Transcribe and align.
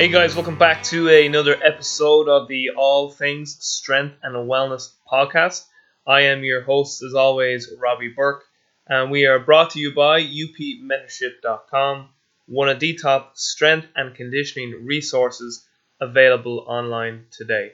Hey 0.00 0.08
guys, 0.08 0.34
welcome 0.34 0.56
back 0.56 0.82
to 0.84 1.10
another 1.10 1.62
episode 1.62 2.26
of 2.26 2.48
the 2.48 2.70
All 2.70 3.10
Things 3.10 3.58
Strength 3.60 4.16
and 4.22 4.34
Wellness 4.34 4.94
podcast. 5.06 5.66
I 6.06 6.22
am 6.22 6.42
your 6.42 6.62
host, 6.62 7.02
as 7.02 7.12
always, 7.12 7.70
Robbie 7.78 8.14
Burke, 8.16 8.44
and 8.86 9.10
we 9.10 9.26
are 9.26 9.38
brought 9.38 9.72
to 9.72 9.78
you 9.78 9.94
by 9.94 10.22
upmentorship.com, 10.22 12.08
one 12.46 12.70
of 12.70 12.80
the 12.80 12.94
top 12.94 13.36
strength 13.36 13.88
and 13.94 14.14
conditioning 14.14 14.86
resources 14.86 15.66
available 16.00 16.64
online 16.66 17.26
today. 17.30 17.72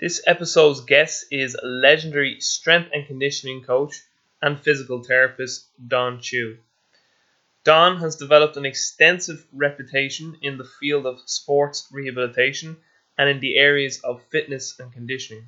This 0.00 0.20
episode's 0.26 0.80
guest 0.80 1.26
is 1.30 1.56
legendary 1.62 2.40
strength 2.40 2.90
and 2.92 3.06
conditioning 3.06 3.62
coach 3.62 4.02
and 4.42 4.58
physical 4.58 5.04
therapist 5.04 5.68
Don 5.86 6.20
Chu. 6.20 6.58
Don 7.64 7.96
has 7.96 8.16
developed 8.16 8.58
an 8.58 8.66
extensive 8.66 9.46
reputation 9.50 10.36
in 10.42 10.58
the 10.58 10.68
field 10.78 11.06
of 11.06 11.22
sports 11.24 11.88
rehabilitation 11.90 12.76
and 13.16 13.26
in 13.26 13.40
the 13.40 13.56
areas 13.56 14.00
of 14.04 14.22
fitness 14.30 14.78
and 14.78 14.92
conditioning. 14.92 15.46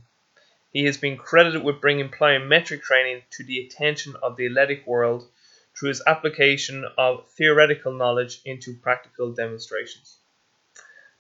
He 0.73 0.85
has 0.87 0.97
been 0.97 1.19
credited 1.19 1.63
with 1.63 1.83
bringing 1.83 2.09
plyometric 2.09 2.81
training 2.81 3.23
to 3.33 3.45
the 3.45 3.67
attention 3.67 4.17
of 4.23 4.37
the 4.37 4.47
athletic 4.47 4.87
world 4.87 5.29
through 5.79 5.91
his 5.91 6.03
application 6.07 6.87
of 6.97 7.29
theoretical 7.33 7.93
knowledge 7.93 8.41
into 8.47 8.75
practical 8.75 9.33
demonstrations. 9.33 10.17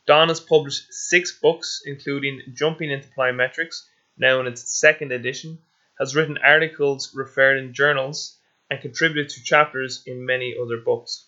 Don 0.06 0.28
has 0.28 0.40
published 0.40 0.94
six 0.94 1.38
books, 1.38 1.82
including 1.84 2.40
Jumping 2.54 2.90
into 2.90 3.08
Plyometrics, 3.08 3.84
now 4.16 4.40
in 4.40 4.46
its 4.46 4.78
second 4.80 5.12
edition, 5.12 5.58
has 5.98 6.16
written 6.16 6.38
articles 6.38 7.14
referred 7.14 7.58
in 7.58 7.74
journals, 7.74 8.38
and 8.70 8.80
contributed 8.80 9.30
to 9.30 9.42
chapters 9.42 10.02
in 10.06 10.26
many 10.26 10.56
other 10.60 10.78
books. 10.78 11.26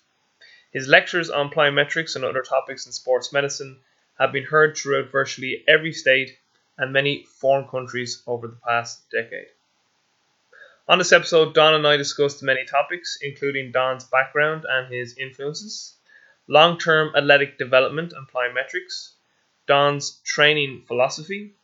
His 0.72 0.88
lectures 0.88 1.30
on 1.30 1.50
plyometrics 1.50 2.16
and 2.16 2.24
other 2.24 2.42
topics 2.42 2.86
in 2.86 2.92
sports 2.92 3.32
medicine 3.32 3.80
have 4.18 4.32
been 4.32 4.44
heard 4.44 4.76
throughout 4.76 5.10
virtually 5.10 5.64
every 5.66 5.92
state 5.92 6.38
and 6.76 6.92
many 6.92 7.24
foreign 7.24 7.66
countries 7.68 8.22
over 8.26 8.48
the 8.48 8.58
past 8.66 9.08
decade. 9.10 9.48
On 10.88 10.98
this 10.98 11.12
episode, 11.12 11.54
Don 11.54 11.74
and 11.74 11.86
I 11.86 11.96
discussed 11.96 12.42
many 12.42 12.64
topics, 12.64 13.18
including 13.20 13.72
Don's 13.72 14.04
background 14.04 14.64
and 14.68 14.92
his 14.92 15.18
influences, 15.18 15.94
long 16.46 16.78
term 16.78 17.14
athletic 17.14 17.58
development 17.58 18.14
and 18.14 18.26
plyometrics, 18.26 19.12
Don's 19.66 20.18
training 20.24 20.84
philosophy, 20.86 21.54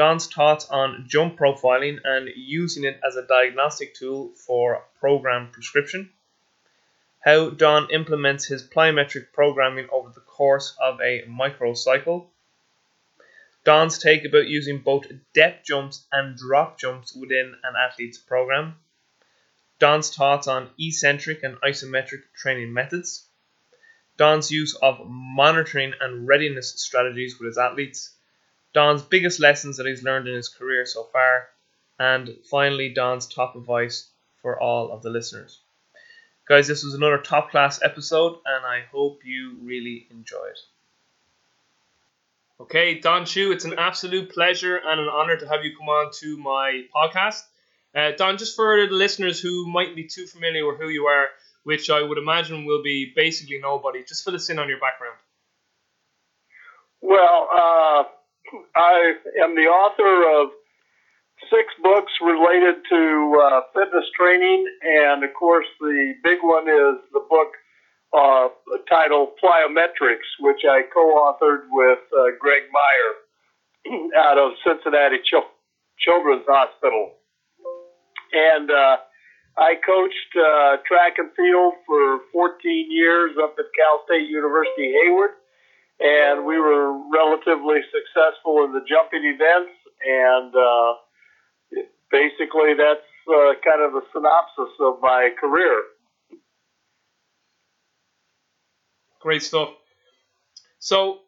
Don's 0.00 0.28
thoughts 0.28 0.64
on 0.70 1.04
jump 1.06 1.38
profiling 1.38 1.98
and 2.02 2.30
using 2.34 2.84
it 2.84 2.98
as 3.06 3.16
a 3.16 3.26
diagnostic 3.26 3.94
tool 3.94 4.32
for 4.34 4.82
program 4.98 5.50
prescription, 5.52 6.08
how 7.22 7.50
Don 7.50 7.90
implements 7.90 8.46
his 8.46 8.62
plyometric 8.62 9.30
programming 9.34 9.90
over 9.92 10.08
the 10.08 10.22
course 10.22 10.74
of 10.80 11.02
a 11.02 11.24
microcycle, 11.28 12.28
Don's 13.64 13.98
take 13.98 14.24
about 14.24 14.46
using 14.48 14.78
both 14.78 15.04
depth 15.34 15.66
jumps 15.66 16.06
and 16.10 16.34
drop 16.34 16.78
jumps 16.78 17.14
within 17.14 17.54
an 17.62 17.74
athlete's 17.76 18.16
program, 18.16 18.78
Don's 19.80 20.16
thoughts 20.16 20.48
on 20.48 20.70
eccentric 20.78 21.42
and 21.42 21.60
isometric 21.60 22.22
training 22.34 22.72
methods, 22.72 23.26
Don's 24.16 24.50
use 24.50 24.74
of 24.76 25.06
monitoring 25.06 25.92
and 26.00 26.26
readiness 26.26 26.72
strategies 26.80 27.38
with 27.38 27.48
his 27.48 27.58
athletes, 27.58 28.14
Don's 28.72 29.02
biggest 29.02 29.40
lessons 29.40 29.76
that 29.76 29.86
he's 29.86 30.02
learned 30.02 30.28
in 30.28 30.34
his 30.34 30.48
career 30.48 30.86
so 30.86 31.04
far, 31.04 31.48
and 31.98 32.36
finally, 32.50 32.90
Don's 32.90 33.26
top 33.26 33.56
advice 33.56 34.08
for 34.42 34.60
all 34.60 34.92
of 34.92 35.02
the 35.02 35.10
listeners. 35.10 35.60
Guys, 36.48 36.66
this 36.66 36.82
was 36.82 36.94
another 36.94 37.18
top 37.18 37.50
class 37.50 37.80
episode, 37.82 38.38
and 38.44 38.64
I 38.66 38.82
hope 38.90 39.24
you 39.24 39.56
really 39.62 40.06
enjoy 40.10 40.46
it. 40.46 40.58
Okay, 42.60 42.98
Don 43.00 43.24
Chu, 43.24 43.52
it's 43.52 43.64
an 43.64 43.78
absolute 43.78 44.32
pleasure 44.32 44.76
and 44.76 45.00
an 45.00 45.08
honor 45.08 45.36
to 45.36 45.48
have 45.48 45.64
you 45.64 45.76
come 45.76 45.88
on 45.88 46.12
to 46.20 46.36
my 46.36 46.84
podcast. 46.94 47.42
Uh, 47.94 48.12
Don, 48.16 48.36
just 48.36 48.54
for 48.54 48.86
the 48.86 48.92
listeners 48.92 49.40
who 49.40 49.66
mightn't 49.66 49.96
be 49.96 50.04
too 50.04 50.26
familiar 50.26 50.66
with 50.66 50.78
who 50.78 50.88
you 50.88 51.06
are, 51.06 51.28
which 51.64 51.88
I 51.90 52.02
would 52.02 52.18
imagine 52.18 52.64
will 52.64 52.82
be 52.82 53.12
basically 53.16 53.58
nobody, 53.60 54.04
just 54.04 54.24
fill 54.24 54.34
us 54.34 54.50
in 54.50 54.58
on 54.58 54.68
your 54.68 54.78
background. 54.78 55.16
Well, 57.00 57.48
uh, 57.52 58.04
I 58.76 59.14
am 59.42 59.54
the 59.54 59.68
author 59.68 60.42
of 60.42 60.50
six 61.48 61.72
books 61.82 62.12
related 62.20 62.82
to 62.90 63.42
uh, 63.42 63.60
fitness 63.74 64.04
training, 64.18 64.66
and 64.82 65.24
of 65.24 65.30
course, 65.34 65.66
the 65.80 66.14
big 66.22 66.38
one 66.42 66.68
is 66.68 67.00
the 67.12 67.24
book 67.28 67.52
uh, 68.12 68.48
titled 68.88 69.30
Plyometrics, 69.42 70.28
which 70.40 70.62
I 70.68 70.82
co-authored 70.92 71.70
with 71.70 72.00
uh, 72.12 72.36
Greg 72.38 72.62
Myer 72.72 74.00
out 74.18 74.38
of 74.38 74.52
Cincinnati 74.66 75.18
Ch- 75.18 75.48
Children's 75.98 76.46
Hospital, 76.48 77.12
and 78.32 78.70
uh, 78.70 78.96
I 79.58 79.74
coached 79.84 80.32
uh, 80.36 80.76
track 80.86 81.18
and 81.18 81.30
field 81.36 81.74
for 81.86 82.20
14 82.32 82.88
years 82.90 83.32
up 83.42 83.54
at 83.58 83.66
Cal 83.76 84.02
State 84.06 84.28
University 84.28 84.92
Hayward 85.02 85.39
and 86.00 86.46
we 86.46 86.58
were 86.58 86.92
relatively 87.12 87.80
successful 87.92 88.64
in 88.64 88.72
the 88.72 88.80
jumping 88.88 89.24
events. 89.24 89.72
And 90.02 90.54
uh, 90.56 90.94
basically, 92.10 92.74
that's 92.74 93.04
uh, 93.28 93.52
kind 93.62 93.82
of 93.82 93.94
a 93.94 94.02
synopsis 94.12 94.74
of 94.80 94.98
my 95.02 95.30
career. 95.38 95.82
Great 99.20 99.42
stuff. 99.42 99.68
So, 100.78 101.20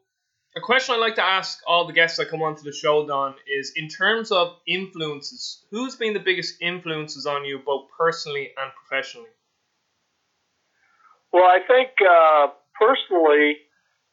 a 0.56 0.60
question 0.60 0.94
I 0.94 0.98
like 0.98 1.16
to 1.16 1.24
ask 1.24 1.60
all 1.66 1.86
the 1.86 1.92
guests 1.92 2.16
that 2.16 2.30
come 2.30 2.42
onto 2.42 2.62
the 2.62 2.72
show, 2.72 3.06
Don, 3.06 3.34
is 3.46 3.72
in 3.76 3.88
terms 3.88 4.32
of 4.32 4.56
influences, 4.66 5.64
who's 5.70 5.96
been 5.96 6.14
the 6.14 6.20
biggest 6.20 6.60
influences 6.62 7.26
on 7.26 7.44
you, 7.44 7.60
both 7.64 7.88
personally 7.96 8.50
and 8.58 8.70
professionally? 8.74 9.28
Well, 11.32 11.44
I 11.44 11.60
think 11.66 11.90
uh, 12.00 12.48
personally, 12.78 13.56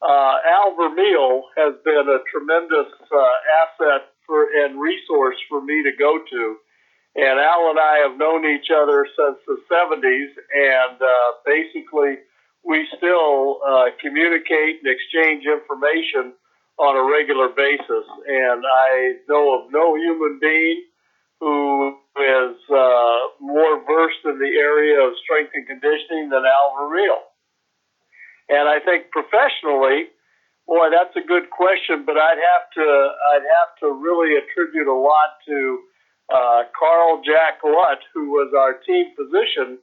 uh, 0.02 0.34
Al 0.46 0.74
Vermeil 0.76 1.44
has 1.56 1.74
been 1.84 2.08
a 2.08 2.24
tremendous 2.30 2.92
uh, 3.12 3.34
asset 3.62 4.08
for 4.26 4.46
and 4.64 4.80
resource 4.80 5.36
for 5.48 5.60
me 5.60 5.82
to 5.82 5.92
go 5.98 6.18
to. 6.18 6.56
And 7.16 7.40
Al 7.40 7.70
and 7.70 7.78
I 7.78 8.06
have 8.06 8.16
known 8.16 8.46
each 8.46 8.70
other 8.70 9.06
since 9.18 9.38
the 9.46 9.58
70s, 9.66 10.30
and 10.54 11.02
uh, 11.02 11.32
basically 11.44 12.22
we 12.64 12.86
still 12.96 13.60
uh, 13.66 13.86
communicate 14.00 14.80
and 14.84 14.88
exchange 14.88 15.44
information 15.44 16.32
on 16.78 16.96
a 16.96 17.04
regular 17.10 17.48
basis. 17.48 18.06
And 18.26 18.64
I 18.64 19.20
know 19.28 19.60
of 19.60 19.72
no 19.72 19.96
human 19.96 20.38
being 20.40 20.84
who 21.40 21.96
is 22.16 22.56
uh, 22.70 23.18
more 23.40 23.82
versed 23.84 24.24
in 24.24 24.38
the 24.38 24.54
area 24.60 25.00
of 25.00 25.12
strength 25.24 25.52
and 25.54 25.66
conditioning 25.66 26.28
than 26.28 26.44
Al 26.44 26.76
Vermeil. 26.78 27.29
And 28.50 28.68
I 28.68 28.82
think 28.82 29.14
professionally, 29.14 30.10
boy, 30.66 30.90
that's 30.90 31.14
a 31.14 31.22
good 31.22 31.50
question, 31.50 32.02
but 32.04 32.18
I'd 32.18 32.42
have 32.42 32.66
to 32.74 32.88
I'd 33.34 33.46
have 33.46 33.72
to 33.80 33.94
really 33.94 34.34
attribute 34.34 34.88
a 34.88 34.92
lot 34.92 35.38
to 35.46 35.78
uh, 36.34 36.62
Carl 36.74 37.22
Jack 37.24 37.62
Lutt, 37.62 38.02
who 38.12 38.30
was 38.30 38.52
our 38.58 38.74
team 38.82 39.14
physician 39.14 39.78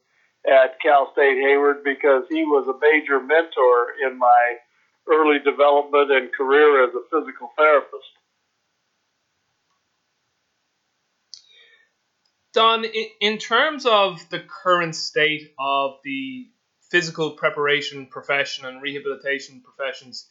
at 0.46 0.80
Cal 0.84 1.12
State 1.14 1.40
Hayward, 1.40 1.84
because 1.84 2.24
he 2.30 2.44
was 2.44 2.68
a 2.68 2.76
major 2.84 3.20
mentor 3.24 3.96
in 4.06 4.20
my 4.20 4.56
early 5.10 5.40
development 5.40 6.12
and 6.12 6.30
career 6.34 6.84
as 6.84 6.92
a 6.94 7.04
physical 7.08 7.50
therapist. 7.58 8.12
Don, 12.54 12.86
in 13.22 13.38
terms 13.38 13.86
of 13.86 14.28
the 14.30 14.40
current 14.40 14.96
state 14.96 15.54
of 15.60 16.00
the 16.04 16.48
physical 16.90 17.32
preparation 17.32 18.06
profession 18.08 18.66
and 18.66 18.82
rehabilitation 18.82 19.62
professions, 19.62 20.30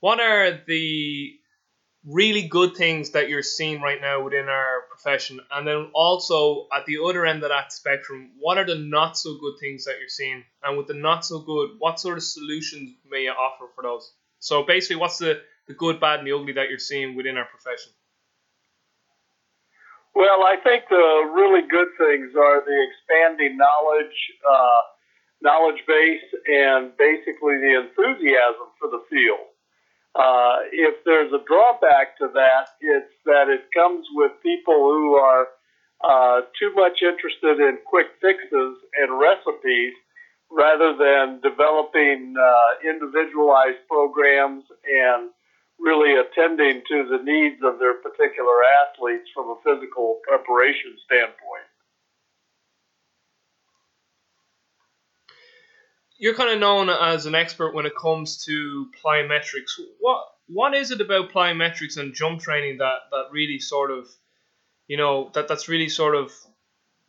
what 0.00 0.20
are 0.20 0.58
the 0.66 1.34
really 2.06 2.48
good 2.48 2.74
things 2.76 3.10
that 3.10 3.28
you're 3.28 3.42
seeing 3.42 3.80
right 3.82 4.00
now 4.00 4.22
within 4.22 4.48
our 4.48 4.82
profession? 4.88 5.40
And 5.52 5.66
then 5.66 5.90
also 5.94 6.66
at 6.74 6.86
the 6.86 6.98
other 7.04 7.26
end 7.26 7.42
of 7.42 7.50
that 7.50 7.72
spectrum, 7.72 8.30
what 8.38 8.58
are 8.58 8.64
the 8.64 8.78
not 8.78 9.18
so 9.18 9.38
good 9.38 9.54
things 9.60 9.84
that 9.84 9.98
you're 9.98 10.08
seeing? 10.08 10.44
And 10.62 10.78
with 10.78 10.86
the 10.86 10.94
not 10.94 11.24
so 11.24 11.40
good, 11.40 11.70
what 11.78 12.00
sort 12.00 12.16
of 12.16 12.24
solutions 12.24 12.94
may 13.10 13.24
you 13.24 13.30
offer 13.30 13.66
for 13.74 13.82
those? 13.82 14.10
So 14.38 14.62
basically, 14.62 14.96
what's 14.96 15.18
the, 15.18 15.42
the 15.68 15.74
good, 15.74 16.00
bad, 16.00 16.20
and 16.20 16.26
the 16.26 16.32
ugly 16.32 16.54
that 16.54 16.70
you're 16.70 16.78
seeing 16.78 17.14
within 17.14 17.36
our 17.36 17.44
profession? 17.44 17.92
Well, 20.14 20.42
I 20.42 20.56
think 20.64 20.84
the 20.88 21.30
really 21.34 21.68
good 21.68 21.88
things 21.98 22.32
are 22.34 22.64
the 22.64 22.86
expanding 22.88 23.56
knowledge. 23.56 24.16
Uh, 24.48 24.80
knowledge 25.42 25.82
base 25.86 26.28
and 26.46 26.96
basically 26.96 27.56
the 27.58 27.80
enthusiasm 27.80 28.68
for 28.78 28.90
the 28.90 29.02
field. 29.08 29.48
Uh, 30.14 30.66
if 30.72 31.04
there's 31.04 31.32
a 31.32 31.42
drawback 31.46 32.18
to 32.18 32.28
that, 32.34 32.74
it's 32.80 33.14
that 33.24 33.48
it 33.48 33.70
comes 33.72 34.06
with 34.12 34.32
people 34.42 34.74
who 34.74 35.14
are 35.14 35.46
uh, 36.02 36.40
too 36.58 36.72
much 36.74 36.98
interested 37.02 37.60
in 37.62 37.78
quick 37.86 38.08
fixes 38.20 38.74
and 38.98 39.20
recipes 39.20 39.94
rather 40.50 40.96
than 40.98 41.40
developing 41.40 42.34
uh, 42.34 42.90
individualized 42.90 43.78
programs 43.86 44.64
and 44.82 45.30
really 45.78 46.18
attending 46.18 46.82
to 46.90 47.06
the 47.06 47.22
needs 47.22 47.62
of 47.62 47.78
their 47.78 47.94
particular 48.02 48.58
athletes 48.82 49.30
from 49.32 49.48
a 49.48 49.56
physical 49.62 50.18
preparation 50.26 50.98
standpoint. 51.06 51.69
You're 56.20 56.34
kind 56.34 56.50
of 56.50 56.60
known 56.60 56.88
as 56.88 57.26
an 57.26 57.34
expert 57.34 57.74
when 57.74 57.86
it 57.86 57.96
comes 57.96 58.44
to 58.44 58.90
plyometrics. 59.02 59.80
What 59.98 60.26
what 60.46 60.74
is 60.74 60.90
it 60.90 61.00
about 61.00 61.30
plyometrics 61.30 61.96
and 61.96 62.14
jump 62.14 62.40
training 62.40 62.78
that, 62.78 62.98
that 63.10 63.26
really 63.32 63.58
sort 63.58 63.90
of 63.90 64.08
you 64.86 64.96
know 64.96 65.30
that 65.34 65.48
that's 65.48 65.68
really 65.68 65.88
sort 65.88 66.14
of 66.14 66.32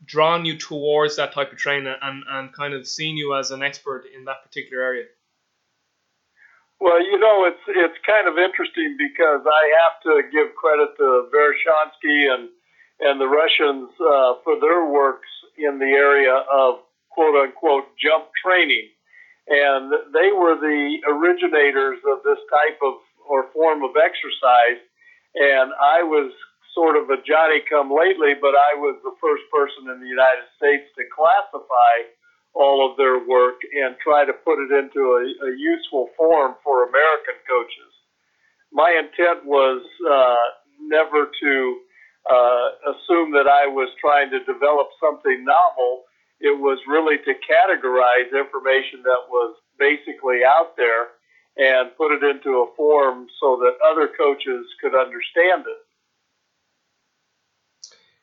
drawn 0.06 0.46
you 0.46 0.58
towards 0.58 1.18
that 1.18 1.34
type 1.34 1.52
of 1.52 1.58
training 1.58 1.94
and, 2.02 2.24
and 2.28 2.54
kind 2.54 2.74
of 2.74 2.88
seen 2.88 3.18
you 3.18 3.36
as 3.36 3.52
an 3.52 3.62
expert 3.62 4.06
in 4.16 4.25
that 4.25 4.44
particular 4.44 4.81
area? 4.81 5.06
Well, 6.80 7.04
you 7.04 7.19
know, 7.19 7.46
it's 7.46 7.62
it's 7.68 8.00
kind 8.07 8.28
of 8.28 8.40
interesting 8.40 8.98
because 8.98 9.46
I 9.46 9.64
have 9.86 10.02
to 10.04 10.24
give 10.31 10.56
credit 10.56 10.98
to 10.98 11.30
Verkhoshansky 11.30 12.34
and 12.34 12.50
and 13.02 13.22
the 13.22 13.28
Russians 13.28 13.90
uh, 14.00 14.42
for 14.44 14.60
their 14.60 14.86
works 14.86 15.30
in 15.57 15.78
the 15.78 15.86
area 15.86 16.34
of 16.34 16.80
quote 17.12 17.36
unquote 17.36 17.86
jump 18.02 18.25
training, 18.44 18.90
and 19.48 19.92
they 20.14 20.30
were 20.32 20.56
the 20.60 21.02
originators 21.10 22.00
of 22.06 22.24
this 22.24 22.40
type 22.50 22.80
of 22.84 23.02
or 23.28 23.48
form 23.54 23.84
of 23.84 23.96
exercise. 23.96 24.82
And 25.36 25.72
I 25.72 26.04
was 26.04 26.34
sort 26.76 26.96
of 26.96 27.10
a 27.10 27.20
Johnny 27.24 27.64
come 27.68 27.92
lately, 27.92 28.36
but 28.40 28.56
I 28.56 28.76
was 28.76 29.00
the 29.04 29.16
first 29.22 29.44
person 29.52 29.92
in 29.92 30.00
the 30.00 30.08
United 30.08 30.48
States 30.58 30.88
to 30.98 31.04
classify 31.12 32.12
all 32.54 32.84
of 32.84 32.98
their 32.98 33.24
work 33.24 33.64
and 33.72 33.96
try 34.04 34.26
to 34.26 34.34
put 34.34 34.60
it 34.60 34.72
into 34.72 35.00
a, 35.16 35.24
a 35.48 35.52
useful 35.56 36.12
form 36.18 36.56
for 36.64 36.84
American 36.88 37.40
coaches. 37.48 37.92
My 38.72 38.92
intent 39.00 39.46
was 39.46 39.84
uh, 40.04 40.46
never 40.80 41.28
to 41.32 41.54
uh, 42.28 42.68
assume 42.92 43.32
that 43.32 43.48
I 43.48 43.68
was 43.68 43.90
trying 44.00 44.30
to 44.32 44.40
develop 44.44 44.92
something 45.00 45.44
novel. 45.44 46.04
It 46.42 46.60
was 46.60 46.80
really 46.88 47.18
to 47.18 47.34
categorize 47.34 48.32
information 48.38 49.04
that 49.04 49.30
was 49.30 49.56
basically 49.78 50.40
out 50.46 50.76
there 50.76 51.08
and 51.58 51.96
put 51.98 52.12
it 52.12 52.24
into 52.24 52.62
a 52.62 52.76
form 52.76 53.28
so 53.40 53.58
that 53.58 53.78
other 53.92 54.08
coaches 54.08 54.66
could 54.82 54.96
understand 54.96 55.66
it. 55.68 55.82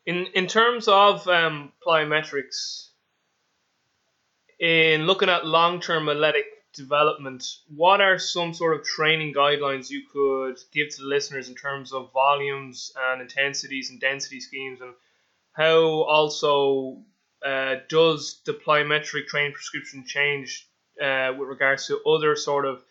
In 0.07 0.27
in 0.35 0.47
terms 0.47 0.89
of 0.89 1.29
um, 1.29 1.73
plyometrics, 1.87 2.89
in 4.59 5.07
looking 5.07 5.29
at 5.29 5.47
long 5.47 5.81
term 5.81 6.09
athletic 6.09 6.47
development, 6.75 7.45
what 7.75 8.01
are 8.01 8.19
some 8.19 8.55
sort 8.55 8.79
of 8.79 8.87
training 8.87 9.35
guidelines 9.35 9.91
you 9.91 10.03
could 10.13 10.59
give 10.73 10.89
to 10.89 11.03
the 11.03 11.09
listeners 11.09 11.49
in 11.49 11.55
terms 11.55 11.93
of 11.93 12.13
volumes 12.13 12.93
and 13.11 13.21
intensities 13.21 13.91
and 13.91 14.01
density 14.01 14.41
schemes, 14.41 14.81
and 14.81 14.95
how 15.53 16.03
also 16.05 17.03
uh, 17.45 17.77
does 17.89 18.41
the 18.47 18.53
plyometric 18.53 19.27
training 19.27 19.53
prescription 19.53 20.05
change 20.07 20.69
uh, 21.03 21.33
with 21.39 21.49
regards 21.49 21.87
to 21.87 22.01
other 22.05 22.35
sort 22.37 22.65
of 22.65 22.83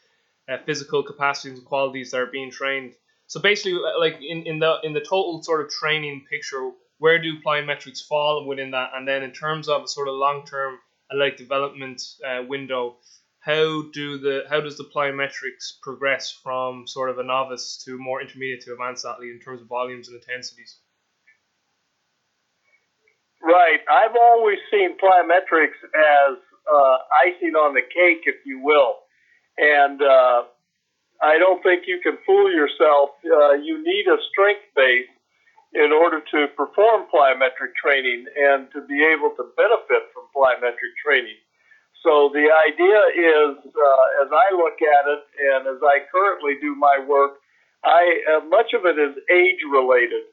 uh, 0.50 0.58
physical 0.66 1.04
capacities 1.04 1.58
and 1.58 1.68
qualities 1.68 2.12
that 2.12 2.22
are 2.22 2.28
being 2.28 2.52
trained? 2.52 2.94
So 3.28 3.42
basically, 3.42 3.76
uh, 3.76 4.00
like 4.00 4.20
in, 4.22 4.44
in 4.44 4.60
the 4.60 4.78
in 4.84 4.94
the 4.94 5.02
total 5.02 5.44
sort 5.44 5.62
of 5.62 5.70
training 5.70 6.26
picture, 6.30 6.72
where 7.00 7.22
do 7.22 7.42
plyometrics 7.42 8.06
fall 8.08 8.46
within 8.48 8.72
that? 8.72 8.92
And 8.96 9.08
then 9.08 9.24
in 9.24 9.32
terms 9.32 9.68
of 9.68 9.84
a 9.84 9.88
sort 9.88 10.08
of 10.08 10.16
long 10.16 10.46
term 10.46 10.80
like 11.14 11.38
development 11.38 12.02
uh, 12.26 12.44
window, 12.48 12.98
how 13.42 13.84
do 13.94 14.18
the 14.18 14.44
how 14.50 14.62
does 14.62 14.78
the 14.78 14.86
plyometrics 14.86 15.80
progress 15.82 16.32
from 16.32 16.88
sort 16.88 17.10
of 17.10 17.18
a 17.18 17.24
novice 17.24 17.84
to 17.86 17.98
more 17.98 18.22
intermediate 18.22 18.62
to 18.62 18.72
advanced 18.72 19.06
athlete 19.06 19.32
in 19.32 19.40
terms 19.40 19.62
of 19.62 19.68
volumes 19.68 20.08
and 20.08 20.22
intensities? 20.22 20.80
Right. 23.42 23.80
I've 23.90 24.16
always 24.16 24.58
seen 24.72 24.98
plyometrics 24.98 25.78
as 25.84 26.38
uh, 26.68 26.98
icing 27.24 27.56
on 27.56 27.74
the 27.74 27.82
cake, 27.82 28.24
if 28.26 28.44
you 28.46 28.60
will, 28.60 29.06
and 29.58 30.02
uh, 30.02 30.44
I 31.22 31.38
don't 31.38 31.62
think 31.64 31.84
you 31.88 32.00
can 32.04 32.18
fool 32.26 32.52
yourself. 32.52 33.12
Uh, 33.24 33.54
you 33.54 33.82
need 33.84 34.06
a 34.08 34.18
strength 34.32 34.68
base 34.76 35.10
in 35.74 35.92
order 35.92 36.20
to 36.20 36.48
perform 36.56 37.06
plyometric 37.14 37.76
training 37.82 38.26
and 38.36 38.68
to 38.74 38.82
be 38.88 39.04
able 39.04 39.32
to 39.38 39.44
benefit 39.56 40.10
from 40.14 40.26
plyometric 40.36 40.94
training. 41.04 41.38
So 42.04 42.30
the 42.32 42.48
idea 42.48 43.00
is, 43.14 43.58
uh, 43.58 44.24
as 44.24 44.30
I 44.32 44.48
look 44.56 44.80
at 44.80 45.04
it 45.12 45.24
and 45.52 45.68
as 45.68 45.82
I 45.84 46.06
currently 46.12 46.56
do 46.62 46.76
my 46.76 47.04
work, 47.06 47.42
I 47.84 48.22
uh, 48.38 48.46
much 48.48 48.74
of 48.74 48.86
it 48.86 48.98
is 48.98 49.18
age 49.30 49.62
related. 49.70 50.24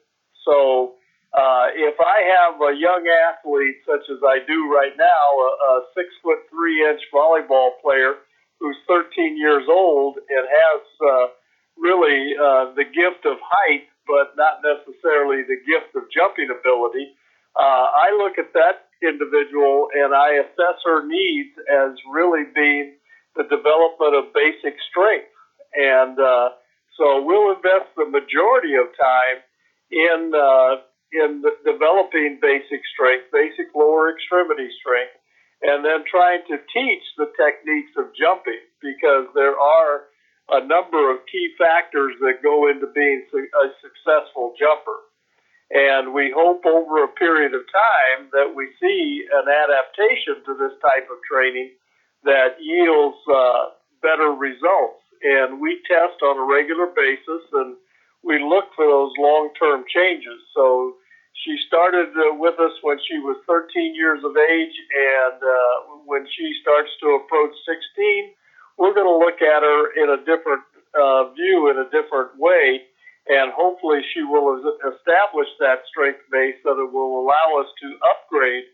So 0.45 0.95
uh, 1.35 1.67
if 1.75 1.99
I 1.99 2.17
have 2.31 2.55
a 2.63 2.73
young 2.79 3.03
athlete 3.27 3.83
such 3.83 4.07
as 4.07 4.23
I 4.23 4.39
do 4.47 4.71
right 4.71 4.95
now, 4.95 5.25
a, 5.35 5.49
a 5.51 5.71
six 5.91 6.07
foot 6.23 6.39
three 6.49 6.79
inch 6.87 7.01
volleyball 7.13 7.75
player 7.83 8.23
who's 8.59 8.77
13 8.87 9.37
years 9.37 9.67
old 9.67 10.15
and 10.15 10.47
has 10.47 10.81
uh, 11.03 11.27
really 11.75 12.33
uh, 12.39 12.71
the 12.79 12.87
gift 12.87 13.27
of 13.27 13.35
height 13.43 13.91
but 14.07 14.37
not 14.37 14.61
necessarily 14.61 15.41
the 15.43 15.57
gift 15.65 15.93
of 15.97 16.05
jumping 16.13 16.49
ability. 16.53 17.13
Uh, 17.57 17.89
I 17.89 18.13
look 18.17 18.37
at 18.37 18.53
that 18.53 18.93
individual 19.01 19.89
and 19.93 20.13
I 20.13 20.45
assess 20.45 20.77
her 20.85 21.05
needs 21.05 21.57
as 21.65 21.97
really 22.13 22.45
being 22.53 22.95
the 23.35 23.43
development 23.43 24.15
of 24.15 24.33
basic 24.33 24.77
strength. 24.89 25.33
And 25.73 26.17
uh, 26.19 26.55
so 26.97 27.25
we'll 27.25 27.51
invest 27.57 27.91
the 27.97 28.07
majority 28.07 28.77
of 28.77 28.87
time 28.95 29.43
in 29.91 30.31
uh, 30.31 30.85
in 31.13 31.43
developing 31.63 32.39
basic 32.41 32.81
strength, 32.93 33.29
basic 33.31 33.73
lower 33.75 34.13
extremity 34.13 34.69
strength, 34.79 35.15
and 35.61 35.85
then 35.85 36.03
trying 36.09 36.41
to 36.49 36.57
teach 36.73 37.05
the 37.17 37.31
techniques 37.37 37.93
of 37.97 38.13
jumping 38.15 38.63
because 38.81 39.27
there 39.33 39.57
are 39.57 40.09
a 40.51 40.61
number 40.65 41.09
of 41.09 41.25
key 41.31 41.49
factors 41.57 42.13
that 42.21 42.43
go 42.43 42.69
into 42.69 42.87
being 42.93 43.25
a 43.33 43.65
successful 43.81 44.53
jumper. 44.59 44.99
And 45.71 46.13
we 46.13 46.29
hope 46.29 46.61
over 46.65 47.03
a 47.03 47.15
period 47.17 47.55
of 47.57 47.65
time 47.65 48.29
that 48.31 48.53
we 48.53 48.69
see 48.77 49.25
an 49.25 49.49
adaptation 49.49 50.45
to 50.45 50.53
this 50.53 50.77
type 50.77 51.09
of 51.09 51.17
training 51.25 51.73
that 52.23 52.61
yields 52.61 53.17
uh, 53.25 53.73
better 54.01 54.29
results. 54.37 55.01
And 55.25 55.59
we 55.59 55.81
test 55.89 56.21
on 56.21 56.37
a 56.37 56.45
regular 56.45 56.93
basis 56.93 57.41
and 57.53 57.75
we 58.25 58.41
look 58.41 58.73
for 58.75 58.85
those 58.85 59.13
long 59.21 59.53
term 59.53 59.85
changes. 59.87 60.41
So 60.57 60.97
she 61.45 61.55
started 61.67 62.09
uh, 62.17 62.33
with 62.41 62.59
us 62.59 62.73
when 62.81 62.97
she 63.05 63.21
was 63.21 63.37
13 63.45 63.93
years 63.93 64.23
of 64.25 64.33
age, 64.33 64.75
and 64.97 65.37
uh, 65.37 65.75
when 66.09 66.25
she 66.33 66.51
starts 66.65 66.89
to 67.05 67.21
approach 67.21 67.53
16, 67.69 68.33
we're 68.81 68.97
going 68.97 69.07
to 69.07 69.21
look 69.21 69.39
at 69.45 69.61
her 69.61 69.93
in 69.93 70.09
a 70.09 70.19
different 70.25 70.65
uh, 70.97 71.29
view, 71.37 71.69
in 71.69 71.77
a 71.77 71.87
different 71.93 72.33
way, 72.41 72.81
and 73.29 73.53
hopefully 73.53 74.01
she 74.13 74.23
will 74.23 74.57
establish 74.57 75.49
that 75.61 75.85
strength 75.87 76.25
base 76.31 76.57
that 76.65 76.81
it 76.81 76.89
will 76.89 77.21
allow 77.21 77.61
us 77.61 77.69
to 77.81 77.87
upgrade 78.09 78.65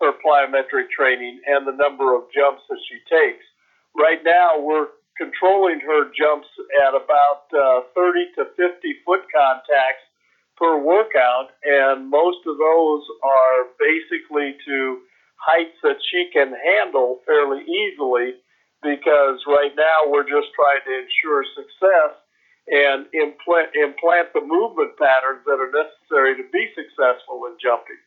her 0.00 0.12
plyometric 0.20 0.90
training 0.92 1.40
and 1.46 1.66
the 1.66 1.74
number 1.74 2.14
of 2.14 2.28
jumps 2.34 2.62
that 2.68 2.78
she 2.86 3.00
takes. 3.08 3.44
Right 3.96 4.22
now, 4.22 4.60
we're 4.60 4.94
controlling 5.18 5.80
her 5.80 6.08
jumps 6.14 6.48
at 6.86 6.94
about 6.94 7.50
uh, 7.52 7.90
30 7.94 8.32
to 8.38 8.42
50 8.56 9.04
foot 9.04 9.26
contacts 9.34 10.06
per 10.56 10.78
workout, 10.78 11.50
and 11.62 12.08
most 12.08 12.38
of 12.46 12.56
those 12.58 13.02
are 13.22 13.58
basically 13.78 14.54
to 14.66 15.02
heights 15.36 15.76
that 15.82 15.98
she 16.10 16.30
can 16.32 16.54
handle 16.54 17.20
fairly 17.26 17.62
easily 17.62 18.34
because 18.82 19.38
right 19.46 19.74
now 19.76 20.10
we're 20.10 20.26
just 20.26 20.50
trying 20.54 20.82
to 20.86 20.94
ensure 21.02 21.44
success 21.54 22.14
and 22.68 23.06
implant, 23.14 23.70
implant 23.74 24.32
the 24.34 24.42
movement 24.42 24.98
patterns 24.98 25.42
that 25.46 25.58
are 25.58 25.72
necessary 25.72 26.36
to 26.36 26.44
be 26.52 26.66
successful 26.74 27.46
in 27.46 27.56
jumping. 27.62 27.98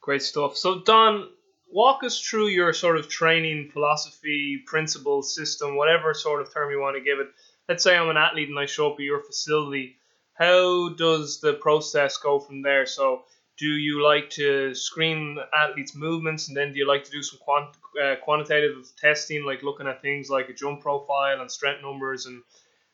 Great 0.00 0.22
stuff. 0.22 0.56
So, 0.56 0.80
Don, 0.80 1.28
walk 1.72 2.02
us 2.04 2.20
through 2.20 2.48
your 2.48 2.72
sort 2.72 2.96
of 2.96 3.08
training 3.08 3.70
philosophy, 3.72 4.62
principle, 4.66 5.22
system, 5.22 5.76
whatever 5.76 6.14
sort 6.14 6.40
of 6.40 6.52
term 6.52 6.70
you 6.70 6.80
want 6.80 6.96
to 6.96 7.02
give 7.02 7.18
it. 7.18 7.28
Let's 7.68 7.84
say 7.84 7.96
I'm 7.96 8.08
an 8.08 8.16
athlete 8.16 8.48
and 8.48 8.58
I 8.58 8.66
show 8.66 8.92
up 8.92 8.98
at 8.98 9.04
your 9.04 9.22
facility. 9.22 9.96
How 10.34 10.90
does 10.90 11.40
the 11.40 11.54
process 11.54 12.16
go 12.16 12.40
from 12.40 12.62
there? 12.62 12.86
So, 12.86 13.24
do 13.58 13.66
you 13.66 14.02
like 14.02 14.30
to 14.30 14.74
screen 14.74 15.38
athletes' 15.54 15.94
movements, 15.94 16.48
and 16.48 16.56
then 16.56 16.72
do 16.72 16.78
you 16.78 16.88
like 16.88 17.04
to 17.04 17.10
do 17.10 17.22
some 17.22 17.38
quant- 17.40 17.76
uh, 18.02 18.16
quantitative 18.24 18.90
testing, 18.96 19.44
like 19.44 19.62
looking 19.62 19.86
at 19.86 20.00
things 20.00 20.30
like 20.30 20.48
a 20.48 20.54
jump 20.54 20.80
profile 20.80 21.40
and 21.40 21.50
strength 21.50 21.82
numbers 21.82 22.24
and 22.24 22.42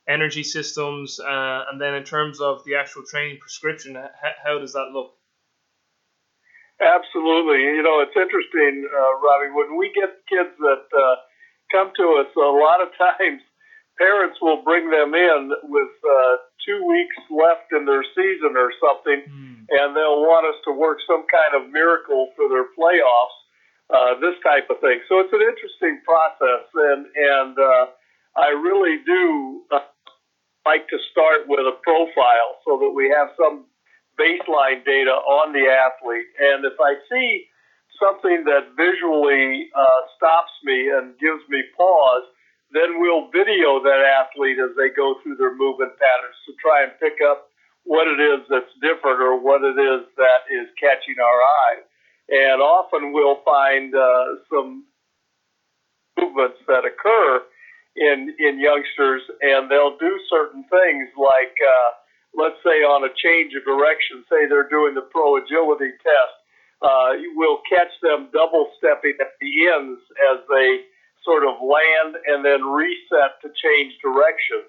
energy 0.09 0.43
systems? 0.43 1.21
Uh, 1.21 1.65
and 1.71 1.81
then 1.81 1.95
in 1.95 2.03
terms 2.03 2.41
of 2.41 2.65
the 2.65 2.75
actual 2.75 3.05
training 3.05 3.39
prescription, 3.39 3.97
h- 3.97 4.33
how 4.43 4.59
does 4.59 4.73
that 4.73 4.91
look? 4.93 5.17
Absolutely. 6.81 7.73
You 7.73 7.83
know, 7.83 8.05
it's 8.05 8.17
interesting, 8.17 8.85
uh, 8.85 9.13
Robbie, 9.25 9.53
when 9.57 9.79
we 9.81 9.89
get 9.97 10.13
kids 10.29 10.53
that 10.61 10.85
uh, 10.93 11.17
come 11.73 11.91
to 11.97 12.21
us, 12.21 12.29
a 12.37 12.41
lot 12.41 12.85
of 12.85 12.93
times 13.01 13.41
parents 13.99 14.37
will 14.41 14.63
bring 14.63 14.91
them 14.91 15.15
in 15.15 15.53
with 15.73 15.95
uh, 16.05 16.37
two 16.65 16.85
weeks 16.85 17.17
left 17.33 17.73
in 17.73 17.87
their 17.87 18.05
season 18.13 18.57
or 18.57 18.73
something, 18.77 19.25
mm. 19.25 19.57
and 19.73 19.97
they'll 19.97 20.21
want 20.21 20.45
us 20.45 20.61
to 20.69 20.73
work 20.73 20.99
some 21.09 21.25
kind 21.33 21.57
of 21.57 21.73
miracle 21.73 22.29
for 22.37 22.49
their 22.49 22.69
playoffs, 22.77 23.39
uh, 23.89 24.21
this 24.21 24.37
type 24.45 24.69
of 24.69 24.77
thing. 24.85 25.01
So 25.09 25.21
it's 25.25 25.33
an 25.33 25.41
interesting 25.41 26.05
process, 26.05 26.69
and 26.77 27.09
and 27.09 27.55
uh, 27.57 27.85
I 28.37 28.53
really 28.53 29.01
do 29.07 29.65
uh, 29.73 29.81
like 30.67 30.89
to 30.93 30.99
start 31.11 31.49
with 31.49 31.65
a 31.65 31.79
profile 31.81 32.61
so 32.69 32.77
that 32.85 32.93
we 32.93 33.09
have 33.09 33.33
some 33.41 33.65
baseline 34.19 34.85
data 34.85 35.13
on 35.13 35.53
the 35.53 35.69
athlete. 35.69 36.29
And 36.41 36.65
if 36.65 36.77
I 36.81 36.97
see 37.09 37.47
something 38.01 38.45
that 38.45 38.77
visually 38.77 39.69
uh, 39.75 40.01
stops 40.17 40.53
me 40.65 40.91
and 40.91 41.17
gives 41.19 41.45
me 41.49 41.63
pause, 41.77 42.25
then 42.73 43.01
we'll 43.01 43.31
video 43.31 43.81
that 43.81 44.03
athlete 44.03 44.59
as 44.59 44.75
they 44.77 44.91
go 44.91 45.17
through 45.23 45.37
their 45.37 45.55
movement 45.55 45.93
patterns 45.97 46.37
to 46.47 46.53
try 46.61 46.83
and 46.83 46.93
pick 46.99 47.23
up 47.23 47.49
what 47.85 48.09
it 48.09 48.19
is 48.19 48.43
that's 48.51 48.73
different 48.83 49.23
or 49.23 49.39
what 49.39 49.63
it 49.63 49.79
is 49.79 50.03
that 50.19 50.43
is 50.51 50.67
catching 50.75 51.17
our 51.23 51.41
eye. 51.41 51.79
And 52.29 52.61
often 52.61 53.13
we'll 53.13 53.41
find 53.47 53.95
uh, 53.95 54.43
some 54.51 54.85
movements 56.19 56.59
that 56.67 56.83
occur 56.85 57.47
in 57.97 58.35
in 58.39 58.59
youngsters, 58.59 59.23
and 59.41 59.71
they'll 59.71 59.97
do 59.97 60.19
certain 60.29 60.65
things 60.69 61.09
like 61.17 61.55
uh, 61.63 61.91
let's 62.37 62.61
say 62.63 62.85
on 62.85 63.05
a 63.09 63.13
change 63.17 63.57
of 63.57 63.65
direction, 63.65 64.25
say 64.29 64.47
they're 64.47 64.69
doing 64.69 64.95
the 64.95 65.09
pro 65.09 65.37
agility 65.41 65.91
test, 66.05 66.37
uh, 66.85 67.17
you 67.17 67.33
will 67.35 67.65
catch 67.65 67.91
them 68.05 68.29
double 68.33 68.69
stepping 68.77 69.17
at 69.21 69.33
the 69.41 69.53
ends 69.73 70.01
as 70.31 70.45
they 70.49 70.85
sort 71.25 71.43
of 71.43 71.57
land 71.59 72.21
and 72.29 72.45
then 72.45 72.63
reset 72.63 73.41
to 73.43 73.49
change 73.57 73.97
directions, 74.05 74.69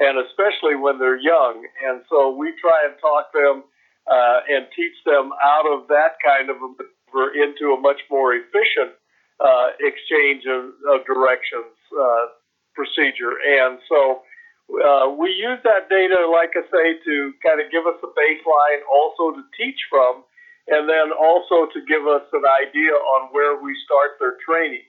and 0.00 0.18
especially 0.18 0.74
when 0.74 0.98
they're 0.98 1.20
young. 1.20 1.62
And 1.84 2.00
so 2.08 2.34
we 2.34 2.50
try 2.58 2.88
and 2.88 2.96
talk 2.98 3.30
them 3.36 3.62
uh, 4.10 4.40
and 4.48 4.66
teach 4.74 4.96
them 5.04 5.30
out 5.44 5.68
of 5.68 5.86
that 5.88 6.16
kind 6.24 6.50
of 6.50 6.56
maneuver 6.58 7.36
into 7.36 7.76
a 7.76 7.78
much 7.78 8.00
more 8.10 8.34
efficient 8.34 8.96
uh, 9.38 9.76
exchange 9.78 10.42
of, 10.48 10.72
of 10.88 11.04
directions 11.06 11.76
uh, 11.92 12.32
procedure. 12.74 13.36
And 13.38 13.78
so 13.88 14.22
uh, 14.70 15.10
we 15.12 15.30
use 15.34 15.58
that 15.64 15.90
data, 15.90 16.26
like 16.30 16.54
I 16.54 16.64
say, 16.70 16.86
to 17.04 17.14
kind 17.42 17.60
of 17.60 17.70
give 17.70 17.86
us 17.86 17.98
a 18.02 18.10
baseline, 18.14 18.80
also 18.86 19.36
to 19.36 19.42
teach 19.58 19.78
from, 19.90 20.24
and 20.68 20.88
then 20.88 21.10
also 21.12 21.66
to 21.72 21.80
give 21.86 22.06
us 22.06 22.22
an 22.32 22.46
idea 22.46 22.94
on 22.94 23.34
where 23.34 23.58
we 23.60 23.74
start 23.84 24.16
their 24.20 24.38
training. 24.40 24.86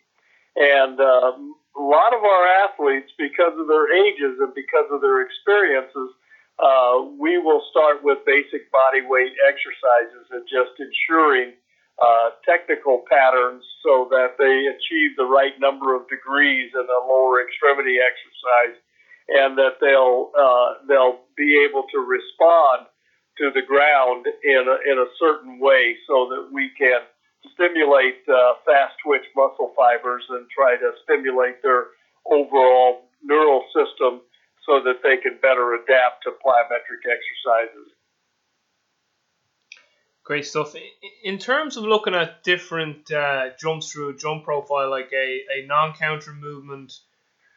And 0.56 1.02
um, 1.02 1.58
a 1.76 1.82
lot 1.82 2.14
of 2.14 2.22
our 2.22 2.46
athletes, 2.70 3.10
because 3.18 3.58
of 3.58 3.66
their 3.68 3.90
ages 3.90 4.38
and 4.40 4.54
because 4.54 4.88
of 4.94 5.02
their 5.02 5.26
experiences, 5.26 6.14
uh, 6.62 7.10
we 7.18 7.42
will 7.42 7.66
start 7.74 8.06
with 8.06 8.22
basic 8.30 8.70
body 8.70 9.02
weight 9.02 9.34
exercises 9.42 10.30
and 10.30 10.46
just 10.46 10.78
ensuring 10.78 11.58
uh, 11.98 12.38
technical 12.46 13.02
patterns 13.10 13.66
so 13.82 14.06
that 14.10 14.38
they 14.38 14.70
achieve 14.70 15.18
the 15.18 15.26
right 15.26 15.58
number 15.58 15.98
of 15.98 16.06
degrees 16.10 16.70
in 16.74 16.86
a 16.86 17.02
lower 17.10 17.42
extremity 17.42 17.98
exercise 17.98 18.78
and 19.30 19.58
that 19.58 19.80
they'll 19.80 20.32
uh, 20.36 20.86
they'll 20.88 21.20
be 21.38 21.66
able 21.68 21.84
to 21.92 22.00
respond 22.00 22.88
to 23.38 23.50
the 23.54 23.62
ground 23.66 24.26
in 24.44 24.64
a, 24.68 24.78
in 24.92 24.98
a 25.00 25.10
certain 25.18 25.60
way 25.60 25.96
so 26.08 26.30
that 26.30 26.50
we 26.52 26.70
can 26.78 27.02
stimulate 27.54 28.22
uh, 28.30 28.54
fast 28.66 28.94
twitch 29.04 29.26
muscle 29.36 29.74
fibers 29.76 30.24
and 30.30 30.46
try 30.50 30.76
to 30.78 30.92
stimulate 31.04 31.62
their 31.64 31.88
overall 32.26 33.10
neural 33.24 33.64
system 33.74 34.22
so 34.66 34.80
that 34.84 35.04
they 35.04 35.18
can 35.18 35.38
better 35.42 35.74
adapt 35.76 36.24
to 36.24 36.32
plyometric 36.32 37.04
exercises. 37.04 37.92
Great 40.24 40.46
stuff. 40.46 40.74
In 41.24 41.38
terms 41.38 41.76
of 41.76 41.84
looking 41.84 42.16
at 42.16 42.44
different 42.44 43.12
uh, 43.12 43.50
jumps 43.60 43.92
through 43.92 44.10
a 44.10 44.16
jump 44.16 44.46
profile, 44.46 44.90
like 44.90 45.12
a, 45.14 45.42
a 45.60 45.68
non 45.68 45.94
counter 45.96 46.34
movement, 46.34 46.94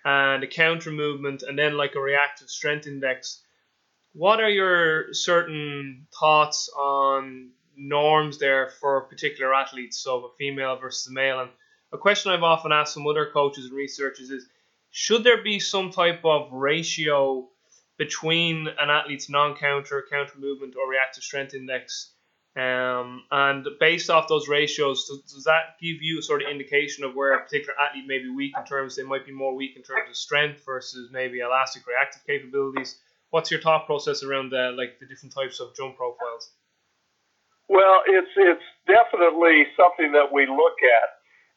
and 0.06 0.44
a 0.44 0.46
counter 0.46 0.92
movement 0.92 1.42
and 1.42 1.58
then 1.58 1.76
like 1.76 1.96
a 1.96 2.00
reactive 2.00 2.48
strength 2.48 2.86
index. 2.86 3.42
What 4.12 4.40
are 4.40 4.48
your 4.48 5.12
certain 5.12 6.06
thoughts 6.18 6.70
on 6.78 7.50
norms 7.76 8.38
there 8.38 8.70
for 8.80 9.00
particular 9.02 9.52
athletes, 9.52 9.98
so 9.98 10.25
a 10.26 10.36
female 10.38 10.76
versus 10.76 11.08
a 11.08 11.12
male? 11.12 11.40
And 11.40 11.50
a 11.92 11.98
question 11.98 12.30
I've 12.30 12.44
often 12.44 12.70
asked 12.70 12.94
some 12.94 13.06
other 13.08 13.28
coaches 13.32 13.64
and 13.66 13.75
researchers 13.75 14.30
is 14.30 14.46
should 14.92 15.25
there 15.25 15.42
be 15.42 15.58
some 15.58 15.90
type 15.90 16.25
of 16.25 16.52
ratio 16.52 17.48
between 17.98 18.68
an 18.68 18.88
athlete's 18.88 19.28
non 19.28 19.56
counter, 19.56 20.06
counter 20.08 20.38
movement, 20.38 20.76
or 20.76 20.88
reactive 20.88 21.25
strength 21.25 21.52
index 21.52 22.12
um, 22.56 23.25
and 23.30 23.66
based 23.78 24.08
off 24.08 24.28
those 24.28 24.48
ratios, 24.48 25.06
does, 25.06 25.20
does, 25.32 25.44
that 25.44 25.76
give 25.78 26.00
you 26.00 26.20
a 26.20 26.22
sort 26.22 26.42
of 26.42 26.48
indication 26.48 27.04
of 27.04 27.14
where 27.14 27.34
a 27.34 27.42
particular 27.42 27.75
athlete 27.78 28.06
may 28.06 28.18
be 28.18 28.30
weak 28.30 28.54
in 28.56 28.64
terms, 28.64 28.96
they 28.96 29.02
might 29.02 29.26
be 29.26 29.32
more 29.32 29.54
weak 29.54 29.76
in 29.76 29.82
terms 29.82 30.08
of 30.08 30.16
strength 30.16 30.64
versus 30.64 31.10
maybe 31.12 31.40
elastic 31.40 31.86
reactive 31.86 32.25
capabilities? 32.26 32.96
What's 33.28 33.50
your 33.50 33.60
thought 33.60 33.84
process 33.84 34.22
around 34.22 34.50
the, 34.50 34.72
like 34.72 34.98
the 35.00 35.06
different 35.06 35.34
types 35.34 35.60
of 35.60 35.76
jump 35.76 35.98
profiles? 35.98 36.50
Well, 37.68 38.00
it's 38.06 38.30
it's 38.36 38.68
definitely 38.86 39.66
something 39.76 40.12
that 40.12 40.30
we 40.32 40.46
look 40.46 40.78
at, 40.80 41.08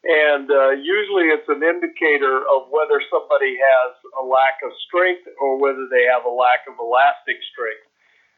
and 0.04 0.50
uh, 0.50 0.70
usually 0.74 1.30
it's 1.30 1.48
an 1.48 1.62
indicator 1.62 2.42
of 2.44 2.66
whether 2.68 3.00
somebody 3.08 3.56
has 3.56 3.94
a 4.18 4.24
lack 4.26 4.58
of 4.66 4.74
strength 4.90 5.24
or 5.40 5.56
whether 5.62 5.86
they 5.86 6.10
have 6.10 6.26
a 6.26 6.34
lack 6.34 6.66
of 6.66 6.74
elastic 6.82 7.38
strength. 7.54 7.89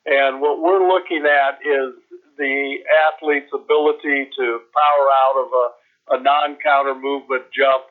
And 0.06 0.40
what 0.40 0.60
we're 0.60 0.86
looking 0.86 1.24
at 1.26 1.62
is 1.62 1.94
the 2.38 2.82
athlete's 3.06 3.52
ability 3.54 4.30
to 4.36 4.46
power 4.74 5.06
out 5.26 5.36
of 5.38 5.48
a, 5.52 5.66
a 6.18 6.22
non-counter 6.22 6.94
movement 6.94 7.44
jump 7.54 7.86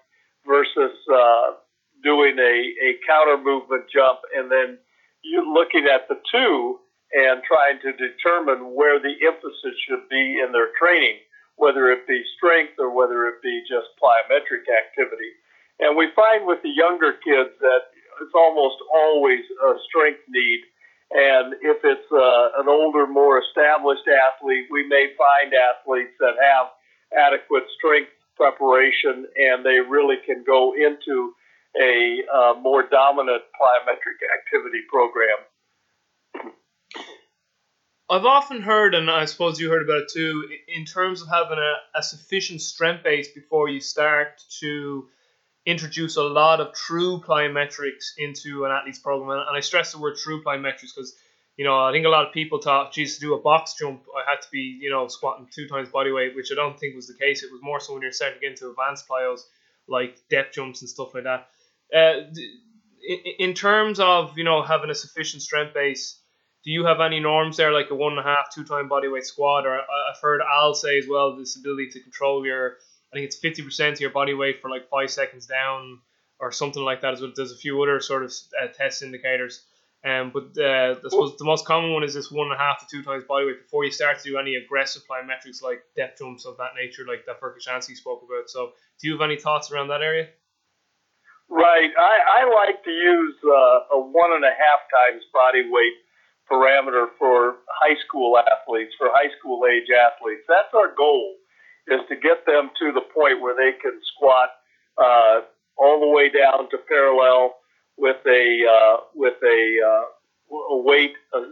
versus 0.46 0.91
uh, 1.08 1.56
doing 2.03 2.36
a, 2.38 2.56
a 2.84 2.89
counter 3.08 3.38
movement 3.38 3.86
jump, 3.94 4.20
and 4.36 4.51
then 4.51 4.77
you 5.24 5.46
looking 5.53 5.86
at 5.86 6.10
the 6.10 6.18
two 6.34 6.80
and 7.13 7.44
trying 7.46 7.77
to 7.84 7.94
determine 7.94 8.74
where 8.74 8.98
the 9.00 9.13
emphasis 9.22 9.75
should 9.86 10.08
be 10.10 10.41
in 10.41 10.51
their 10.51 10.74
training, 10.82 11.20
whether 11.56 11.91
it 11.91 12.08
be 12.08 12.24
strength 12.36 12.74
or 12.80 12.89
whether 12.89 13.27
it 13.27 13.38
be 13.44 13.62
just 13.70 13.94
plyometric 14.01 14.65
activity. 14.65 15.32
And 15.80 15.96
we 15.96 16.10
find 16.15 16.48
with 16.48 16.63
the 16.63 16.74
younger 16.74 17.13
kids 17.22 17.53
that 17.60 17.94
it's 18.22 18.34
almost 18.34 18.77
always 18.96 19.44
a 19.46 19.74
strength 19.89 20.24
need 20.30 20.62
and 21.12 21.53
if 21.62 21.77
it's 21.84 22.12
uh, 22.12 22.62
an 22.62 22.70
older, 22.70 23.06
more 23.06 23.39
established 23.39 24.08
athlete, 24.08 24.68
we 24.72 24.88
may 24.88 25.08
find 25.18 25.53
athletes 25.53 26.15
that 26.20 26.36
have 26.39 26.68
adequate 27.12 27.63
strength 27.77 28.12
preparation 28.36 29.27
and 29.36 29.65
they 29.65 29.80
really 29.80 30.15
can 30.25 30.44
go 30.48 30.74
into 30.74 31.34
a 31.80 32.22
uh, 32.34 32.53
more 32.62 32.88
dominant 32.88 33.44
plyometric 33.60 34.20
activity 34.39 34.82
program. 34.89 35.38
I've 38.10 38.25
often 38.25 38.62
heard, 38.62 38.94
and 38.94 39.10
I 39.10 39.24
suppose 39.24 39.60
you 39.60 39.70
heard 39.70 39.84
about 39.84 40.03
it 40.03 40.12
too, 40.13 40.50
in 40.68 40.84
terms 40.84 41.22
of 41.22 41.30
having 41.30 41.58
a, 41.58 41.98
a 41.98 42.03
sufficient 42.03 42.62
strength 42.62 43.03
base 43.03 43.30
before 43.30 43.70
you 43.70 43.80
start 43.80 44.41
to 44.60 45.08
introduce 45.65 46.18
a 46.18 46.24
lot 46.24 46.60
of 46.60 46.74
true 46.74 47.22
plyometrics 47.22 48.13
into 48.18 48.65
an 48.65 48.72
athlete's 48.72 49.00
program. 49.00 49.46
And 49.48 49.56
I 49.56 49.60
stress 49.60 49.91
the 49.91 50.00
word 50.00 50.18
true 50.18 50.44
plyometrics 50.44 50.96
because, 50.96 51.15
you 51.58 51.65
know, 51.65 51.80
I 51.80 51.91
think 51.91 52.06
a 52.06 52.10
lot 52.10 52.25
of 52.25 52.34
people 52.34 52.62
thought, 52.62 52.94
geez, 52.94 53.15
to 53.15 53.22
do 53.22 53.34
a 53.36 53.41
box 53.41 53.75
jump, 53.80 54.03
I 54.15 54.30
had 54.30 54.41
to 54.41 54.48
be, 54.51 54.80
you 54.82 54.89
know, 54.89 55.08
squatting 55.08 55.48
two 55.53 55.68
times 55.68 55.89
body 55.89 56.12
weight, 56.12 56.36
which 56.36 56.51
I 56.51 56.56
don't 56.56 56.80
think 56.80 56.96
was 56.96 57.08
the 57.08 57.13
case. 57.13 57.44
It 57.44 57.51
was 57.51 57.62
more 57.62 57.80
so 57.80 57.94
when 57.94 58.01
you're 58.01 58.12
starting 58.12 58.39
to 58.39 58.41
get 58.41 58.51
into 58.51 58.70
advanced 58.70 59.08
plyos 59.08 59.41
like 59.88 60.18
depth 60.30 60.56
jumps 60.56 60.82
and 60.82 60.89
stuff 60.89 61.13
like 61.13 61.25
that. 61.25 61.48
Uh, 61.96 62.24
in 63.39 63.53
terms 63.53 64.00
of, 64.00 64.38
you 64.38 64.44
know, 64.44 64.62
having 64.62 64.89
a 64.89 64.96
sufficient 64.96 65.41
strength 65.41 65.74
base, 65.74 66.20
do 66.63 66.72
you 66.72 66.86
have 66.86 67.01
any 67.01 67.20
norms 67.20 67.58
there, 67.58 67.72
like 67.72 67.89
a 67.89 67.96
one 67.96 68.13
and 68.13 68.20
a 68.20 68.24
half, 68.24 68.53
two 68.53 68.63
time 68.63 68.88
body 68.88 69.08
weight 69.08 69.25
squat? 69.25 69.65
Or 69.65 69.80
I've 69.80 70.22
heard 70.22 70.41
Al 70.41 70.74
say 70.74 70.98
as 71.00 71.08
well 71.10 71.36
this 71.36 71.58
ability 71.58 71.89
to 71.91 72.00
control 72.00 72.46
your 72.46 72.77
I 73.12 73.18
think 73.18 73.25
it's 73.25 73.38
fifty 73.38 73.62
percent 73.62 73.94
of 73.94 74.01
your 74.01 74.10
body 74.10 74.34
weight 74.34 74.62
for 74.62 74.70
like 74.70 74.89
five 74.89 75.12
seconds 75.12 75.46
down 75.46 76.00
or 76.39 76.51
something 76.51 76.84
like 76.84 77.01
that. 77.01 77.13
As 77.13 77.22
well. 77.22 77.32
There's 77.36 77.51
a 77.51 77.58
few 77.58 77.82
other 77.82 78.00
sort 78.00 78.24
of 78.24 78.34
uh, 78.62 78.68
test 78.68 79.03
indicators. 79.03 79.63
Um, 80.03 80.32
but 80.34 80.58
uh, 80.58 80.96
I 80.98 81.10
suppose 81.10 81.38
the 81.38 81.46
most 81.46 81.65
common 81.65 81.94
one 81.94 82.03
is 82.03 82.15
this 82.15 82.32
one 82.32 82.48
and 82.48 82.56
a 82.56 82.58
half 82.58 82.80
to 82.80 82.86
two 82.89 83.03
times 83.03 83.24
body 83.25 83.46
weight 83.46 83.62
before 83.62 83.86
you 83.86 83.91
start 83.91 84.18
to 84.18 84.24
do 84.24 84.39
any 84.39 84.56
aggressive 84.56 85.03
plyometrics 85.06 85.62
like 85.62 85.84
depth 85.96 86.18
jumps 86.18 86.46
of 86.46 86.58
that 86.58 86.72
nature, 86.75 87.06
like 87.08 87.25
that 87.27 87.39
Verkhoshansky 87.39 87.96
spoke 87.96 88.24
about. 88.25 88.50
So, 88.50 88.72
do 89.00 89.08
you 89.08 89.13
have 89.13 89.22
any 89.22 89.38
thoughts 89.38 89.72
around 89.72 89.89
that 89.89 90.01
area? 90.01 90.27
Right. 91.50 91.91
I, 91.94 92.41
I 92.41 92.65
like 92.65 92.84
to 92.84 92.89
use 92.89 93.36
uh, 93.46 93.98
a 93.98 94.00
one 94.00 94.34
and 94.34 94.44
a 94.44 94.50
half 94.50 94.82
times 94.89 95.22
body 95.32 95.70
weight 95.70 95.94
parameter 96.50 97.08
for 97.20 97.58
high 97.70 97.96
school 98.08 98.39
athletes, 98.39 98.94
for 98.98 99.08
high 99.12 99.30
school 99.38 99.62
age 99.70 99.88
athletes. 99.94 100.41
That's 100.48 100.74
our 100.74 100.96
goal, 100.96 101.36
is 101.88 102.01
to 102.09 102.15
get 102.15 102.45
them 102.45 102.69
to 102.79 102.91
the 102.91 103.01
point 103.01 103.41
where 103.41 103.55
they 103.55 103.77
can 103.81 104.00
squat 104.15 104.50
uh, 104.97 105.41
all 105.77 106.00
the 106.00 106.07
way 106.07 106.29
down 106.29 106.69
to 106.69 106.77
parallel 106.88 107.55
with 107.97 108.17
a 108.27 108.43
uh, 108.65 108.97
with 109.15 109.38
a, 109.43 109.59
uh, 109.81 110.55
a 110.73 110.77
weight 110.81 111.13
uh, 111.33 111.45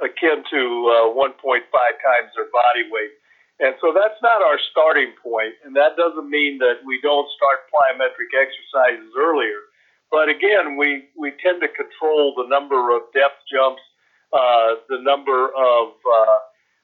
akin 0.00 0.42
to 0.50 0.62
uh, 0.88 1.12
1.5 1.12 1.36
times 1.44 2.30
their 2.34 2.48
body 2.52 2.88
weight. 2.88 3.12
And 3.60 3.76
so 3.80 3.92
that's 3.92 4.16
not 4.24 4.40
our 4.40 4.56
starting 4.72 5.12
point. 5.22 5.52
and 5.64 5.76
that 5.76 5.92
doesn't 5.96 6.28
mean 6.30 6.56
that 6.64 6.80
we 6.84 6.98
don't 7.02 7.28
start 7.36 7.68
plyometric 7.68 8.32
exercises 8.32 9.12
earlier. 9.12 9.68
But 10.10 10.28
again, 10.32 10.80
we, 10.80 11.12
we 11.16 11.36
tend 11.44 11.60
to 11.60 11.68
control 11.68 12.34
the 12.34 12.48
number 12.48 12.96
of 12.96 13.12
depth 13.12 13.44
jumps, 13.52 13.84
uh, 14.32 14.80
the 14.88 14.98
number 15.04 15.52
of 15.52 15.92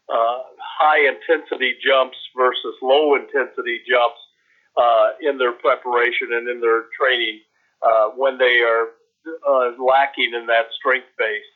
uh, 0.08 0.38
high 0.78 1.02
intensity 1.08 1.74
jumps 1.82 2.16
versus 2.36 2.74
low 2.82 3.16
intensity 3.16 3.80
jumps 3.88 4.20
uh, 4.76 5.18
in 5.20 5.38
their 5.38 5.52
preparation 5.52 6.32
and 6.32 6.48
in 6.48 6.60
their 6.60 6.86
training 6.98 7.40
uh, 7.82 8.10
when 8.16 8.38
they 8.38 8.60
are 8.60 8.94
uh, 9.26 9.72
lacking 9.82 10.32
in 10.34 10.46
that 10.46 10.66
strength 10.78 11.08
base. 11.18 11.50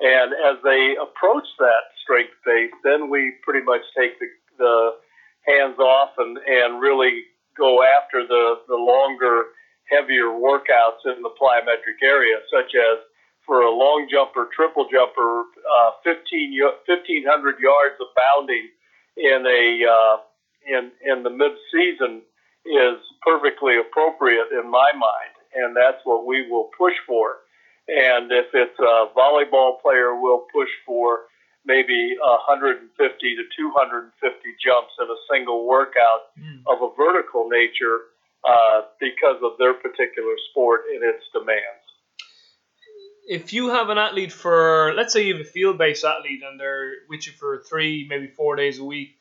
And 0.00 0.32
as 0.46 0.62
they 0.62 0.94
approach 1.00 1.48
that 1.58 1.88
strength 2.04 2.36
base, 2.44 2.70
then 2.84 3.08
we 3.08 3.32
pretty 3.42 3.64
much 3.64 3.80
take 3.96 4.18
the 4.20 4.26
the 4.58 4.96
hands 5.46 5.78
off 5.78 6.10
and, 6.18 6.38
and 6.38 6.80
really 6.80 7.22
go 7.56 7.82
after 7.82 8.26
the, 8.26 8.60
the 8.68 8.76
longer, 8.76 9.52
heavier 9.90 10.34
workouts 10.34 11.04
in 11.06 11.22
the 11.22 11.30
plyometric 11.40 12.02
area, 12.02 12.36
such 12.50 12.74
as 12.74 12.98
for 13.46 13.62
a 13.62 13.70
long 13.70 14.08
jumper, 14.10 14.50
triple 14.54 14.86
jumper, 14.90 15.46
uh, 15.62 15.90
15, 16.04 16.58
1500 16.86 17.56
yards 17.60 17.94
of 18.00 18.08
bounding 18.18 18.68
in 19.16 19.46
a, 19.46 19.86
uh, 19.86 20.16
in, 20.66 20.90
in 21.06 21.22
the 21.22 21.30
mid 21.30 21.52
season 21.72 22.22
is 22.66 22.98
perfectly 23.22 23.78
appropriate 23.78 24.50
in 24.50 24.68
my 24.70 24.90
mind. 24.98 25.34
And 25.54 25.74
that's 25.74 26.02
what 26.04 26.26
we 26.26 26.50
will 26.50 26.68
push 26.76 26.94
for. 27.06 27.46
And 27.88 28.30
if 28.32 28.50
it's 28.52 28.78
a 28.80 29.06
volleyball 29.16 29.80
player, 29.80 30.18
we'll 30.18 30.44
push 30.52 30.68
for 30.84 31.30
maybe 31.64 32.16
150 32.18 32.90
to 32.90 33.42
250 33.56 34.12
jumps 34.62 34.94
in 34.98 35.06
a 35.06 35.20
single 35.30 35.66
workout 35.66 36.34
mm. 36.38 36.62
of 36.66 36.82
a 36.82 36.90
vertical 36.98 37.48
nature 37.48 38.10
uh, 38.42 38.82
because 39.00 39.38
of 39.42 39.58
their 39.58 39.74
particular 39.74 40.34
sport 40.50 40.82
and 40.94 41.02
its 41.02 41.22
demands. 41.32 41.85
If 43.28 43.52
you 43.52 43.70
have 43.70 43.88
an 43.88 43.98
athlete 43.98 44.32
for, 44.32 44.92
let's 44.96 45.12
say 45.12 45.26
you 45.26 45.36
have 45.36 45.46
a 45.46 45.48
field 45.48 45.78
based 45.78 46.04
athlete 46.04 46.42
and 46.48 46.58
they're 46.58 46.92
with 47.08 47.26
you 47.26 47.32
for 47.32 47.62
three, 47.68 48.06
maybe 48.08 48.28
four 48.28 48.56
days 48.56 48.78
a 48.78 48.84
week, 48.84 49.16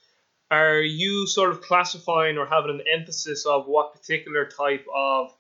are 0.52 0.80
you 0.80 1.28
sort 1.28 1.50
of 1.50 1.62
classifying 1.62 2.38
or 2.38 2.46
having 2.46 2.70
an 2.70 2.84
emphasis 2.92 3.46
of 3.46 3.66
what 3.66 3.94
particular 3.94 4.46
type 4.46 4.86
of 4.94 5.32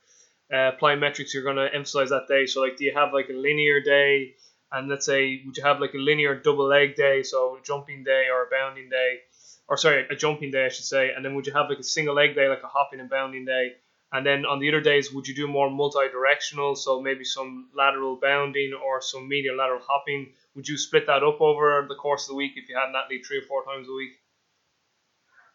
uh, 0.51 0.71
plyometrics 0.81 1.33
you're 1.33 1.43
going 1.43 1.57
to 1.57 1.69
emphasize 1.73 2.09
that 2.09 2.27
day? 2.27 2.47
So, 2.47 2.61
like, 2.61 2.77
do 2.77 2.85
you 2.85 2.93
have 2.95 3.13
like 3.13 3.29
a 3.29 3.33
linear 3.33 3.81
day? 3.81 4.35
and 4.71 4.89
let's 4.89 5.05
say 5.05 5.41
would 5.45 5.55
you 5.55 5.63
have 5.63 5.79
like 5.79 5.93
a 5.93 5.97
linear 5.97 6.35
double 6.35 6.67
leg 6.67 6.95
day, 6.95 7.23
so 7.23 7.57
a 7.57 7.61
jumping 7.63 8.03
day 8.03 8.25
or 8.31 8.43
a 8.43 8.49
bounding 8.51 8.89
day, 8.89 9.19
or 9.67 9.77
sorry, 9.77 10.05
a 10.09 10.15
jumping 10.15 10.51
day 10.51 10.65
I 10.65 10.69
should 10.69 10.85
say, 10.85 11.11
and 11.15 11.23
then 11.23 11.35
would 11.35 11.47
you 11.47 11.53
have 11.53 11.69
like 11.69 11.79
a 11.79 11.83
single 11.83 12.15
leg 12.15 12.35
day, 12.35 12.49
like 12.49 12.63
a 12.63 12.67
hopping 12.67 12.99
and 12.99 13.09
bounding 13.09 13.45
day, 13.45 13.73
and 14.11 14.25
then 14.25 14.45
on 14.45 14.59
the 14.59 14.69
other 14.69 14.81
days 14.81 15.11
would 15.11 15.27
you 15.27 15.35
do 15.35 15.47
more 15.47 15.69
multi-directional, 15.69 16.75
so 16.75 17.01
maybe 17.01 17.23
some 17.23 17.69
lateral 17.75 18.17
bounding 18.21 18.73
or 18.73 19.01
some 19.01 19.27
medial 19.27 19.57
lateral 19.57 19.81
hopping? 19.85 20.33
Would 20.55 20.67
you 20.67 20.77
split 20.77 21.07
that 21.07 21.23
up 21.23 21.41
over 21.41 21.85
the 21.87 21.95
course 21.95 22.23
of 22.23 22.29
the 22.29 22.35
week 22.35 22.53
if 22.55 22.69
you 22.69 22.75
had 22.75 22.89
an 22.89 22.95
athlete 22.95 23.25
three 23.25 23.39
or 23.39 23.47
four 23.47 23.63
times 23.65 23.87
a 23.89 23.93
week? 23.93 24.11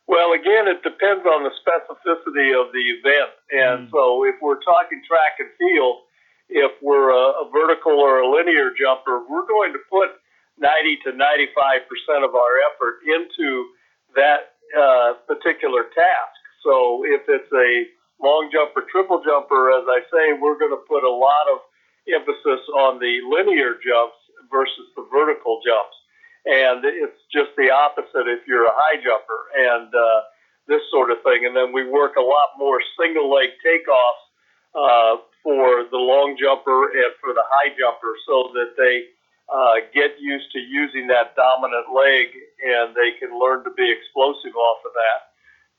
Well, 0.07 0.33
again, 0.33 0.67
it 0.67 0.83
depends 0.83 1.25
on 1.25 1.45
the 1.45 1.55
specificity 1.63 2.51
of 2.51 2.73
the 2.73 2.83
event, 2.99 3.31
and 3.53 3.87
mm. 3.87 3.91
so 3.93 4.25
if 4.25 4.35
we're 4.43 4.61
talking 4.61 5.01
track 5.07 5.39
and 5.39 5.49
field 5.57 6.03
if 6.51 6.73
we're 6.83 7.15
a, 7.15 7.47
a 7.47 7.51
vertical 7.51 7.95
or 7.95 8.21
a 8.21 8.29
linear 8.29 8.75
jumper, 8.75 9.23
we're 9.31 9.47
going 9.47 9.73
to 9.73 9.79
put 9.89 10.11
90 10.59 10.99
to 11.07 11.17
95 11.17 11.87
percent 11.87 12.27
of 12.27 12.35
our 12.35 12.55
effort 12.69 13.01
into 13.07 13.71
that 14.19 14.59
uh, 14.75 15.15
particular 15.27 15.87
task. 15.95 16.39
So 16.67 17.07
if 17.07 17.23
it's 17.31 17.51
a 17.55 17.87
long 18.23 18.49
jumper, 18.53 18.85
triple 18.93 19.25
jumper, 19.25 19.73
as 19.73 19.85
I 19.89 20.01
say, 20.13 20.25
we're 20.37 20.59
going 20.59 20.73
to 20.77 20.85
put 20.89 21.05
a 21.05 21.11
lot 21.11 21.49
of 21.53 21.65
emphasis 22.09 22.63
on 22.77 23.01
the 23.01 23.21
linear 23.29 23.77
jumps 23.81 24.21
versus 24.53 24.87
the 24.97 25.07
vertical 25.11 25.61
jumps. 25.65 25.97
And 26.45 26.85
it's 26.85 27.21
just 27.33 27.53
the 27.57 27.69
opposite 27.69 28.29
if 28.29 28.49
you're 28.49 28.65
a 28.65 28.73
high 28.73 28.97
jumper 28.97 29.41
and 29.53 29.93
uh, 29.93 30.21
this 30.69 30.81
sort 30.91 31.11
of 31.11 31.21
thing. 31.23 31.45
And 31.45 31.53
then 31.53 31.73
we 31.73 31.85
work 31.85 32.17
a 32.17 32.25
lot 32.25 32.57
more 32.57 32.81
single 32.97 33.29
leg 33.29 33.53
takeoffs 33.61 34.25
uh, 34.73 35.21
for 35.43 35.85
the 35.91 36.01
long 36.01 36.37
jumper 36.41 36.93
and 36.97 37.13
for 37.21 37.33
the 37.37 37.45
high 37.53 37.73
jumper 37.77 38.17
so 38.25 38.53
that 38.57 38.73
they 38.77 39.13
uh, 39.53 39.85
get 39.93 40.17
used 40.21 40.49
to 40.53 40.61
using 40.61 41.09
that 41.09 41.37
dominant 41.37 41.93
leg 41.93 42.33
and 42.65 42.95
they 42.97 43.19
can 43.21 43.37
learn 43.37 43.65
to 43.65 43.73
be 43.77 43.85
explosive 43.91 44.57
off 44.57 44.81
of 44.87 44.93
that. 44.97 45.31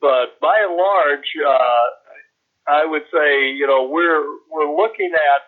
But 0.01 0.41
by 0.41 0.65
and 0.65 0.75
large, 0.75 1.29
uh, 1.39 1.85
I 2.67 2.85
would 2.85 3.03
say, 3.13 3.49
you 3.51 3.65
know, 3.67 3.87
we're, 3.89 4.23
we're 4.51 4.75
looking 4.75 5.11
at 5.13 5.41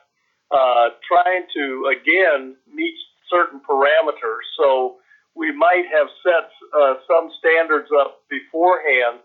uh, 0.56 0.90
trying 1.08 1.46
to, 1.56 1.92
again, 1.92 2.56
meet 2.74 2.96
certain 3.30 3.62
parameters. 3.62 4.46
So 4.58 4.98
we 5.36 5.52
might 5.52 5.86
have 5.92 6.08
set 6.22 6.50
uh, 6.74 6.96
some 7.08 7.32
standards 7.40 7.90
up 8.00 8.22
beforehand 8.30 9.20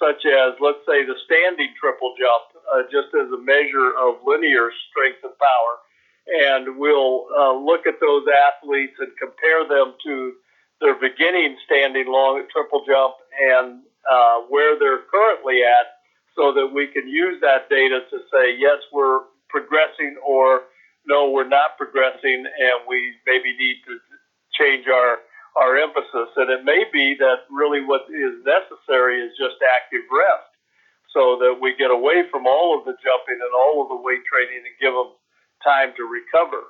such 0.00 0.24
as, 0.24 0.56
let's 0.64 0.80
say, 0.88 1.04
the 1.04 1.14
standing 1.28 1.68
triple 1.76 2.16
jump, 2.16 2.64
uh, 2.72 2.88
just 2.88 3.12
as 3.12 3.28
a 3.28 3.40
measure 3.44 3.92
of 4.00 4.16
linear 4.24 4.72
strength 4.88 5.20
and 5.22 5.36
power. 5.36 5.74
And 6.48 6.80
we'll 6.80 7.28
uh, 7.36 7.52
look 7.60 7.86
at 7.86 8.00
those 8.00 8.24
athletes 8.24 8.96
and 8.98 9.12
compare 9.20 9.68
them 9.68 9.92
to 10.08 10.32
their 10.80 10.96
beginning 10.96 11.56
standing 11.66 12.08
long 12.08 12.40
triple 12.48 12.82
jump 12.88 13.20
and 13.36 13.84
uh, 14.08 14.48
where 14.48 14.78
they're 14.78 15.04
currently 15.12 15.60
at 15.60 15.99
so 16.36 16.52
that 16.52 16.70
we 16.72 16.86
can 16.86 17.08
use 17.08 17.40
that 17.40 17.68
data 17.68 18.00
to 18.10 18.18
say, 18.32 18.56
yes, 18.58 18.78
we're 18.92 19.20
progressing 19.48 20.16
or 20.26 20.62
no, 21.06 21.30
we're 21.30 21.48
not 21.48 21.76
progressing 21.76 22.44
and 22.46 22.76
we 22.86 23.14
maybe 23.26 23.56
need 23.56 23.82
to 23.86 23.98
change 24.54 24.86
our 24.86 25.18
our 25.58 25.76
emphasis. 25.76 26.30
And 26.36 26.48
it 26.50 26.64
may 26.64 26.84
be 26.92 27.16
that 27.18 27.50
really 27.50 27.82
what 27.82 28.06
is 28.06 28.38
necessary 28.46 29.18
is 29.18 29.34
just 29.34 29.58
active 29.66 30.06
rest 30.06 30.50
so 31.10 31.38
that 31.42 31.58
we 31.58 31.74
get 31.74 31.90
away 31.90 32.22
from 32.30 32.46
all 32.46 32.78
of 32.78 32.86
the 32.86 32.94
jumping 33.02 33.42
and 33.42 33.52
all 33.54 33.82
of 33.82 33.90
the 33.90 33.98
weight 33.98 34.22
training 34.30 34.62
and 34.62 34.76
give 34.78 34.94
them 34.94 35.10
time 35.64 35.90
to 35.98 36.06
recover. 36.06 36.62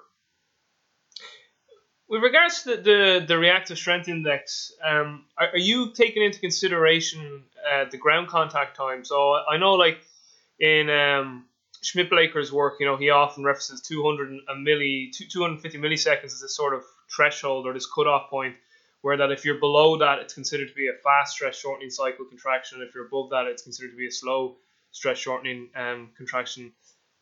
With 2.10 2.24
regards 2.24 2.64
to 2.64 2.70
the, 2.70 2.82
the, 2.82 3.24
the 3.28 3.38
reactive 3.38 3.78
strength 3.78 4.08
index, 4.08 4.72
um, 4.84 5.26
are, 5.38 5.50
are, 5.50 5.58
you 5.58 5.92
taking 5.92 6.24
into 6.24 6.40
consideration 6.40 7.44
uh, 7.72 7.84
the 7.88 7.98
ground 7.98 8.26
contact 8.26 8.76
time? 8.76 9.04
So 9.04 9.34
I 9.34 9.58
know, 9.58 9.74
like 9.74 9.98
in 10.58 10.90
um, 10.90 11.46
Schmidtbleicher's 11.84 12.52
work, 12.52 12.78
you 12.80 12.86
know, 12.86 12.96
he 12.96 13.10
often 13.10 13.44
references 13.44 13.80
200 13.82 14.40
milli, 14.58 15.12
250 15.16 15.78
milliseconds 15.78 16.24
as 16.24 16.42
a 16.42 16.48
sort 16.48 16.74
of 16.74 16.82
threshold 17.14 17.64
or 17.68 17.72
this 17.72 17.86
cutoff 17.86 18.28
point 18.28 18.56
where 19.02 19.16
that 19.16 19.30
if 19.30 19.44
you're 19.44 19.60
below 19.60 19.96
that, 19.98 20.18
it's 20.18 20.34
considered 20.34 20.68
to 20.68 20.74
be 20.74 20.88
a 20.88 21.02
fast 21.04 21.34
stress 21.34 21.56
shortening 21.56 21.90
cycle 21.90 22.24
contraction. 22.24 22.80
and 22.80 22.88
If 22.88 22.94
you're 22.94 23.06
above 23.06 23.30
that, 23.30 23.46
it's 23.46 23.62
considered 23.62 23.92
to 23.92 23.96
be 23.96 24.08
a 24.08 24.12
slow 24.12 24.56
stress 24.90 25.16
shortening 25.16 25.68
um, 25.76 26.10
contraction, 26.16 26.72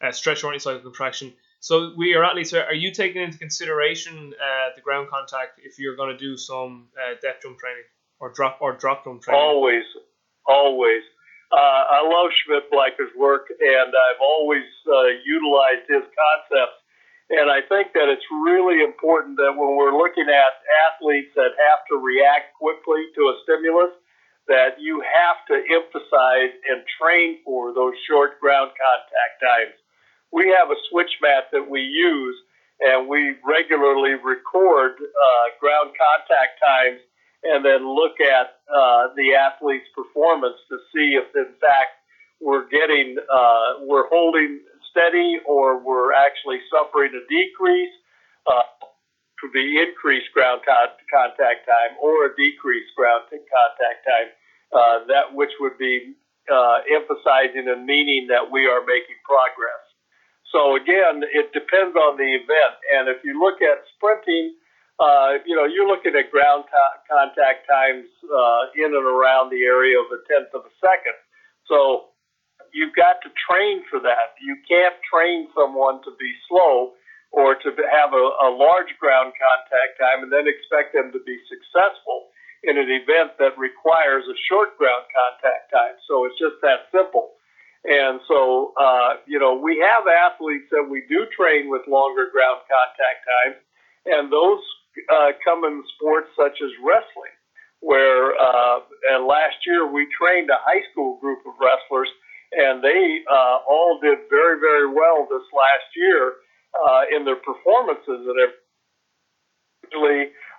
uh, 0.00 0.12
stress 0.12 0.38
shortening 0.38 0.60
cycle 0.60 0.80
contraction. 0.80 1.34
So 1.60 1.92
we 1.96 2.14
are 2.14 2.24
athletes. 2.24 2.54
Are 2.54 2.74
you 2.74 2.92
taking 2.92 3.22
into 3.22 3.38
consideration 3.38 4.32
uh, 4.34 4.70
the 4.76 4.82
ground 4.82 5.08
contact 5.08 5.60
if 5.62 5.78
you're 5.78 5.96
going 5.96 6.16
to 6.16 6.18
do 6.18 6.36
some 6.36 6.88
uh, 6.96 7.14
depth 7.20 7.42
jump 7.42 7.58
training 7.58 7.84
or 8.20 8.32
drop 8.32 8.58
or 8.60 8.72
drop 8.76 9.04
jump 9.04 9.22
training? 9.22 9.40
Always, 9.40 9.84
always. 10.46 11.02
Uh, 11.50 11.56
I 11.56 12.04
love 12.04 12.30
Schmidtbleicher's 12.44 13.16
work, 13.16 13.48
and 13.48 13.88
I've 13.88 14.20
always 14.20 14.68
uh, 14.86 15.16
utilized 15.24 15.88
his 15.88 16.04
concepts 16.12 16.78
and 17.28 17.52
I 17.52 17.60
think 17.60 17.92
that 17.92 18.08
it's 18.08 18.24
really 18.32 18.80
important 18.80 19.36
that 19.36 19.52
when 19.52 19.76
we're 19.76 19.92
looking 19.92 20.32
at 20.32 20.52
athletes 20.88 21.28
that 21.36 21.52
have 21.60 21.84
to 21.92 22.00
react 22.00 22.56
quickly 22.56 23.04
to 23.20 23.22
a 23.28 23.34
stimulus, 23.44 23.92
that 24.48 24.80
you 24.80 25.04
have 25.04 25.44
to 25.52 25.60
emphasize 25.60 26.56
and 26.72 26.80
train 26.96 27.44
for 27.44 27.76
those 27.76 27.92
short 28.08 28.40
ground 28.40 28.72
contact 28.72 29.44
times. 29.44 29.76
We 30.32 30.54
have 30.58 30.70
a 30.70 30.78
switch 30.90 31.10
mat 31.22 31.48
that 31.52 31.68
we 31.68 31.80
use, 31.80 32.36
and 32.80 33.08
we 33.08 33.34
regularly 33.44 34.14
record 34.14 34.92
uh, 35.00 35.46
ground 35.60 35.92
contact 35.96 36.60
times 36.64 37.00
and 37.42 37.64
then 37.64 37.86
look 37.86 38.18
at 38.20 38.58
uh, 38.66 39.14
the 39.14 39.34
athlete's 39.34 39.86
performance 39.94 40.58
to 40.68 40.76
see 40.92 41.14
if, 41.14 41.30
in 41.34 41.54
fact, 41.60 42.02
we're 42.40 42.68
getting, 42.68 43.16
uh, 43.18 43.82
we're 43.82 44.08
holding 44.08 44.60
steady 44.90 45.38
or 45.46 45.78
we're 45.78 46.12
actually 46.12 46.58
suffering 46.70 47.10
a 47.14 47.22
decrease. 47.30 47.94
Uh, 48.46 48.62
could 49.40 49.52
be 49.52 49.78
increased 49.78 50.26
ground 50.34 50.60
contact 50.66 51.62
time 51.62 51.94
or 52.02 52.26
a 52.26 52.30
decreased 52.34 52.90
ground 52.96 53.22
contact 53.30 54.02
time. 54.02 54.28
Uh, 54.74 55.06
that 55.06 55.32
which 55.32 55.52
would 55.60 55.78
be 55.78 56.14
uh, 56.52 56.78
emphasizing 56.90 57.68
and 57.68 57.86
meaning 57.86 58.26
that 58.28 58.50
we 58.50 58.66
are 58.66 58.80
making 58.84 59.16
progress. 59.24 59.87
So 60.52 60.76
again, 60.76 61.24
it 61.28 61.52
depends 61.52 61.92
on 61.96 62.16
the 62.16 62.28
event. 62.40 62.76
And 62.96 63.08
if 63.08 63.20
you 63.24 63.36
look 63.36 63.60
at 63.60 63.84
sprinting, 63.96 64.56
uh, 64.98 65.38
you 65.44 65.54
know, 65.54 65.68
you're 65.68 65.86
looking 65.86 66.16
at 66.16 66.32
ground 66.32 66.64
t- 66.66 66.98
contact 67.06 67.68
times 67.68 68.08
uh, 68.26 68.62
in 68.74 68.90
and 68.90 69.06
around 69.06 69.52
the 69.52 69.62
area 69.62 69.94
of 70.00 70.08
a 70.10 70.18
tenth 70.26 70.50
of 70.56 70.66
a 70.66 70.74
second. 70.80 71.14
So 71.68 72.10
you've 72.72 72.96
got 72.96 73.22
to 73.22 73.30
train 73.46 73.84
for 73.86 74.00
that. 74.00 74.34
You 74.42 74.56
can't 74.66 74.96
train 75.06 75.46
someone 75.54 76.02
to 76.02 76.10
be 76.18 76.32
slow 76.48 76.98
or 77.30 77.54
to 77.54 77.68
have 77.92 78.10
a, 78.16 78.24
a 78.42 78.50
large 78.50 78.90
ground 78.98 79.36
contact 79.36 80.00
time 80.00 80.24
and 80.24 80.32
then 80.32 80.48
expect 80.48 80.96
them 80.96 81.12
to 81.12 81.20
be 81.22 81.36
successful 81.46 82.32
in 82.66 82.74
an 82.74 82.90
event 82.90 83.38
that 83.38 83.54
requires 83.54 84.26
a 84.26 84.36
short 84.50 84.74
ground 84.80 85.06
contact 85.14 85.70
time. 85.70 85.94
So 86.10 86.26
it's 86.26 86.40
just 86.40 86.58
that 86.66 86.90
simple. 86.90 87.37
And 87.84 88.20
so, 88.26 88.74
uh, 88.74 89.22
you 89.26 89.38
know, 89.38 89.54
we 89.54 89.78
have 89.78 90.04
athletes 90.06 90.66
that 90.70 90.82
we 90.82 91.04
do 91.08 91.26
train 91.36 91.70
with 91.70 91.82
longer 91.86 92.28
ground 92.32 92.66
contact 92.66 93.20
times, 93.22 93.58
and 94.06 94.32
those 94.32 94.60
uh, 95.10 95.30
come 95.44 95.64
in 95.64 95.82
sports 95.94 96.28
such 96.34 96.58
as 96.58 96.70
wrestling, 96.82 97.34
where 97.80 98.34
uh, 98.34 98.82
and 99.14 99.26
last 99.26 99.62
year 99.64 99.86
we 99.86 100.06
trained 100.10 100.50
a 100.50 100.58
high 100.66 100.82
school 100.90 101.18
group 101.22 101.38
of 101.46 101.54
wrestlers, 101.62 102.10
and 102.52 102.82
they 102.82 103.22
uh, 103.30 103.62
all 103.70 104.00
did 104.02 104.26
very, 104.28 104.58
very 104.58 104.90
well 104.90 105.26
this 105.30 105.46
last 105.54 105.88
year 105.94 106.42
uh, 106.74 107.02
in 107.14 107.24
their 107.24 107.38
performances, 107.38 108.26
and 108.26 108.36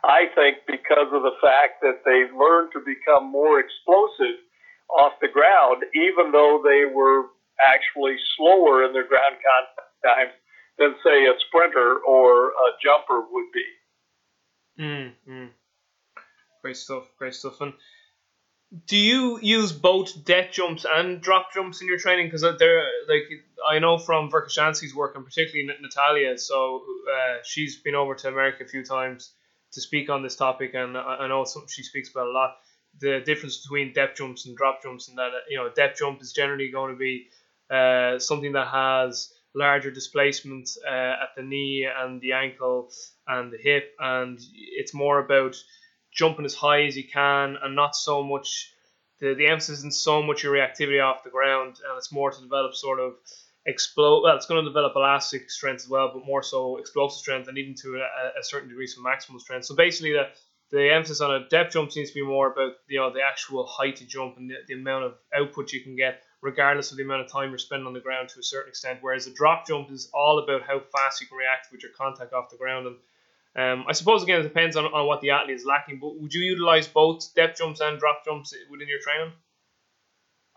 I 0.03 0.31
think 0.35 0.63
because 0.65 1.11
of 1.11 1.23
the 1.23 1.35
fact 1.43 1.83
that 1.83 2.01
they 2.07 2.27
learned 2.31 2.71
to 2.73 2.79
become 2.79 3.29
more 3.31 3.59
explosive 3.59 4.39
off 4.89 5.13
the 5.21 5.27
ground, 5.27 5.83
even 5.93 6.31
though 6.31 6.61
they 6.63 6.85
were 6.91 7.25
actually 7.59 8.15
slower 8.35 8.85
in 8.85 8.93
their 8.93 9.07
ground 9.07 9.35
contact 9.43 9.89
times 10.03 10.31
than, 10.77 10.95
say, 11.03 11.25
a 11.25 11.33
sprinter 11.47 11.99
or 12.07 12.49
a 12.49 12.71
jumper 12.83 13.21
would 13.31 13.51
be. 13.53 13.65
Mm, 14.79 15.11
mm. 15.27 15.49
Great 16.61 16.77
stuff, 16.77 17.03
great 17.17 17.35
stuff. 17.35 17.59
And 17.61 17.73
do 18.85 18.97
you 18.97 19.39
use 19.41 19.71
both 19.71 20.23
depth 20.25 20.53
jumps 20.53 20.85
and 20.89 21.21
drop 21.21 21.53
jumps 21.53 21.81
in 21.81 21.87
your 21.87 21.97
training? 21.97 22.27
Because 22.27 22.41
they're 22.41 22.83
like 23.07 23.23
I 23.69 23.79
know 23.79 23.97
from 23.97 24.29
Verkhoshansky's 24.29 24.95
work, 24.95 25.15
and 25.15 25.25
particularly 25.25 25.69
Natalia. 25.81 26.37
So 26.37 26.83
uh, 27.11 27.37
she's 27.43 27.77
been 27.77 27.95
over 27.95 28.15
to 28.15 28.27
America 28.27 28.63
a 28.63 28.67
few 28.67 28.85
times 28.85 29.31
to 29.73 29.81
speak 29.81 30.09
on 30.09 30.23
this 30.23 30.35
topic, 30.35 30.73
and 30.73 30.97
I, 30.97 31.27
know 31.27 31.45
she 31.67 31.83
speaks 31.83 32.09
about 32.09 32.27
a 32.27 32.31
lot. 32.31 32.57
The 32.99 33.21
difference 33.25 33.61
between 33.61 33.93
depth 33.93 34.17
jumps 34.17 34.45
and 34.45 34.57
drop 34.57 34.83
jumps, 34.83 35.07
and 35.07 35.17
that 35.17 35.31
you 35.49 35.57
know, 35.57 35.69
depth 35.69 35.99
jump 35.99 36.21
is 36.21 36.33
generally 36.33 36.69
going 36.69 36.93
to 36.93 36.97
be 36.97 37.27
uh, 37.69 38.19
something 38.19 38.53
that 38.53 38.67
has 38.67 39.33
larger 39.55 39.91
displacement 39.91 40.69
uh, 40.85 41.23
at 41.23 41.29
the 41.35 41.43
knee 41.43 41.87
and 41.97 42.21
the 42.21 42.33
ankle 42.33 42.91
and 43.27 43.51
the 43.51 43.57
hip, 43.57 43.93
and 43.99 44.39
it's 44.53 44.93
more 44.93 45.19
about 45.19 45.55
jumping 46.11 46.45
as 46.45 46.55
high 46.55 46.83
as 46.83 46.97
you 46.97 47.07
can 47.07 47.55
and 47.61 47.75
not 47.75 47.95
so 47.95 48.23
much 48.23 48.73
the, 49.19 49.35
the 49.35 49.47
emphasis 49.47 49.79
isn't 49.79 49.93
so 49.93 50.23
much 50.23 50.43
your 50.43 50.53
reactivity 50.53 51.03
off 51.03 51.23
the 51.23 51.29
ground 51.29 51.79
and 51.87 51.97
it's 51.97 52.11
more 52.11 52.31
to 52.31 52.41
develop 52.41 52.73
sort 52.73 52.99
of 52.99 53.13
explode 53.65 54.21
well 54.23 54.35
it's 54.35 54.45
going 54.45 54.63
to 54.63 54.69
develop 54.69 54.93
elastic 54.95 55.51
strength 55.51 55.83
as 55.83 55.89
well 55.89 56.09
but 56.13 56.25
more 56.25 56.41
so 56.41 56.77
explosive 56.77 57.19
strength 57.19 57.47
and 57.47 57.57
even 57.57 57.75
to 57.75 57.97
a, 57.97 58.39
a 58.39 58.43
certain 58.43 58.69
degree 58.69 58.87
some 58.87 59.03
maximal 59.03 59.39
strength. 59.39 59.65
So 59.65 59.75
basically 59.75 60.13
the 60.13 60.29
the 60.71 60.93
emphasis 60.93 61.21
on 61.21 61.33
a 61.33 61.47
depth 61.49 61.73
jump 61.73 61.91
seems 61.91 62.09
to 62.09 62.15
be 62.15 62.25
more 62.25 62.51
about 62.51 62.73
you 62.87 62.99
know 62.99 63.11
the 63.11 63.21
actual 63.21 63.65
height 63.65 63.97
to 63.97 64.05
jump 64.05 64.37
and 64.37 64.49
the, 64.49 64.55
the 64.67 64.73
amount 64.73 65.05
of 65.05 65.13
output 65.35 65.71
you 65.71 65.81
can 65.81 65.95
get 65.95 66.23
regardless 66.41 66.91
of 66.91 66.97
the 66.97 67.03
amount 67.03 67.21
of 67.21 67.31
time 67.31 67.49
you're 67.49 67.57
spending 67.57 67.87
on 67.87 67.93
the 67.93 67.99
ground 67.99 68.29
to 68.29 68.39
a 68.39 68.43
certain 68.43 68.69
extent 68.69 68.99
whereas 69.01 69.27
a 69.27 69.33
drop 69.33 69.67
jump 69.67 69.91
is 69.91 70.09
all 70.13 70.39
about 70.39 70.61
how 70.61 70.79
fast 70.79 71.21
you 71.21 71.27
can 71.27 71.37
react 71.37 71.71
with 71.71 71.81
your 71.81 71.91
contact 71.97 72.33
off 72.33 72.49
the 72.49 72.57
ground 72.57 72.87
and 72.87 72.95
um, 73.55 73.85
I 73.87 73.93
suppose 73.93 74.23
again 74.23 74.39
it 74.39 74.43
depends 74.43 74.75
on, 74.75 74.85
on 74.85 75.07
what 75.07 75.21
the 75.21 75.31
athlete 75.31 75.57
is 75.57 75.65
lacking, 75.65 75.99
but 75.99 76.19
would 76.21 76.33
you 76.33 76.41
utilize 76.41 76.87
both 76.87 77.33
depth 77.33 77.57
jumps 77.57 77.81
and 77.81 77.99
drop 77.99 78.23
jumps 78.23 78.53
within 78.69 78.87
your 78.87 78.99
training? 79.01 79.33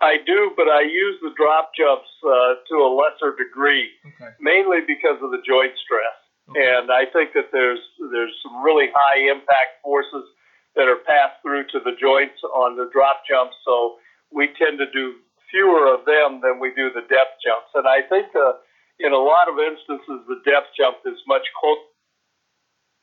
I 0.00 0.18
do, 0.26 0.50
but 0.56 0.66
I 0.68 0.82
use 0.82 1.18
the 1.22 1.30
drop 1.36 1.70
jumps 1.78 2.10
uh, 2.26 2.58
to 2.68 2.74
a 2.74 2.90
lesser 2.90 3.36
degree, 3.38 3.88
okay. 4.04 4.34
mainly 4.40 4.80
because 4.86 5.22
of 5.22 5.30
the 5.30 5.40
joint 5.46 5.72
stress. 5.78 6.21
Okay. 6.52 6.60
And 6.60 6.92
I 6.92 7.08
think 7.08 7.32
that 7.34 7.48
there's 7.52 7.80
there's 8.12 8.34
some 8.44 8.62
really 8.62 8.88
high 8.92 9.30
impact 9.32 9.80
forces 9.82 10.28
that 10.76 10.88
are 10.88 11.00
passed 11.04 11.40
through 11.42 11.68
to 11.72 11.80
the 11.84 11.96
joints 12.00 12.40
on 12.44 12.76
the 12.76 12.88
drop 12.92 13.24
jumps, 13.28 13.56
so 13.64 13.96
we 14.32 14.48
tend 14.56 14.78
to 14.78 14.88
do 14.92 15.16
fewer 15.50 15.92
of 15.92 16.04
them 16.08 16.40
than 16.40 16.60
we 16.60 16.72
do 16.72 16.88
the 16.92 17.04
depth 17.12 17.36
jumps. 17.44 17.68
And 17.76 17.84
I 17.84 18.00
think 18.08 18.32
uh, 18.32 18.56
in 19.00 19.12
a 19.12 19.20
lot 19.20 19.52
of 19.52 19.60
instances, 19.60 20.24
the 20.24 20.40
depth 20.48 20.72
jump 20.76 21.04
is 21.04 21.20
much 21.28 21.44
closer 21.60 21.92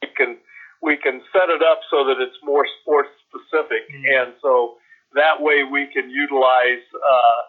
we 0.01 0.07
can 0.15 0.37
we 0.81 0.95
can 0.95 1.21
set 1.35 1.49
it 1.49 1.61
up 1.61 1.81
so 1.91 2.07
that 2.07 2.23
it's 2.23 2.39
more 2.43 2.65
sports 2.81 3.09
specific, 3.27 3.83
mm-hmm. 3.91 4.05
and 4.07 4.33
so 4.41 4.75
that 5.13 5.41
way 5.41 5.63
we 5.63 5.87
can 5.91 6.09
utilize 6.09 6.85
uh, 6.95 7.41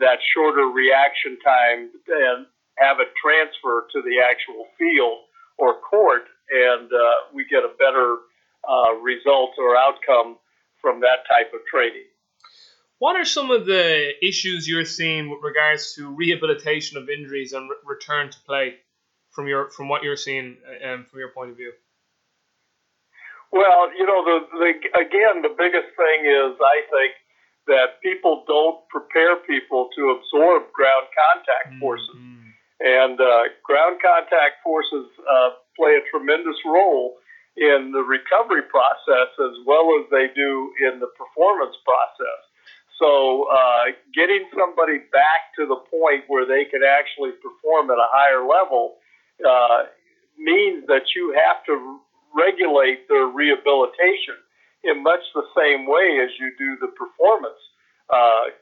that 0.00 0.18
shorter 0.32 0.66
reaction 0.72 1.36
time 1.44 1.90
and 2.08 2.46
have 2.78 2.96
it 3.00 3.12
transfer 3.20 3.84
to 3.92 4.00
the 4.00 4.16
actual 4.24 4.64
field 4.78 5.28
or 5.60 5.80
court, 5.80 6.22
and 6.50 6.90
uh, 6.92 7.32
we 7.34 7.44
get 7.44 7.62
a 7.64 7.72
better 7.78 8.16
uh, 8.68 8.94
result 9.00 9.50
or 9.58 9.76
outcome 9.76 10.38
from 10.80 11.00
that 11.00 11.28
type 11.28 11.52
of 11.54 11.60
training. 11.70 12.04
What 12.98 13.16
are 13.16 13.24
some 13.24 13.50
of 13.50 13.64
the 13.64 14.12
issues 14.22 14.68
you're 14.68 14.84
seeing 14.84 15.30
with 15.30 15.40
regards 15.42 15.94
to 15.94 16.14
rehabilitation 16.14 16.98
of 16.98 17.08
injuries 17.08 17.52
and 17.52 17.68
re- 17.70 17.76
return 17.84 18.30
to 18.30 18.38
play 18.46 18.76
from 19.30 19.46
your 19.46 19.70
from 19.70 19.88
what 19.88 20.02
you're 20.02 20.16
seeing 20.16 20.58
um, 20.84 21.06
from 21.08 21.18
your 21.18 21.30
point 21.30 21.50
of 21.50 21.56
view? 21.56 21.72
Well, 23.52 23.90
you 23.96 24.06
know, 24.06 24.22
the, 24.24 24.38
the 24.52 25.00
again, 25.00 25.42
the 25.42 25.54
biggest 25.56 25.96
thing 25.96 26.28
is 26.28 26.54
I 26.60 26.78
think 26.90 27.12
that 27.66 28.02
people 28.02 28.44
don't 28.46 28.86
prepare 28.88 29.36
people 29.36 29.88
to 29.96 30.16
absorb 30.16 30.70
ground 30.72 31.06
contact 31.16 31.80
forces, 31.80 32.08
mm-hmm. 32.16 32.39
And 32.80 33.20
uh, 33.20 33.52
ground 33.62 34.00
contact 34.00 34.64
forces 34.64 35.06
uh, 35.28 35.50
play 35.76 36.00
a 36.00 36.04
tremendous 36.08 36.56
role 36.64 37.20
in 37.56 37.92
the 37.92 38.00
recovery 38.00 38.64
process 38.72 39.28
as 39.36 39.54
well 39.68 39.92
as 40.00 40.08
they 40.08 40.32
do 40.32 40.72
in 40.80 41.00
the 41.00 41.10
performance 41.12 41.76
process. 41.84 42.40
So, 42.96 43.48
uh, 43.48 43.96
getting 44.12 44.44
somebody 44.52 45.00
back 45.12 45.56
to 45.56 45.64
the 45.64 45.80
point 45.88 46.24
where 46.28 46.44
they 46.44 46.68
can 46.68 46.84
actually 46.84 47.32
perform 47.40 47.90
at 47.90 47.96
a 47.96 48.10
higher 48.12 48.44
level 48.44 49.00
uh, 49.40 49.88
means 50.36 50.84
that 50.88 51.08
you 51.16 51.32
have 51.32 51.64
to 51.64 52.00
regulate 52.36 53.08
their 53.08 53.26
rehabilitation 53.26 54.36
in 54.84 55.02
much 55.02 55.20
the 55.34 55.44
same 55.56 55.88
way 55.88 56.20
as 56.22 56.30
you 56.38 56.52
do 56.56 56.76
the 56.80 56.92
performance 56.92 57.60
uh, 58.12 58.52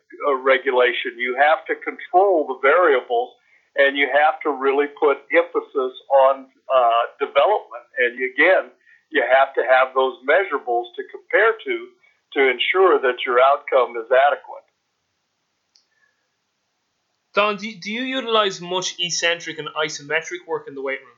regulation. 0.43 1.19
You 1.19 1.37
have 1.39 1.67
to 1.67 1.75
control 1.83 2.47
the 2.47 2.59
variables 2.63 3.35
and 3.77 3.97
you 3.97 4.09
have 4.09 4.41
to 4.43 4.51
really 4.51 4.87
put 5.01 5.19
emphasis 5.33 5.95
on 6.09 6.47
uh, 6.69 7.03
development. 7.19 7.87
And 7.99 8.15
again, 8.15 8.71
you 9.11 9.23
have 9.23 9.55
to 9.55 9.63
have 9.63 9.95
those 9.95 10.17
measurables 10.29 10.93
to 10.97 11.03
compare 11.11 11.53
to 11.53 11.89
to 12.35 12.51
ensure 12.51 13.01
that 13.01 13.25
your 13.25 13.41
outcome 13.41 13.97
is 13.97 14.05
adequate. 14.13 14.69
Don, 17.35 17.57
do 17.57 17.69
you, 17.69 17.81
do 17.81 17.91
you 17.91 18.03
utilize 18.03 18.61
much 18.61 18.97
eccentric 18.99 19.59
and 19.59 19.69
isometric 19.77 20.47
work 20.47 20.69
in 20.69 20.75
the 20.75 20.83
weight 20.83 21.01
room? 21.01 21.17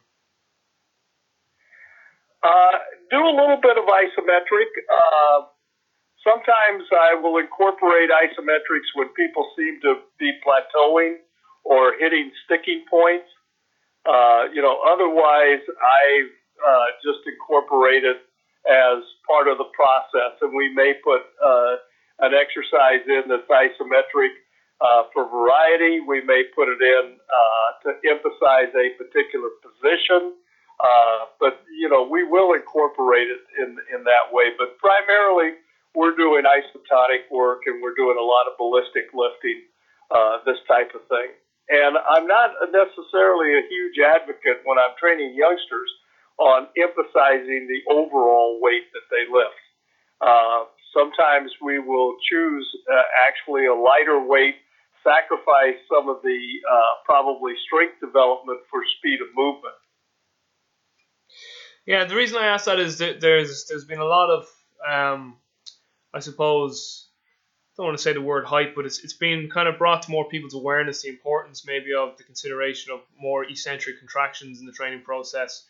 Uh, 2.43 2.79
do 3.11 3.19
a 3.19 3.35
little 3.35 3.59
bit 3.61 3.77
of 3.77 3.85
isometric. 3.85 4.71
Uh, 4.87 5.47
sometimes 6.23 6.85
I 6.93 7.15
will 7.21 7.39
incorporate 7.39 8.11
isometrics 8.11 8.89
when 8.95 9.09
people 9.17 9.51
seem 9.57 9.81
to 9.83 9.97
be 10.19 10.33
plateauing 10.47 11.17
or 11.65 11.95
hitting 11.99 12.31
sticking 12.45 12.85
points. 12.89 13.29
Uh, 14.09 14.49
you 14.53 14.63
know, 14.63 14.81
otherwise 14.87 15.61
I 15.61 16.29
uh, 16.61 16.87
just 17.05 17.21
incorporate 17.27 18.05
it 18.05 18.21
as 18.69 19.01
part 19.27 19.49
of 19.49 19.57
the 19.59 19.69
process, 19.73 20.37
and 20.41 20.53
we 20.53 20.73
may 20.73 20.95
put 21.05 21.25
uh, 21.41 21.81
an 22.21 22.33
exercise 22.37 23.05
in 23.09 23.29
that's 23.29 23.49
isometric 23.49 24.33
uh, 24.81 25.05
for 25.13 25.29
variety. 25.29 26.01
We 26.01 26.21
may 26.25 26.45
put 26.55 26.69
it 26.69 26.81
in 26.81 27.17
uh, 27.17 27.69
to 27.85 27.89
emphasize 28.09 28.73
a 28.73 28.97
particular 28.97 29.49
position. 29.61 30.37
Uh, 30.81 31.29
but 31.39 31.61
you 31.69 31.89
know, 31.89 32.09
we 32.09 32.25
will 32.25 32.57
incorporate 32.57 33.29
it 33.29 33.45
in 33.61 33.77
in 33.93 34.05
that 34.05 34.33
way. 34.33 34.49
But 34.57 34.81
primarily, 34.81 35.61
we're 35.95 36.17
doing 36.17 36.45
isotonic 36.45 37.29
work 37.31 37.67
and 37.67 37.83
we're 37.83 37.95
doing 37.95 38.17
a 38.17 38.23
lot 38.23 38.47
of 38.47 38.57
ballistic 38.59 39.11
lifting, 39.13 39.67
uh, 40.11 40.39
this 40.47 40.59
type 40.69 40.95
of 40.95 41.03
thing. 41.11 41.35
And 41.71 41.95
I'm 41.97 42.27
not 42.27 42.51
necessarily 42.75 43.55
a 43.55 43.63
huge 43.71 43.95
advocate 44.03 44.67
when 44.67 44.79
I'm 44.79 44.99
training 44.99 45.39
youngsters 45.39 45.91
on 46.39 46.67
emphasizing 46.75 47.71
the 47.71 47.87
overall 47.87 48.59
weight 48.61 48.91
that 48.93 49.07
they 49.11 49.31
lift. 49.31 49.63
Uh, 50.21 50.67
sometimes 50.93 51.53
we 51.63 51.79
will 51.79 52.17
choose 52.29 52.67
uh, 52.91 53.03
actually 53.29 53.67
a 53.67 53.75
lighter 53.75 54.19
weight, 54.19 54.57
sacrifice 55.05 55.79
some 55.87 56.09
of 56.09 56.23
the 56.23 56.41
uh, 56.67 56.93
probably 57.05 57.53
strength 57.67 58.01
development 58.01 58.59
for 58.71 58.81
speed 58.99 59.21
of 59.23 59.29
movement. 59.37 59.79
Yeah, 61.87 62.05
the 62.05 62.17
reason 62.17 62.39
I 62.39 62.47
asked 62.47 62.67
that 62.67 62.81
is 62.81 62.99
that 62.99 63.21
there's 63.21 63.67
there's 63.69 63.85
been 63.85 64.01
a 64.01 64.05
lot 64.05 64.31
of 64.31 64.47
um, 64.87 65.37
I 66.13 66.19
suppose 66.19 67.10
don't 67.81 67.89
want 67.89 67.99
to 67.99 68.03
say 68.03 68.13
the 68.13 68.21
word 68.21 68.45
hype, 68.45 68.75
but 68.75 68.85
it's 68.85 68.99
it's 69.03 69.15
been 69.15 69.49
kind 69.49 69.67
of 69.67 69.79
brought 69.79 70.03
to 70.03 70.11
more 70.11 70.29
people's 70.29 70.55
awareness 70.55 71.01
the 71.01 71.09
importance 71.09 71.67
maybe 71.67 71.95
of 71.95 72.19
the 72.19 72.25
consideration 72.25 72.93
of 72.93 73.01
more 73.19 73.43
eccentric 73.45 73.99
contractions 73.99 74.61
in 74.61 74.67
the 74.67 74.73
training 74.73 75.01
process, 75.03 75.67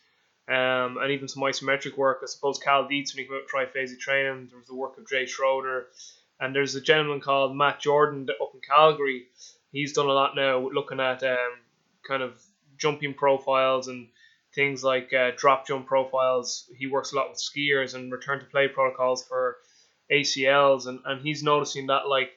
um, 0.48 0.98
and 0.98 1.12
even 1.12 1.28
some 1.28 1.44
isometric 1.44 1.96
work. 1.96 2.18
I 2.22 2.26
suppose 2.26 2.58
Cal 2.58 2.88
Dietz 2.88 3.14
when 3.14 3.22
he 3.22 3.28
came 3.28 3.36
out 3.36 3.48
triphasic 3.48 4.00
training, 4.00 4.48
there 4.48 4.58
was 4.58 4.66
the 4.66 4.74
work 4.74 4.98
of 4.98 5.08
Jay 5.08 5.24
Schroeder, 5.26 5.86
and 6.40 6.52
there's 6.52 6.74
a 6.74 6.80
gentleman 6.80 7.20
called 7.20 7.56
Matt 7.56 7.78
Jordan 7.78 8.26
up 8.42 8.50
in 8.54 8.60
Calgary. 8.60 9.26
He's 9.70 9.92
done 9.92 10.06
a 10.06 10.12
lot 10.12 10.34
now 10.34 10.68
looking 10.68 10.98
at 10.98 11.22
um, 11.22 11.52
kind 12.06 12.24
of 12.24 12.42
jumping 12.76 13.14
profiles 13.14 13.86
and 13.86 14.08
things 14.52 14.82
like 14.82 15.12
uh, 15.12 15.30
drop 15.36 15.64
jump 15.64 15.86
profiles. 15.86 16.68
He 16.76 16.88
works 16.88 17.12
a 17.12 17.16
lot 17.16 17.30
with 17.30 17.38
skiers 17.38 17.94
and 17.94 18.10
return 18.10 18.40
to 18.40 18.46
play 18.46 18.66
protocols 18.66 19.24
for 19.24 19.58
ACLs, 20.10 20.86
and, 20.86 21.00
and 21.04 21.20
he's 21.20 21.42
noticing 21.42 21.86
that 21.86 22.08
like 22.08 22.30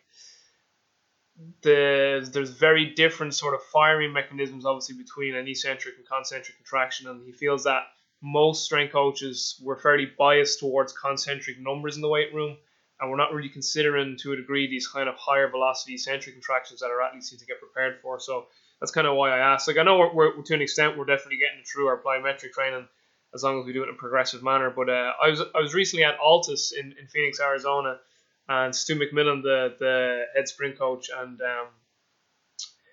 the 1.64 2.30
there's 2.32 2.52
very 2.52 2.94
different 2.94 3.34
sort 3.34 3.56
of 3.56 3.64
firing 3.64 4.14
mechanisms 4.14 4.66
obviously 4.66 4.96
between 4.96 5.36
an 5.36 5.48
eccentric 5.48 5.96
and 5.98 6.08
concentric 6.08 6.58
contraction, 6.58 7.08
and 7.08 7.26
he 7.26 7.32
feels 7.32 7.64
that 7.64 7.84
most 8.22 8.64
strength 8.64 8.94
coaches 8.94 9.60
were 9.64 9.76
fairly 9.76 10.08
biased 10.18 10.60
towards 10.60 10.94
concentric 10.94 11.60
numbers 11.60 11.96
in 11.96 12.02
the 12.02 12.08
weight 12.08 12.34
room, 12.34 12.56
and 13.00 13.10
we're 13.10 13.18
not 13.18 13.34
really 13.34 13.50
considering 13.50 14.18
to 14.18 14.32
a 14.32 14.36
degree 14.36 14.68
these 14.68 14.88
kind 14.88 15.10
of 15.10 15.16
higher 15.16 15.50
velocity 15.50 15.96
eccentric 15.96 16.36
contractions 16.36 16.80
that 16.80 16.88
our 16.88 17.02
athletes 17.02 17.32
need 17.32 17.40
to 17.40 17.46
get 17.46 17.60
prepared 17.60 18.00
for. 18.02 18.20
So 18.20 18.48
that's 18.80 18.92
kind 18.92 19.08
of 19.08 19.16
why 19.16 19.32
I 19.32 19.40
asked. 19.54 19.68
Like 19.68 19.78
I 19.78 19.84
know 19.84 19.98
we're, 19.98 20.14
we're 20.14 20.42
to 20.42 20.54
an 20.54 20.62
extent 20.62 20.98
we're 20.98 21.06
definitely 21.06 21.38
getting 21.38 21.64
through 21.66 21.88
our 21.88 22.02
plyometric 22.02 22.54
training 22.54 22.88
as 23.34 23.44
long 23.44 23.60
as 23.60 23.66
we 23.66 23.74
do 23.74 23.84
it 23.84 23.90
in 23.90 23.96
a 23.96 23.98
progressive 23.98 24.44
manner. 24.44 24.70
But 24.70 24.90
uh, 24.90 25.12
I 25.22 25.30
was 25.30 25.42
I 25.42 25.62
was 25.62 25.74
recently 25.74 26.06
at 26.06 26.20
Altis 26.20 26.72
in, 26.72 26.96
in 27.00 27.08
Phoenix, 27.08 27.40
Arizona, 27.40 28.00
and 28.48 28.76
Stu 28.76 28.96
McMillan, 28.96 29.42
the 29.42 29.76
the 29.80 30.26
head 30.36 30.48
sprint 30.48 30.78
coach, 30.78 31.10
and 31.16 31.42
um, 31.42 31.68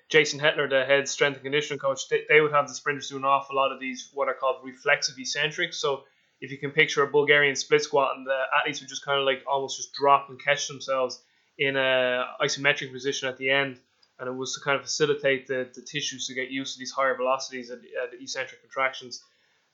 Jason 0.08 0.40
Hettler, 0.40 0.68
the 0.68 0.84
head 0.84 1.08
strength 1.08 1.36
and 1.36 1.44
conditioning 1.44 1.78
coach, 1.78 2.08
they, 2.08 2.22
they 2.28 2.40
would 2.40 2.52
have 2.52 2.66
the 2.66 2.74
sprinters 2.74 3.08
do 3.08 3.16
an 3.16 3.24
awful 3.24 3.56
lot 3.56 3.72
of 3.72 3.80
these 3.80 4.10
what 4.12 4.28
are 4.28 4.34
called 4.34 4.56
reflexive 4.64 5.16
eccentrics. 5.18 5.78
So 5.78 6.04
if 6.40 6.50
you 6.50 6.58
can 6.58 6.70
picture 6.70 7.02
a 7.02 7.06
Bulgarian 7.06 7.54
split 7.54 7.82
squat, 7.82 8.16
and 8.16 8.26
the 8.26 8.40
athletes 8.58 8.80
would 8.80 8.88
just 8.88 9.04
kind 9.04 9.20
of 9.20 9.26
like 9.26 9.42
almost 9.46 9.76
just 9.76 9.92
drop 9.92 10.30
and 10.30 10.42
catch 10.42 10.66
themselves 10.68 11.22
in 11.58 11.76
a 11.76 12.24
isometric 12.40 12.92
position 12.92 13.28
at 13.28 13.36
the 13.36 13.50
end. 13.50 13.78
And 14.18 14.28
it 14.28 14.32
was 14.32 14.54
to 14.54 14.60
kind 14.60 14.76
of 14.76 14.82
facilitate 14.82 15.46
the, 15.46 15.68
the 15.74 15.80
tissues 15.80 16.26
to 16.26 16.34
get 16.34 16.50
used 16.50 16.74
to 16.74 16.78
these 16.78 16.90
higher 16.90 17.14
velocities 17.14 17.70
at, 17.70 17.78
at 17.78 18.20
eccentric 18.20 18.60
contractions. 18.60 19.22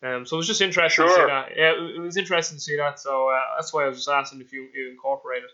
Um, 0.03 0.27
so 0.27 0.37
it 0.37 0.45
was 0.45 0.47
just 0.47 0.61
interesting 0.61 1.07
sure. 1.07 1.17
to 1.17 1.23
see 1.23 1.27
that. 1.27 1.49
Yeah, 1.57 1.73
it 1.97 2.01
was 2.01 2.17
interesting 2.17 2.59
to 2.59 2.63
see 2.63 2.77
that. 2.77 3.01
So 3.01 3.31
uh, 3.31 3.41
that's 3.57 3.73
why 3.73 3.85
I 3.85 3.89
was 3.89 3.99
just 3.99 4.09
asking 4.09 4.41
if 4.41 4.53
you, 4.53 4.69
you 4.75 4.91
incorporate 4.91 5.43
it. 5.43 5.51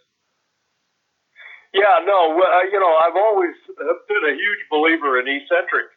Yeah, 1.73 2.05
no, 2.05 2.37
uh, 2.37 2.69
you 2.69 2.79
know, 2.79 2.93
I've 3.01 3.17
always 3.17 3.57
been 4.09 4.25
a 4.29 4.35
huge 4.37 4.63
believer 4.69 5.19
in 5.21 5.25
eccentric 5.25 5.89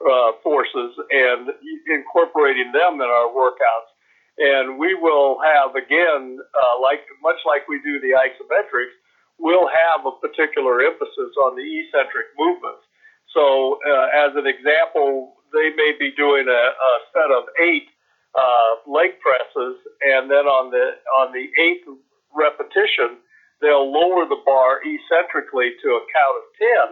uh, 0.00 0.32
forces 0.42 0.96
and 1.10 1.54
incorporating 1.86 2.72
them 2.72 2.98
in 2.98 3.06
our 3.06 3.30
workouts. 3.30 3.94
And 4.38 4.78
we 4.78 4.94
will 4.94 5.38
have 5.44 5.76
again, 5.76 6.40
uh, 6.40 6.80
like 6.80 7.04
much 7.22 7.36
like 7.46 7.68
we 7.68 7.78
do 7.84 8.00
the 8.00 8.16
isometrics, 8.16 8.96
we'll 9.38 9.68
have 9.68 10.06
a 10.06 10.12
particular 10.18 10.80
emphasis 10.82 11.36
on 11.44 11.54
the 11.54 11.62
eccentric 11.62 12.32
movements. 12.38 12.82
So, 13.36 13.78
uh, 13.86 14.26
as 14.26 14.34
an 14.34 14.48
example, 14.48 15.36
they 15.52 15.70
may 15.76 15.92
be 15.98 16.10
doing 16.16 16.48
a, 16.48 16.64
a 16.72 16.92
set 17.12 17.30
of 17.30 17.44
eight 17.62 17.89
uh, 18.34 18.70
leg 18.86 19.18
presses, 19.18 19.76
and 20.02 20.30
then 20.30 20.46
on 20.46 20.70
the 20.70 20.98
on 21.18 21.32
the 21.32 21.46
eighth 21.60 21.86
repetition, 22.34 23.18
they'll 23.60 23.90
lower 23.90 24.26
the 24.26 24.38
bar 24.46 24.80
eccentrically 24.82 25.74
to 25.82 25.88
a 25.98 26.02
count 26.14 26.36
of 26.38 26.46
ten, 26.58 26.88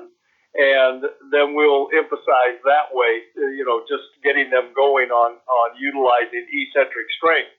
and 0.58 0.98
then 1.30 1.54
we'll 1.54 1.88
emphasize 1.94 2.58
that 2.64 2.90
way, 2.90 3.22
you 3.36 3.64
know, 3.64 3.84
just 3.88 4.08
getting 4.24 4.50
them 4.50 4.74
going 4.74 5.10
on 5.10 5.38
on 5.46 5.68
utilizing 5.78 6.46
eccentric 6.50 7.06
strength. 7.16 7.54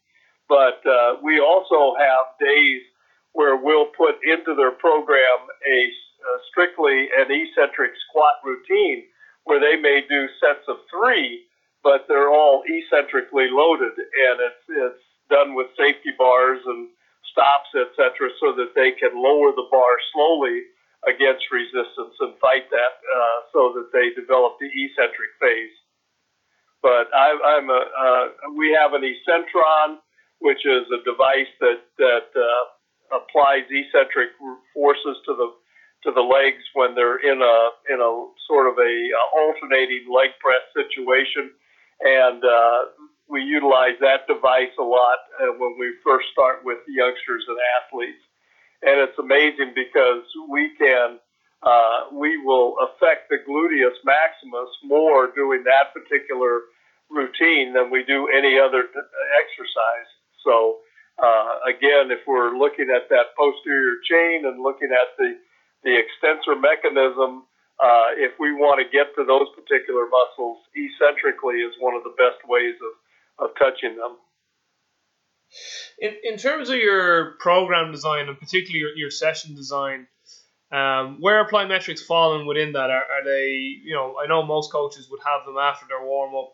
But 0.50 0.82
uh, 0.84 1.22
we 1.22 1.40
also 1.40 1.96
have 1.96 2.36
days 2.42 2.82
where 3.34 3.56
we'll 3.56 3.94
put 3.96 4.18
into 4.26 4.56
their 4.58 4.72
program 4.72 5.40
a, 5.64 5.80
a 5.86 6.34
strictly 6.50 7.08
an 7.16 7.30
eccentric 7.30 7.92
squat 8.10 8.42
routine 8.44 9.06
where 9.46 9.60
they 9.62 9.80
may 9.80 10.02
do 10.10 10.28
sets 10.42 10.66
of 10.68 10.78
three, 10.90 11.46
but 11.84 12.06
they're 12.08 12.30
all 12.30 12.64
eccentrically 12.68 13.48
loaded, 13.52 13.96
and 13.98 14.36
it's 14.40 14.66
it's 14.70 15.06
done 15.30 15.56
with 15.56 15.68
safety 15.78 16.12
bars 16.18 16.60
and 16.66 16.90
stops, 17.32 17.70
etc., 17.76 18.30
so 18.42 18.54
that 18.58 18.74
they 18.76 18.92
can 18.92 19.14
lower 19.14 19.52
the 19.52 19.68
bar 19.72 19.96
slowly 20.14 20.64
against 21.08 21.46
resistance 21.52 22.16
and 22.20 22.36
fight 22.42 22.68
that, 22.72 22.94
uh, 23.00 23.40
so 23.54 23.72
that 23.76 23.88
they 23.94 24.12
develop 24.20 24.58
the 24.60 24.68
eccentric 24.68 25.32
phase. 25.40 25.76
But 26.82 27.08
I, 27.14 27.60
I'm 27.60 27.70
a 27.70 27.82
uh, 27.84 28.26
we 28.56 28.76
have 28.80 28.94
an 28.94 29.04
Eccentron, 29.04 30.00
which 30.40 30.66
is 30.66 30.88
a 30.92 31.04
device 31.04 31.52
that 31.60 31.84
that 31.98 32.28
uh, 32.36 33.18
applies 33.20 33.68
eccentric 33.70 34.30
forces 34.74 35.18
to 35.26 35.36
the 35.36 35.52
to 36.04 36.12
the 36.16 36.24
legs 36.24 36.64
when 36.74 36.96
they're 36.96 37.20
in 37.20 37.42
a 37.42 37.58
in 37.92 38.00
a 38.00 38.12
sort 38.48 38.68
of 38.68 38.80
a 38.80 38.94
uh, 39.12 39.38
alternating 39.38 40.08
leg 40.08 40.32
press 40.40 40.64
situation, 40.72 41.52
and 42.02 42.44
uh, 42.44 42.80
we 43.28 43.44
utilize 43.44 43.98
that 44.02 44.28
device 44.28 44.74
a 44.80 44.84
lot 44.84 45.20
uh, 45.42 45.54
when 45.58 45.76
we 45.80 45.94
first 46.04 46.28
start 46.32 46.64
with 46.64 46.80
youngsters 46.88 47.46
and 47.48 47.58
athletes, 47.82 48.24
and 48.82 49.00
it's 49.00 49.18
amazing 49.20 49.74
because 49.76 50.24
we 50.50 50.72
can 50.78 51.20
uh, 51.62 52.00
we 52.14 52.38
will 52.38 52.76
affect 52.80 53.30
the 53.30 53.38
gluteus 53.48 53.98
maximus 54.06 54.70
more 54.84 55.32
doing 55.36 55.64
that 55.64 55.94
particular 55.94 56.62
routine 57.10 57.74
than 57.74 57.92
we 57.92 58.04
do 58.04 58.28
any 58.30 58.60
other 58.60 58.86
exercise. 59.40 60.10
So. 60.44 60.80
Uh, 61.22 61.60
again, 61.68 62.16
if 62.16 62.20
we're 62.26 62.58
looking 62.58 62.88
at 62.88 63.10
that 63.10 63.36
posterior 63.38 64.00
chain 64.08 64.46
and 64.46 64.64
looking 64.64 64.88
at 64.88 65.12
the 65.18 65.36
the 65.84 65.96
extensor 65.96 66.56
mechanism, 66.56 67.44
uh, 67.80 68.12
if 68.18 68.34
we 68.40 68.52
want 68.52 68.80
to 68.84 68.86
get 68.92 69.16
to 69.16 69.24
those 69.24 69.48
particular 69.56 70.06
muscles, 70.10 70.58
eccentrically 70.76 71.56
is 71.56 71.74
one 71.80 71.96
of 71.96 72.04
the 72.04 72.14
best 72.18 72.44
ways 72.48 72.76
of, 73.40 73.50
of 73.50 73.56
touching 73.58 73.96
them. 73.96 74.18
In, 76.00 76.16
in 76.24 76.38
terms 76.38 76.70
of 76.70 76.76
your 76.76 77.36
program 77.40 77.92
design 77.92 78.28
and 78.28 78.38
particularly 78.38 78.80
your, 78.80 78.96
your 78.96 79.12
session 79.12 79.56
design, 79.56 80.08
um, 80.72 81.18
where 81.20 81.40
are 81.40 81.50
plyometrics 81.50 82.02
falling 82.02 82.46
within 82.46 82.74
that? 82.74 82.92
Are, 82.92 83.04
are 83.04 83.24
they, 83.26 83.48
you 83.84 83.96
know, 83.96 84.16
I 84.24 84.28
know 84.28 84.44
most 84.44 84.72
coaches 84.72 85.10
would 85.10 85.22
have 85.26 85.46
them 85.46 85.58
after 85.58 85.86
their 85.88 86.06
warm 86.06 86.36
up, 86.36 86.54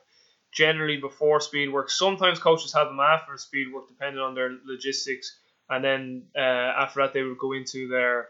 generally 0.54 0.98
before 0.98 1.42
speed 1.42 1.74
work. 1.74 1.90
Sometimes 1.90 2.40
coaches 2.40 2.72
have 2.74 2.88
them 2.88 3.00
after 3.00 3.38
speed 3.38 3.74
work, 3.74 3.90
depending 3.90 4.22
on 4.22 4.36
their 4.36 4.52
logistics, 4.66 5.38
and 5.70 5.84
then 5.84 6.24
uh, 6.36 6.40
after 6.40 7.02
that 7.02 7.14
they 7.14 7.24
would 7.24 7.38
go 7.38 7.52
into 7.52 7.90
their 7.90 8.30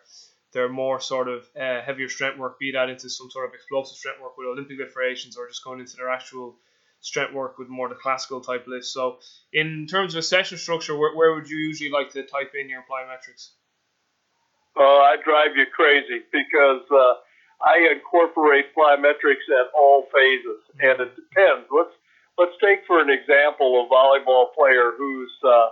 their 0.56 0.70
more 0.70 1.02
sort 1.02 1.28
of 1.28 1.44
uh, 1.60 1.82
heavier 1.82 2.08
strength 2.08 2.40
work, 2.40 2.58
be 2.58 2.72
that 2.72 2.90
into 2.90 3.10
some 3.10 3.30
sort 3.30 3.50
of 3.50 3.54
explosive 3.54 3.98
strength 3.98 4.22
work 4.22 4.38
with 4.38 4.48
Olympic 4.48 4.78
variations 4.94 5.36
or 5.36 5.50
just 5.50 5.64
going 5.66 5.82
into 5.82 5.98
their 5.98 6.10
actual 6.10 6.56
strength 7.02 7.34
work 7.34 7.60
with 7.60 7.68
more 7.68 7.90
the 7.90 7.96
classical 7.96 8.40
type 8.40 8.66
lifts. 8.66 8.88
So, 8.88 9.20
in 9.52 9.86
terms 9.86 10.16
of 10.16 10.20
a 10.20 10.24
session 10.24 10.58
structure, 10.58 10.98
where, 10.98 11.14
where 11.14 11.36
would 11.36 11.50
you 11.50 11.58
usually 11.58 11.92
like 11.92 12.14
to 12.14 12.24
type 12.24 12.54
in 12.56 12.70
your 12.70 12.84
plyometrics? 12.90 13.52
Oh, 14.78 15.04
I 15.04 15.22
drive 15.24 15.58
you 15.58 15.66
crazy 15.76 16.24
because 16.32 16.88
uh, 16.90 17.14
I 17.62 17.92
incorporate 17.92 18.74
plyometrics 18.74 19.48
at 19.60 19.68
all 19.76 20.08
phases, 20.08 20.64
and 20.80 21.02
it 21.02 21.12
depends. 21.20 21.68
Let's 21.70 21.96
let's 22.40 22.56
take 22.64 22.88
for 22.88 23.02
an 23.02 23.10
example 23.10 23.84
a 23.84 23.94
volleyball 23.94 24.56
player 24.56 24.92
who's 24.98 25.32
uh, 25.44 25.68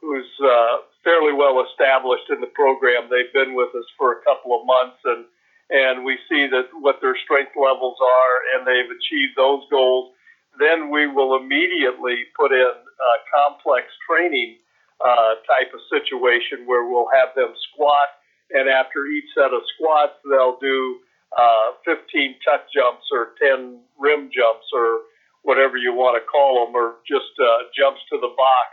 who's 0.00 0.28
uh, 0.42 0.76
fairly 1.04 1.32
well 1.36 1.62
established 1.68 2.26
in 2.32 2.40
the 2.40 2.50
program. 2.56 3.06
They've 3.12 3.32
been 3.32 3.54
with 3.54 3.70
us 3.76 3.86
for 3.96 4.12
a 4.12 4.24
couple 4.24 4.58
of 4.58 4.66
months, 4.66 4.98
and 5.04 5.24
and 5.70 6.04
we 6.04 6.18
see 6.28 6.46
that 6.48 6.68
what 6.80 7.00
their 7.00 7.16
strength 7.24 7.52
levels 7.56 7.96
are, 8.00 8.34
and 8.52 8.66
they've 8.66 8.90
achieved 8.90 9.32
those 9.36 9.64
goals. 9.70 10.12
Then 10.58 10.90
we 10.90 11.06
will 11.06 11.36
immediately 11.36 12.28
put 12.36 12.52
in 12.52 12.74
a 12.74 13.14
complex 13.32 13.88
training 14.08 14.56
uh, 15.00 15.40
type 15.48 15.72
of 15.72 15.80
situation 15.88 16.66
where 16.66 16.84
we'll 16.84 17.08
have 17.14 17.34
them 17.34 17.52
squat, 17.72 18.08
and 18.50 18.68
after 18.68 19.06
each 19.06 19.28
set 19.34 19.52
of 19.52 19.62
squats, 19.74 20.20
they'll 20.28 20.58
do 20.60 21.00
uh, 21.36 21.80
15 21.84 22.36
tuck 22.44 22.66
jumps 22.70 23.08
or 23.10 23.34
10 23.42 23.80
rim 23.98 24.30
jumps 24.30 24.68
or 24.72 25.10
whatever 25.42 25.76
you 25.76 25.92
want 25.92 26.16
to 26.16 26.24
call 26.24 26.64
them, 26.64 26.74
or 26.74 26.96
just 27.04 27.32
uh, 27.36 27.68
jumps 27.76 28.00
to 28.08 28.16
the 28.16 28.32
box, 28.32 28.68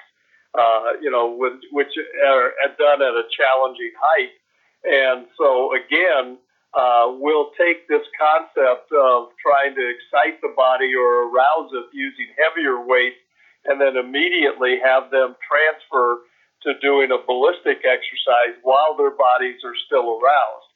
uh, 0.57 0.99
you 1.01 1.09
know, 1.09 1.35
with, 1.37 1.59
which 1.71 1.91
are 2.27 2.51
done 2.77 3.01
at 3.01 3.13
a 3.13 3.23
challenging 3.31 3.91
height. 3.99 4.35
And 4.83 5.27
so 5.37 5.71
again, 5.75 6.37
uh, 6.73 7.11
we'll 7.19 7.51
take 7.57 7.87
this 7.87 8.05
concept 8.15 8.91
of 8.91 9.29
trying 9.41 9.75
to 9.75 9.83
excite 9.83 10.41
the 10.41 10.53
body 10.55 10.95
or 10.95 11.27
arouse 11.27 11.71
it 11.73 11.85
using 11.93 12.27
heavier 12.39 12.85
weights 12.85 13.19
and 13.65 13.79
then 13.79 13.97
immediately 13.97 14.79
have 14.83 15.11
them 15.11 15.35
transfer 15.43 16.23
to 16.63 16.79
doing 16.79 17.11
a 17.11 17.17
ballistic 17.25 17.83
exercise 17.83 18.55
while 18.63 18.95
their 18.97 19.11
bodies 19.11 19.59
are 19.65 19.75
still 19.85 20.19
aroused. 20.19 20.71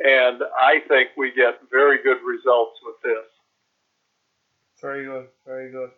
And 0.00 0.42
I 0.56 0.80
think 0.88 1.10
we 1.16 1.32
get 1.32 1.60
very 1.70 2.02
good 2.02 2.22
results 2.24 2.78
with 2.84 2.96
this. 3.02 3.28
Very 4.80 5.04
good, 5.04 5.28
very 5.44 5.70
good. 5.70 5.90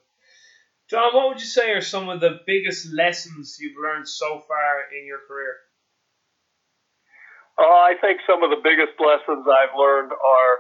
Don, 0.90 1.14
what 1.14 1.29
would 1.29 1.40
you 1.40 1.47
say 1.47 1.71
are 1.73 1.81
some 1.81 2.09
of 2.09 2.21
the 2.21 2.40
biggest 2.47 2.92
lessons 2.92 3.57
you've 3.61 3.77
learned 3.83 4.09
so 4.09 4.42
far 4.47 4.83
in 4.99 5.07
your 5.07 5.21
career? 5.27 5.57
Uh, 7.59 7.62
I 7.64 7.95
think 8.01 8.21
some 8.27 8.42
of 8.42 8.51
the 8.51 8.61
biggest 8.62 8.99
lessons 8.99 9.47
I've 9.47 9.77
learned 9.79 10.12
are 10.12 10.55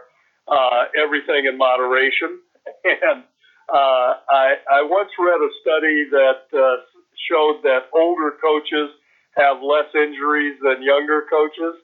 uh, 0.48 0.84
everything 1.02 1.46
in 1.46 1.58
moderation. 1.58 2.40
And 2.84 3.24
uh, 3.72 4.10
I, 4.30 4.54
I 4.70 4.82
once 4.82 5.10
read 5.18 5.40
a 5.40 5.50
study 5.62 6.06
that 6.10 6.46
uh, 6.54 6.76
showed 7.28 7.62
that 7.64 7.90
older 7.94 8.34
coaches 8.40 8.90
have 9.36 9.58
less 9.62 9.90
injuries 9.94 10.58
than 10.62 10.82
younger 10.82 11.26
coaches 11.30 11.74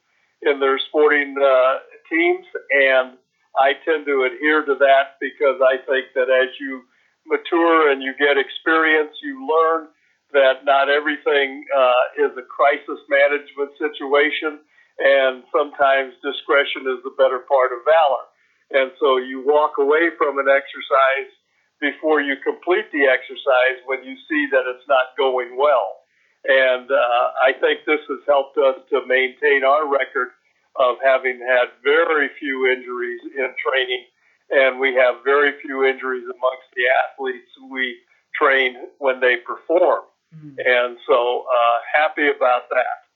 in 0.43 0.61
their 0.61 0.79
sporting 0.89 1.35
uh, 1.35 1.79
teams, 2.09 2.47
and 2.71 3.19
I 3.59 3.75
tend 3.85 4.07
to 4.07 4.23
adhere 4.31 4.65
to 4.67 4.77
that 4.79 5.19
because 5.21 5.59
I 5.63 5.79
think 5.87 6.15
that 6.15 6.31
as 6.31 6.51
you 6.61 6.83
mature 7.29 7.93
and 7.93 8.03
you 8.03 8.13
get 8.19 8.37
experience, 8.41 9.15
you 9.23 9.45
learn 9.45 9.89
that 10.33 10.65
not 10.65 10.89
everything 10.89 11.65
uh, 11.73 12.25
is 12.29 12.33
a 12.37 12.45
crisis 12.45 13.01
management 13.09 13.73
situation, 13.81 14.61
and 15.01 15.45
sometimes 15.53 16.13
discretion 16.21 16.85
is 16.91 17.01
the 17.05 17.15
better 17.17 17.45
part 17.49 17.73
of 17.73 17.81
valor. 17.87 18.25
And 18.69 18.93
so 19.01 19.17
you 19.17 19.41
walk 19.41 19.81
away 19.81 20.13
from 20.21 20.37
an 20.37 20.49
exercise 20.53 21.33
before 21.81 22.21
you 22.21 22.37
complete 22.45 22.91
the 22.93 23.09
exercise 23.09 23.79
when 23.87 24.05
you 24.05 24.19
see 24.29 24.49
that 24.53 24.69
it's 24.69 24.85
not 24.89 25.17
going 25.17 25.57
well. 25.57 26.05
And 26.45 26.91
uh, 26.91 27.25
I 27.41 27.57
think 27.57 27.87
this 27.87 28.03
has 28.09 28.23
helped 28.29 28.59
us 28.59 28.85
to 28.91 29.07
maintain 29.07 29.65
our 29.65 29.89
record 29.89 30.35
of 30.77 30.97
having 31.03 31.41
had 31.41 31.75
very 31.83 32.29
few 32.39 32.71
injuries 32.71 33.21
in 33.35 33.49
training, 33.59 34.05
and 34.51 34.81
we 34.81 34.95
have 34.95 35.25
very 35.25 35.53
few 35.61 35.85
injuries 35.85 36.25
amongst 36.25 36.69
the 36.75 36.85
athletes 37.05 37.51
we 37.71 37.97
train 38.35 38.77
when 38.99 39.21
they 39.21 39.37
perform. 39.37 40.05
Mm-hmm. 40.35 40.59
And 40.59 40.99
so 41.09 41.45
uh, 41.45 41.79
happy 41.95 42.29
about 42.35 42.69
that. 42.71 43.09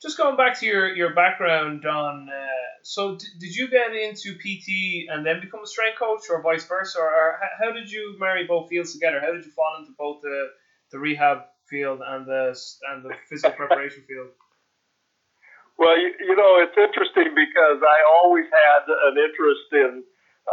Just 0.00 0.16
going 0.16 0.36
back 0.36 0.58
to 0.60 0.66
your, 0.66 0.94
your 0.94 1.12
background, 1.12 1.82
Don. 1.82 2.28
Uh, 2.28 2.46
so, 2.82 3.16
d- 3.16 3.26
did 3.40 3.54
you 3.54 3.68
get 3.68 3.94
into 3.96 4.34
PT 4.34 5.10
and 5.10 5.26
then 5.26 5.40
become 5.40 5.60
a 5.64 5.66
strength 5.66 5.98
coach, 5.98 6.30
or 6.30 6.40
vice 6.40 6.64
versa, 6.66 7.00
or, 7.00 7.10
or 7.10 7.40
how 7.58 7.72
did 7.72 7.90
you 7.90 8.16
marry 8.20 8.46
both 8.46 8.68
fields 8.68 8.92
together? 8.92 9.18
How 9.20 9.32
did 9.32 9.44
you 9.44 9.50
fall 9.50 9.76
into 9.80 9.90
both 9.98 10.22
the, 10.22 10.50
the 10.92 11.00
rehab 11.00 11.38
field 11.68 12.00
and 12.06 12.26
the 12.26 12.56
and 12.90 13.04
the 13.04 13.10
physical 13.28 13.56
preparation 13.56 14.04
field? 14.06 14.28
Well, 15.78 15.98
you, 15.98 16.14
you 16.20 16.36
know, 16.36 16.62
it's 16.62 16.78
interesting 16.78 17.34
because 17.34 17.82
I 17.82 17.98
always 18.22 18.46
had 18.50 18.86
an 18.86 19.18
interest 19.18 19.66
in 19.72 20.02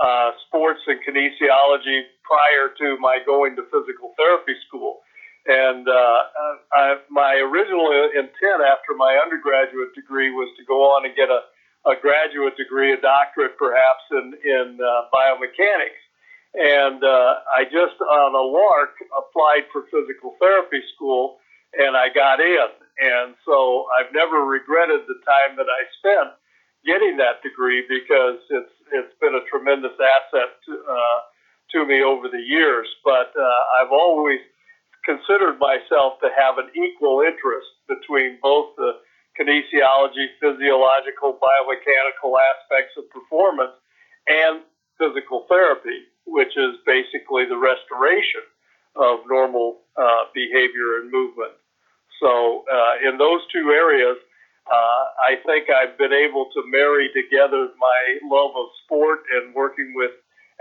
uh, 0.03 0.31
sports 0.47 0.81
and 0.88 0.99
kinesiology 1.03 2.03
prior 2.23 2.73
to 2.77 2.97
my 2.99 3.19
going 3.25 3.55
to 3.55 3.63
physical 3.71 4.13
therapy 4.17 4.55
school. 4.67 5.01
And 5.45 5.88
uh, 5.88 6.19
I, 6.73 6.95
my 7.10 7.36
original 7.38 7.91
intent 8.17 8.65
after 8.65 8.97
my 8.97 9.21
undergraduate 9.21 9.93
degree 9.93 10.31
was 10.31 10.49
to 10.58 10.65
go 10.65 10.81
on 10.97 11.05
and 11.05 11.13
get 11.15 11.29
a, 11.29 11.45
a 11.86 11.93
graduate 12.01 12.58
degree, 12.58 12.93
a 12.93 12.99
doctorate 12.99 13.58
perhaps 13.58 14.03
in, 14.12 14.34
in 14.41 14.79
uh, 14.81 15.05
biomechanics. 15.13 16.01
And 16.55 17.03
uh, 17.03 17.45
I 17.53 17.65
just 17.65 17.99
on 18.01 18.34
a 18.34 18.41
lark 18.41 18.97
applied 19.13 19.69
for 19.69 19.86
physical 19.93 20.34
therapy 20.39 20.81
school 20.95 21.38
and 21.77 21.95
I 21.95 22.10
got 22.10 22.39
in. 22.39 22.69
And 22.95 23.36
so 23.45 23.86
I've 23.99 24.10
never 24.15 24.41
regretted 24.47 25.03
the 25.05 25.19
time 25.27 25.60
that 25.60 25.67
I 25.67 25.81
spent 25.99 26.31
getting 26.86 27.17
that 27.17 27.41
degree 27.43 27.84
because 27.89 28.39
it's 28.50 28.76
it's 28.93 29.13
been 29.19 29.34
a 29.34 29.43
tremendous 29.50 29.98
asset 29.98 30.62
to, 30.65 30.74
uh, 30.78 31.19
to 31.74 31.86
me 31.86 32.04
over 32.06 32.30
the 32.30 32.39
years. 32.39 32.88
But 33.04 33.34
uh, 33.34 33.82
I've 33.82 33.91
always 33.91 34.39
considered 35.04 35.58
myself 35.58 36.21
to 36.21 36.30
have 36.34 36.58
an 36.58 36.69
equal 36.78 37.21
interest 37.21 37.69
between 37.89 38.38
both 38.41 38.76
the 38.78 39.02
kinesiology, 39.39 40.32
physiological, 40.39 41.38
biomechanical 41.41 42.34
aspects 42.54 42.93
of 42.98 43.10
performance 43.10 43.74
and 44.28 44.62
physical 44.98 45.45
therapy, 45.50 46.08
which 46.26 46.56
is 46.58 46.78
basically 46.86 47.45
the 47.45 47.58
restoration 47.58 48.41
of 48.95 49.19
normal 49.28 49.82
uh, 49.98 50.32
behavior 50.34 51.02
and 51.02 51.12
movement. 51.12 51.52
So, 52.21 52.63
uh, 52.71 53.10
in 53.10 53.17
those 53.17 53.41
two 53.52 53.76
areas, 53.76 54.15
uh, 54.71 55.04
I 55.23 55.36
think 55.45 55.69
I've 55.69 55.97
been 55.97 56.13
able 56.13 56.45
to 56.54 56.63
marry 56.67 57.10
together 57.13 57.69
my 57.78 58.17
love 58.23 58.51
of 58.56 58.67
sport 58.84 59.19
and 59.32 59.54
working 59.54 59.93
with 59.95 60.12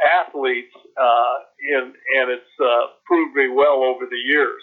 athletes, 0.02 0.74
uh, 1.00 1.36
and 1.76 1.94
and 2.16 2.30
it's 2.30 2.54
uh, 2.60 2.86
proved 3.06 3.34
me 3.34 3.48
well 3.48 3.82
over 3.82 4.06
the 4.06 4.16
years. 4.16 4.62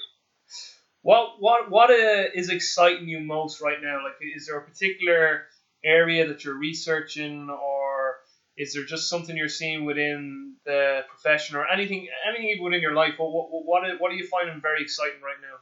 What 1.01 1.37
what 1.39 1.71
what 1.71 1.89
uh, 1.89 2.25
is 2.35 2.49
exciting 2.49 3.07
you 3.09 3.19
most 3.19 3.61
right 3.61 3.81
now? 3.81 4.03
Like, 4.03 4.13
is 4.35 4.47
there 4.47 4.59
a 4.59 4.63
particular 4.63 5.43
area 5.83 6.27
that 6.27 6.43
you're 6.43 6.57
researching, 6.57 7.49
or 7.49 8.17
is 8.57 8.73
there 8.73 8.85
just 8.85 9.09
something 9.09 9.35
you're 9.35 9.49
seeing 9.49 9.85
within 9.85 10.55
the 10.65 11.01
profession, 11.09 11.55
or 11.55 11.65
anything 11.67 12.07
anything 12.29 12.63
within 12.63 12.81
your 12.81 12.93
life? 12.93 13.15
What 13.17 13.31
what 13.31 13.65
what, 13.65 13.99
what 13.99 14.11
are 14.11 14.15
you 14.15 14.27
finding 14.27 14.61
very 14.61 14.83
exciting 14.83 15.21
right 15.23 15.41
now? 15.41 15.57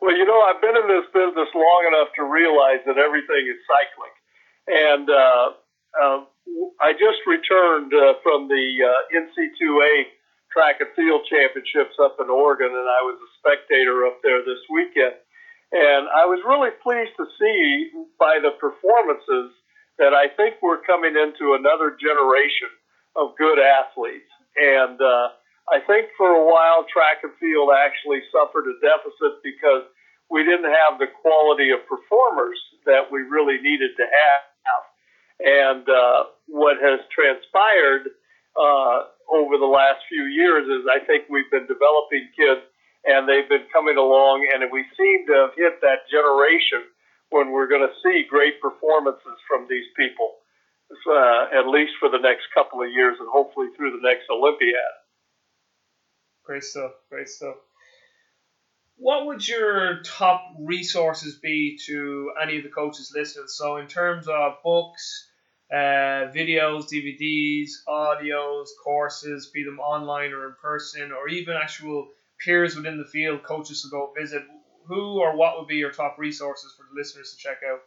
Well, 0.00 0.14
you 0.16 0.24
know, 0.24 0.40
I've 0.44 0.60
been 0.60 0.76
in 0.76 0.88
this 0.88 1.08
business 1.12 1.48
long 1.54 1.82
enough 1.88 2.12
to 2.20 2.24
realize 2.28 2.84
that 2.84 3.00
everything 3.00 3.48
is 3.48 3.58
cyclic, 3.64 4.14
and 4.68 5.06
uh, 5.08 5.46
uh, 5.96 6.18
I 6.80 6.92
just 6.92 7.24
returned 7.26 7.92
uh, 7.94 8.20
from 8.22 8.48
the 8.48 8.64
uh, 8.84 9.16
NCAA 9.16 10.12
track 10.52 10.80
and 10.80 10.88
field 10.96 11.24
championships 11.28 11.96
up 12.00 12.16
in 12.20 12.28
Oregon, 12.28 12.72
and 12.72 12.88
I 12.88 13.00
was 13.04 13.16
a 13.20 13.30
spectator 13.40 14.06
up 14.06 14.20
there 14.22 14.40
this 14.44 14.60
weekend. 14.72 15.16
And 15.72 16.06
I 16.08 16.24
was 16.24 16.40
really 16.46 16.70
pleased 16.80 17.12
to 17.18 17.26
see 17.36 17.90
by 18.20 18.38
the 18.40 18.54
performances 18.56 19.52
that 19.98 20.14
I 20.14 20.30
think 20.36 20.62
we're 20.62 20.80
coming 20.84 21.16
into 21.16 21.58
another 21.58 21.96
generation 21.98 22.70
of 23.16 23.36
good 23.36 23.58
athletes. 23.58 24.30
And 24.56 25.00
uh, 25.00 25.36
I 25.66 25.82
think 25.82 26.14
for 26.14 26.30
a 26.30 26.46
while, 26.46 26.86
track 26.86 27.26
and 27.26 27.34
field 27.42 27.74
actually 27.74 28.22
suffered 28.30 28.70
a 28.70 28.78
deficit 28.78 29.42
because 29.42 29.82
we 30.30 30.42
didn't 30.46 30.70
have 30.70 30.98
the 30.98 31.10
quality 31.22 31.70
of 31.70 31.82
performers 31.90 32.58
that 32.86 33.10
we 33.10 33.26
really 33.26 33.58
needed 33.58 33.90
to 33.98 34.06
have. 34.06 34.46
And 35.36 35.84
uh, 35.84 36.32
what 36.48 36.78
has 36.80 37.00
transpired 37.12 38.08
uh, 38.56 38.98
over 39.28 39.58
the 39.58 39.68
last 39.68 40.00
few 40.08 40.24
years 40.24 40.64
is 40.64 40.88
I 40.88 41.04
think 41.04 41.28
we've 41.28 41.50
been 41.50 41.68
developing 41.68 42.30
kids 42.32 42.64
and 43.04 43.28
they've 43.28 43.48
been 43.48 43.68
coming 43.72 43.98
along 43.98 44.48
and 44.48 44.64
we 44.72 44.86
seem 44.96 45.26
to 45.28 45.34
have 45.46 45.54
hit 45.54 45.82
that 45.82 46.08
generation 46.08 46.88
when 47.30 47.52
we're 47.52 47.68
going 47.68 47.84
to 47.84 47.94
see 48.00 48.24
great 48.24 48.62
performances 48.62 49.36
from 49.46 49.66
these 49.68 49.86
people, 49.98 50.40
uh, 51.10 51.52
at 51.52 51.68
least 51.68 51.92
for 52.00 52.08
the 52.08 52.22
next 52.22 52.48
couple 52.54 52.80
of 52.80 52.88
years 52.88 53.18
and 53.20 53.28
hopefully 53.28 53.68
through 53.76 53.92
the 53.92 54.02
next 54.02 54.24
Olympiad. 54.30 55.05
Great 56.46 56.62
stuff. 56.62 56.92
Great 57.10 57.28
stuff. 57.28 57.56
What 58.98 59.26
would 59.26 59.46
your 59.46 60.00
top 60.02 60.54
resources 60.60 61.38
be 61.42 61.78
to 61.86 62.32
any 62.42 62.58
of 62.58 62.62
the 62.62 62.70
coaches 62.70 63.12
listening? 63.14 63.48
So, 63.48 63.76
in 63.76 63.88
terms 63.88 64.26
of 64.28 64.54
books, 64.62 65.28
uh, 65.70 66.30
videos, 66.32 66.84
DVDs, 66.88 67.70
audios, 67.88 68.68
courses, 68.82 69.50
be 69.52 69.64
them 69.64 69.80
online 69.80 70.32
or 70.32 70.46
in 70.46 70.54
person, 70.62 71.12
or 71.12 71.28
even 71.28 71.56
actual 71.60 72.08
peers 72.42 72.76
within 72.76 72.96
the 72.96 73.04
field, 73.04 73.42
coaches 73.42 73.82
to 73.82 73.88
go 73.88 74.12
visit. 74.18 74.42
Who 74.86 75.18
or 75.18 75.36
what 75.36 75.58
would 75.58 75.66
be 75.66 75.76
your 75.76 75.90
top 75.90 76.16
resources 76.16 76.72
for 76.76 76.84
the 76.84 76.98
listeners 76.98 77.32
to 77.32 77.36
check 77.36 77.58
out? 77.68 77.80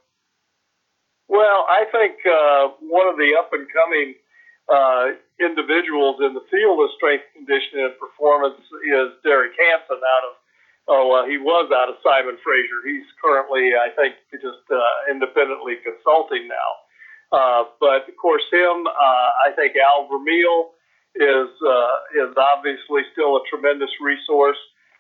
Well, 1.29 1.65
I 1.69 1.85
think 1.91 2.17
uh, 2.25 2.73
one 2.81 3.07
of 3.07 3.15
the 3.15 3.35
up 3.39 3.51
and 3.53 3.67
coming 3.71 4.15
uh, 4.67 5.17
individuals 5.39 6.19
in 6.21 6.35
the 6.35 6.43
field 6.51 6.83
of 6.83 6.91
strength 6.95 7.25
conditioning 7.33 7.87
and 7.87 7.95
performance 7.99 8.59
is 8.83 9.15
Derek 9.23 9.55
Hansen 9.55 9.99
out 9.99 10.23
of 10.27 10.33
oh 10.91 11.07
uh, 11.15 11.23
he 11.27 11.39
was 11.39 11.71
out 11.71 11.89
of 11.89 11.99
Simon 12.03 12.37
Fraser. 12.43 12.79
He's 12.85 13.07
currently 13.23 13.73
I 13.75 13.89
think 13.95 14.15
just 14.37 14.63
uh, 14.69 15.11
independently 15.11 15.79
consulting 15.81 16.47
now. 16.47 16.71
Uh, 17.31 17.63
but 17.79 18.09
of 18.09 18.15
course, 18.17 18.41
him, 18.51 18.87
uh, 18.89 19.29
I 19.45 19.53
think 19.55 19.77
Al 19.77 20.09
Vermeil 20.09 20.73
is 21.15 21.49
uh, 21.61 21.95
is 22.17 22.33
obviously 22.37 23.05
still 23.13 23.37
a 23.37 23.43
tremendous 23.49 23.91
resource. 24.01 24.57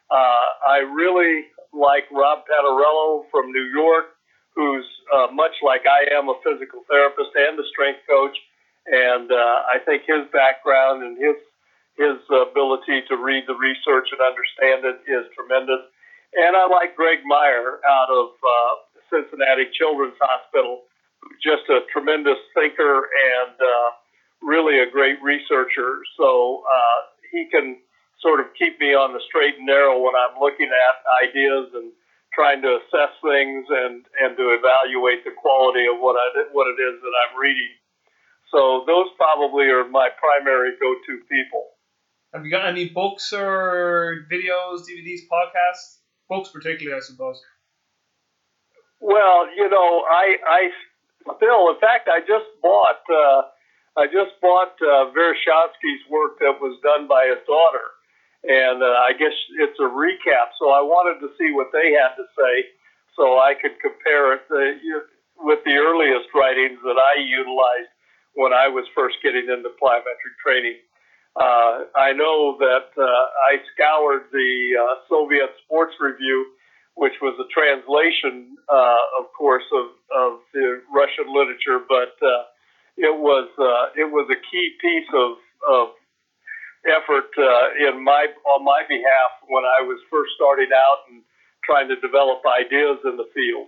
Uh, 0.09 0.45
I 0.69 0.77
really 0.89 1.49
like 1.73 2.09
Rob 2.11 2.45
Panariello 2.49 3.29
from 3.29 3.51
New 3.51 3.69
York, 3.73 4.17
who's 4.55 4.85
uh, 5.13 5.27
much 5.33 5.53
like 5.65 5.85
I 5.85 6.13
am 6.17 6.29
a 6.29 6.37
physical 6.45 6.81
therapist 6.89 7.29
and 7.35 7.57
a 7.59 7.65
strength 7.69 8.01
coach, 8.09 8.37
and 8.89 9.31
uh, 9.31 9.57
I 9.69 9.77
think 9.85 10.03
his 10.05 10.25
background 10.33 11.03
and 11.03 11.17
his 11.17 11.37
his 11.99 12.17
ability 12.31 13.03
to 13.11 13.19
read 13.19 13.43
the 13.45 13.59
research 13.59 14.07
and 14.15 14.23
understand 14.23 14.87
it 14.87 15.03
is 15.03 15.27
tremendous. 15.35 15.83
And 16.31 16.55
I 16.55 16.63
like 16.71 16.95
Greg 16.95 17.19
Myer 17.27 17.83
out 17.83 18.07
of 18.07 18.39
uh, 18.39 18.73
Cincinnati 19.11 19.67
Children's 19.75 20.15
Hospital, 20.21 20.87
just 21.43 21.67
a 21.67 21.83
tremendous 21.91 22.39
thinker 22.55 23.03
and 23.03 23.51
uh, 23.51 23.89
really 24.41 24.79
a 24.79 24.89
great 24.89 25.19
researcher. 25.19 25.99
So 26.15 26.63
uh, 26.63 26.99
he 27.35 27.51
can 27.51 27.83
sort 28.23 28.39
of 28.39 28.47
keep 28.55 28.79
me 28.79 28.95
on 28.95 29.11
the 29.11 29.19
straight 29.27 29.59
and 29.59 29.67
narrow 29.67 29.99
when 29.99 30.15
I'm 30.15 30.39
looking 30.39 30.71
at 30.71 30.95
ideas 31.27 31.71
and 31.75 31.91
trying 32.31 32.61
to 32.61 32.79
assess 32.79 33.11
things 33.19 33.65
and, 33.67 34.05
and 34.23 34.37
to 34.37 34.55
evaluate 34.55 35.25
the 35.25 35.35
quality 35.35 35.83
of 35.89 35.99
what 35.99 36.15
I, 36.15 36.47
what 36.55 36.71
it 36.71 36.79
is 36.79 37.01
that 37.01 37.15
I'm 37.27 37.35
reading. 37.35 37.73
So 38.51 38.83
those 38.87 39.07
probably 39.17 39.65
are 39.69 39.87
my 39.87 40.09
primary 40.17 40.71
go-to 40.79 41.21
people. 41.29 41.67
Have 42.33 42.45
you 42.45 42.51
got 42.51 42.67
any 42.67 42.89
books 42.89 43.33
or 43.33 44.25
videos, 44.31 44.85
DVDs, 44.85 45.25
podcasts? 45.31 45.97
Books, 46.29 46.49
particularly, 46.49 46.97
I 46.97 47.01
suppose. 47.01 47.41
Well, 49.01 49.47
you 49.55 49.69
know, 49.69 50.03
I 50.09 50.37
I 50.45 50.61
still, 51.37 51.69
in 51.69 51.79
fact, 51.79 52.07
I 52.07 52.19
just 52.21 52.45
bought 52.61 53.01
uh, 53.09 53.49
I 53.97 54.05
just 54.05 54.37
bought 54.41 54.77
uh, 54.81 55.09
Verkhoshansky's 55.09 56.05
work 56.09 56.37
that 56.39 56.61
was 56.61 56.77
done 56.83 57.07
by 57.07 57.25
his 57.33 57.41
daughter, 57.47 57.85
and 58.43 58.83
uh, 58.83 59.09
I 59.09 59.13
guess 59.17 59.33
it's 59.57 59.79
a 59.79 59.89
recap. 59.89 60.53
So 60.59 60.69
I 60.69 60.81
wanted 60.81 61.19
to 61.25 61.33
see 61.37 61.51
what 61.51 61.73
they 61.73 61.97
had 61.97 62.13
to 62.17 62.25
say, 62.37 62.69
so 63.15 63.39
I 63.39 63.53
could 63.57 63.79
compare 63.81 64.33
it 64.37 64.45
uh, 64.53 65.01
with 65.41 65.63
the 65.65 65.75
earliest 65.81 66.29
writings 66.35 66.77
that 66.83 66.99
I 66.99 67.21
utilized 67.25 67.89
when 68.39 68.55
I 68.55 68.71
was 68.71 68.87
first 68.95 69.19
getting 69.19 69.51
into 69.51 69.67
plyometric 69.75 70.35
training. 70.39 70.79
Uh, 71.35 71.91
I 71.91 72.15
know 72.15 72.55
that 72.63 72.87
uh, 72.95 73.25
I 73.51 73.59
scoured 73.75 74.31
the 74.31 74.79
uh, 74.79 74.95
Soviet 75.11 75.51
Sports 75.67 75.91
Review, 75.99 76.47
which 76.95 77.19
was 77.21 77.35
a 77.35 77.47
translation, 77.51 78.55
uh, 78.71 79.19
of 79.19 79.27
course, 79.35 79.67
of, 79.75 79.91
of 80.15 80.39
the 80.55 80.79
Russian 80.87 81.27
literature, 81.27 81.83
but 81.83 82.15
uh, 82.23 82.47
it 82.95 83.11
was 83.11 83.51
uh, 83.59 83.91
it 83.99 84.07
was 84.07 84.31
a 84.31 84.39
key 84.39 84.67
piece 84.79 85.11
of, 85.11 85.35
of 85.67 85.85
effort 86.87 87.35
uh, 87.35 87.91
in 87.91 88.01
my 88.01 88.23
on 88.55 88.63
my 88.63 88.87
behalf 88.87 89.31
when 89.51 89.67
I 89.67 89.83
was 89.83 89.99
first 90.09 90.31
starting 90.39 90.71
out 90.71 91.11
and 91.11 91.23
trying 91.67 91.89
to 91.91 91.99
develop 91.99 92.39
ideas 92.47 93.03
in 93.03 93.19
the 93.19 93.27
field. 93.35 93.67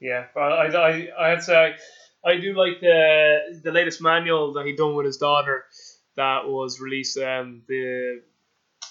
Yeah, 0.00 0.28
I 0.36 0.68
I 0.68 1.32
I'd 1.32 1.42
say 1.42 1.76
I 2.24 2.36
do 2.36 2.54
like 2.54 2.80
the 2.80 3.60
the 3.64 3.72
latest 3.72 4.02
manual 4.02 4.52
that 4.54 4.66
he 4.66 4.76
done 4.76 4.94
with 4.94 5.06
his 5.06 5.16
daughter 5.16 5.64
that 6.16 6.46
was 6.46 6.80
released. 6.80 7.18
Um, 7.18 7.62
the 7.66 8.22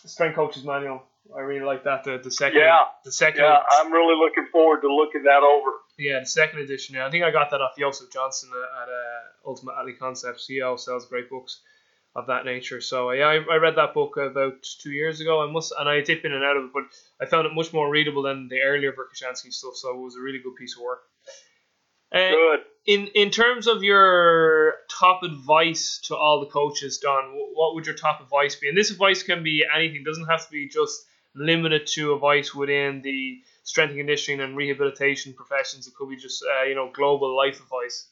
strength 0.05 0.35
coaches 0.35 0.63
manual. 0.63 1.03
I 1.35 1.41
really 1.41 1.65
like 1.65 1.83
that. 1.83 2.03
The, 2.03 2.19
the 2.23 2.31
second. 2.31 2.59
Yeah. 2.59 2.85
The 3.05 3.11
second. 3.11 3.43
Yeah, 3.43 3.61
I'm 3.79 3.91
really 3.91 4.17
looking 4.17 4.47
forward 4.51 4.81
to 4.81 4.93
looking 4.93 5.23
that 5.23 5.43
over. 5.43 5.77
Yeah, 5.97 6.21
the 6.21 6.25
second 6.25 6.59
edition. 6.61 6.95
Yeah, 6.95 7.05
I 7.05 7.11
think 7.11 7.23
I 7.23 7.31
got 7.31 7.51
that 7.51 7.61
off 7.61 7.77
Joseph 7.77 8.11
Johnson 8.11 8.49
at 8.51 8.89
uh, 8.89 9.49
Ultimate 9.49 9.73
Athlete 9.79 9.99
Concepts. 9.99 10.47
He 10.47 10.61
always 10.61 10.83
sells 10.83 11.05
great 11.07 11.29
books 11.29 11.61
of 12.15 12.27
that 12.27 12.45
nature. 12.45 12.81
So 12.81 13.11
yeah, 13.11 13.27
I, 13.27 13.35
I 13.35 13.57
read 13.57 13.75
that 13.75 13.93
book 13.93 14.17
about 14.17 14.63
two 14.81 14.91
years 14.91 15.21
ago. 15.21 15.47
I 15.47 15.51
must, 15.51 15.73
and 15.77 15.87
I 15.87 16.01
dip 16.01 16.25
in 16.25 16.33
and 16.33 16.43
out 16.43 16.57
of 16.57 16.65
it, 16.65 16.71
but 16.73 16.83
I 17.21 17.29
found 17.29 17.45
it 17.45 17.53
much 17.53 17.73
more 17.73 17.89
readable 17.91 18.23
than 18.23 18.47
the 18.47 18.61
earlier 18.61 18.91
Verkhoshansky 18.91 19.53
stuff. 19.53 19.75
So 19.75 19.91
it 19.91 20.01
was 20.01 20.15
a 20.15 20.21
really 20.21 20.39
good 20.39 20.55
piece 20.55 20.75
of 20.75 20.81
work. 20.83 21.01
Uh, 22.11 22.29
Good. 22.29 22.59
In 22.85 23.07
in 23.13 23.29
terms 23.29 23.67
of 23.67 23.83
your 23.83 24.75
top 24.89 25.21
advice 25.23 25.99
to 26.05 26.15
all 26.15 26.39
the 26.39 26.47
coaches, 26.47 26.97
Don, 26.97 27.35
what 27.53 27.75
would 27.75 27.85
your 27.85 27.95
top 27.95 28.21
advice 28.21 28.55
be? 28.55 28.67
And 28.67 28.77
this 28.77 28.89
advice 28.89 29.21
can 29.21 29.43
be 29.43 29.63
anything; 29.75 30.01
it 30.01 30.05
doesn't 30.05 30.25
have 30.25 30.45
to 30.45 30.51
be 30.51 30.67
just 30.67 31.05
limited 31.35 31.85
to 31.85 32.13
advice 32.15 32.55
within 32.55 33.01
the 33.03 33.41
strength 33.63 33.91
and 33.91 33.99
conditioning 33.99 34.41
and 34.41 34.57
rehabilitation 34.57 35.33
professions. 35.33 35.87
It 35.87 35.93
could 35.93 36.09
be 36.09 36.17
just 36.17 36.43
uh, 36.43 36.63
you 36.63 36.73
know 36.73 36.89
global 36.91 37.35
life 37.35 37.61
advice. 37.61 38.07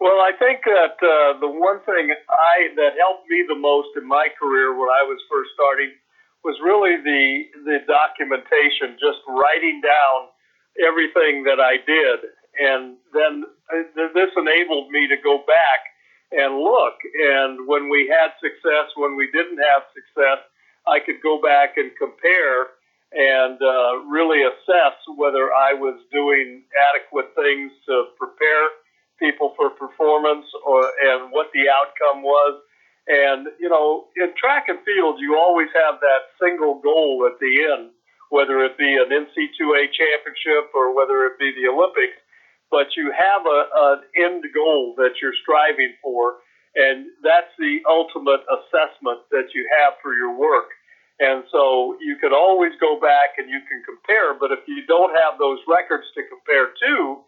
Well, 0.00 0.18
I 0.18 0.32
think 0.38 0.64
that 0.64 0.96
uh, 0.98 1.38
the 1.38 1.52
one 1.52 1.84
thing 1.84 2.10
I 2.10 2.72
that 2.74 2.96
helped 2.98 3.28
me 3.28 3.44
the 3.46 3.60
most 3.60 3.92
in 3.94 4.08
my 4.08 4.28
career 4.40 4.72
when 4.72 4.88
I 4.88 5.04
was 5.04 5.20
first 5.28 5.50
starting 5.52 5.92
was 6.42 6.56
really 6.64 6.96
the 6.96 7.44
the 7.68 7.78
documentation, 7.84 8.96
just 8.96 9.20
writing 9.28 9.84
down 9.84 10.31
everything 10.80 11.44
that 11.44 11.60
I 11.60 11.76
did. 11.84 12.18
And 12.60 12.96
then 13.12 13.44
uh, 13.72 14.08
this 14.14 14.30
enabled 14.36 14.90
me 14.90 15.08
to 15.08 15.16
go 15.22 15.38
back 15.46 15.80
and 16.32 16.56
look. 16.56 16.96
And 17.14 17.66
when 17.66 17.88
we 17.88 18.08
had 18.08 18.32
success, 18.40 18.92
when 18.96 19.16
we 19.16 19.30
didn't 19.32 19.60
have 19.72 19.84
success, 19.92 20.40
I 20.86 20.98
could 21.00 21.20
go 21.22 21.40
back 21.40 21.76
and 21.76 21.92
compare 21.96 22.72
and 23.12 23.60
uh, 23.60 24.00
really 24.08 24.40
assess 24.42 24.96
whether 25.16 25.52
I 25.52 25.74
was 25.74 26.00
doing 26.10 26.64
adequate 26.92 27.36
things 27.36 27.70
to 27.86 28.08
prepare 28.16 28.72
people 29.20 29.52
for 29.56 29.70
performance 29.70 30.46
or 30.66 30.80
and 30.80 31.30
what 31.30 31.48
the 31.52 31.68
outcome 31.68 32.22
was. 32.22 32.60
And 33.06 33.48
you 33.60 33.68
know, 33.68 34.08
in 34.16 34.32
track 34.40 34.66
and 34.68 34.78
field, 34.84 35.20
you 35.20 35.36
always 35.36 35.68
have 35.76 36.00
that 36.00 36.32
single 36.40 36.80
goal 36.80 37.28
at 37.30 37.38
the 37.38 37.52
end 37.76 37.90
whether 38.32 38.64
it 38.64 38.80
be 38.80 38.96
an 38.96 39.12
NCAA 39.12 39.92
championship 39.92 40.72
or 40.72 40.96
whether 40.96 41.28
it 41.28 41.36
be 41.36 41.52
the 41.52 41.68
Olympics, 41.68 42.16
but 42.72 42.88
you 42.96 43.12
have 43.12 43.44
a, 43.44 43.60
an 43.92 43.98
end 44.16 44.42
goal 44.56 44.96
that 44.96 45.20
you're 45.20 45.36
striving 45.44 45.92
for, 46.00 46.40
and 46.72 47.12
that's 47.20 47.52
the 47.60 47.84
ultimate 47.84 48.40
assessment 48.48 49.20
that 49.28 49.52
you 49.52 49.68
have 49.76 50.00
for 50.00 50.16
your 50.16 50.32
work. 50.32 50.72
And 51.20 51.44
so 51.52 52.00
you 52.00 52.16
can 52.16 52.32
always 52.32 52.72
go 52.80 52.96
back 52.96 53.36
and 53.36 53.52
you 53.52 53.60
can 53.68 53.84
compare, 53.84 54.32
but 54.40 54.48
if 54.48 54.64
you 54.64 54.80
don't 54.88 55.12
have 55.12 55.36
those 55.36 55.60
records 55.68 56.08
to 56.16 56.24
compare 56.24 56.72
to, 56.72 57.20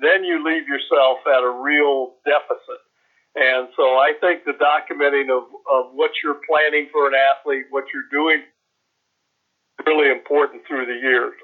then 0.00 0.24
you 0.24 0.40
leave 0.40 0.64
yourself 0.64 1.20
at 1.28 1.44
a 1.44 1.52
real 1.52 2.16
deficit. 2.24 2.80
And 3.36 3.68
so 3.76 4.00
I 4.00 4.16
think 4.24 4.48
the 4.48 4.56
documenting 4.56 5.28
of, 5.28 5.52
of 5.68 5.92
what 5.92 6.16
you're 6.24 6.40
planning 6.48 6.88
for 6.88 7.04
an 7.04 7.12
athlete, 7.12 7.68
what 7.68 7.84
you're 7.92 8.08
doing 8.08 8.40
really 9.84 10.10
important 10.10 10.66
through 10.66 10.86
the 10.86 10.94
years. 10.94 11.34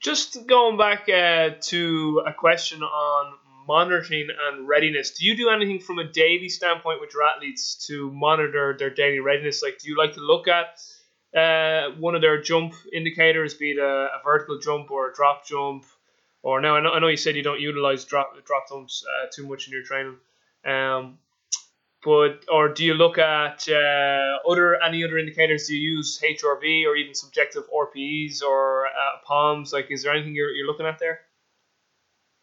Just 0.00 0.46
going 0.46 0.76
back 0.76 1.08
uh, 1.08 1.56
to 1.62 2.22
a 2.26 2.32
question 2.32 2.82
on 2.82 3.34
monitoring 3.66 4.28
and 4.48 4.68
readiness, 4.68 5.10
do 5.12 5.26
you 5.26 5.36
do 5.36 5.48
anything 5.48 5.80
from 5.80 5.98
a 5.98 6.04
daily 6.04 6.48
standpoint 6.48 7.00
with 7.00 7.12
your 7.12 7.24
athletes 7.24 7.86
to 7.86 8.10
monitor 8.12 8.76
their 8.78 8.90
daily 8.90 9.20
readiness? 9.20 9.62
Like, 9.62 9.78
do 9.78 9.88
you 9.88 9.96
like 9.96 10.14
to 10.14 10.20
look 10.20 10.46
at 10.48 10.78
uh, 11.36 11.90
one 11.98 12.14
of 12.14 12.20
their 12.20 12.40
jump 12.40 12.74
indicators, 12.92 13.54
be 13.54 13.72
it 13.72 13.78
a, 13.78 14.08
a, 14.14 14.20
vertical 14.24 14.58
jump 14.58 14.90
or 14.90 15.10
a 15.10 15.14
drop 15.14 15.46
jump? 15.46 15.84
Or 16.42 16.60
now 16.60 16.76
I 16.76 16.80
know, 16.80 16.92
I 16.92 17.00
know 17.00 17.08
you 17.08 17.16
said 17.16 17.34
you 17.34 17.42
don't 17.42 17.60
utilize 17.60 18.04
drop 18.04 18.34
drop 18.44 18.68
jumps 18.68 19.04
uh, 19.04 19.26
too 19.34 19.48
much 19.48 19.66
in 19.66 19.72
your 19.72 19.82
training. 19.82 20.16
Um, 20.64 21.18
but 22.06 22.44
or 22.48 22.68
do 22.68 22.84
you 22.84 22.94
look 22.94 23.18
at 23.18 23.68
uh, 23.68 24.38
other 24.48 24.80
any 24.80 25.02
other 25.02 25.18
indicators? 25.18 25.66
Do 25.66 25.74
you 25.74 25.96
use 25.98 26.22
HRV 26.22 26.86
or 26.86 26.94
even 26.94 27.14
subjective 27.14 27.64
RPEs 27.66 28.42
or 28.42 28.86
uh, 28.86 29.18
POMs? 29.28 29.72
Like, 29.72 29.90
is 29.90 30.04
there 30.04 30.14
anything 30.14 30.36
you're 30.36 30.50
you're 30.50 30.68
looking 30.68 30.86
at 30.86 31.00
there? 31.00 31.18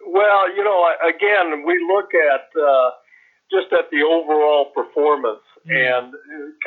Well, 0.06 0.54
you 0.54 0.66
know, 0.66 0.84
again, 1.08 1.64
we 1.66 1.80
look 1.96 2.12
at 2.14 2.52
uh, 2.60 2.90
just 3.50 3.72
at 3.72 3.90
the 3.90 4.04
overall 4.04 4.66
performance 4.76 5.48
mm. 5.64 5.72
and 5.72 6.12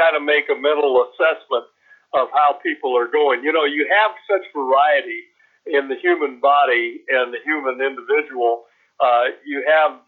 kind 0.01 0.17
of 0.17 0.23
make 0.23 0.49
a 0.49 0.57
mental 0.57 1.05
assessment 1.05 1.69
of 2.15 2.29
how 2.33 2.57
people 2.63 2.97
are 2.97 3.13
going. 3.13 3.45
You 3.45 3.53
know, 3.53 3.67
you 3.67 3.87
have 3.93 4.13
such 4.25 4.49
variety 4.57 5.21
in 5.67 5.89
the 5.89 5.97
human 6.01 6.41
body 6.41 7.05
and 7.13 7.35
the 7.35 7.45
human 7.45 7.77
individual. 7.85 8.65
Uh, 8.99 9.37
you 9.45 9.63
have 9.69 10.01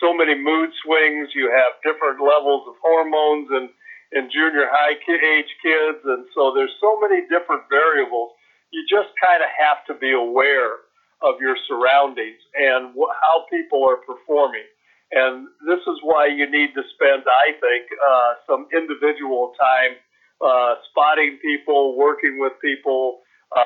so 0.00 0.14
many 0.14 0.34
mood 0.34 0.70
swings. 0.84 1.30
You 1.34 1.50
have 1.52 1.80
different 1.84 2.20
levels 2.20 2.68
of 2.68 2.74
hormones 2.82 3.48
and 3.50 3.70
in 4.12 4.30
junior 4.32 4.64
high 4.70 4.96
age 4.96 5.52
kids, 5.60 6.00
and 6.04 6.24
so 6.34 6.52
there's 6.54 6.72
so 6.80 6.98
many 7.00 7.22
different 7.28 7.68
variables. 7.68 8.32
You 8.72 8.84
just 8.88 9.12
kind 9.20 9.42
of 9.42 9.50
have 9.52 9.84
to 9.88 9.94
be 10.00 10.12
aware 10.12 10.80
of 11.22 11.40
your 11.40 11.56
surroundings 11.68 12.40
and 12.54 12.94
wh- 12.96 13.12
how 13.20 13.44
people 13.50 13.84
are 13.84 13.98
performing. 13.98 14.64
And 15.12 15.48
this 15.66 15.80
is 15.80 15.98
why 16.04 16.28
you 16.28 16.48
need 16.50 16.72
to 16.76 16.82
spend, 16.94 17.24
I 17.24 17.56
think, 17.60 17.84
uh, 17.96 18.32
some 18.46 18.68
individual 18.76 19.52
time 19.60 19.96
uh, 20.40 20.76
spotting 20.90 21.38
people, 21.42 21.96
working 21.96 22.38
with 22.38 22.52
people, 22.62 23.20
uh, 23.56 23.64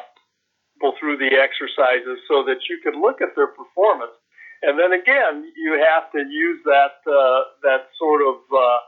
people 0.75 0.95
through 0.99 1.19
the 1.19 1.35
exercises, 1.35 2.19
so 2.29 2.45
that 2.47 2.63
you 2.71 2.79
can 2.83 3.01
look 3.01 3.21
at 3.21 3.35
their 3.37 3.49
performance 3.49 4.15
And 4.63 4.79
then 4.79 4.95
again, 4.95 5.51
you 5.59 5.75
have 5.83 6.11
to 6.13 6.23
use 6.23 6.63
that 6.65 7.03
uh, 7.03 7.41
that 7.67 7.91
sort 7.99 8.23
of 8.23 8.39
uh, 8.47 8.79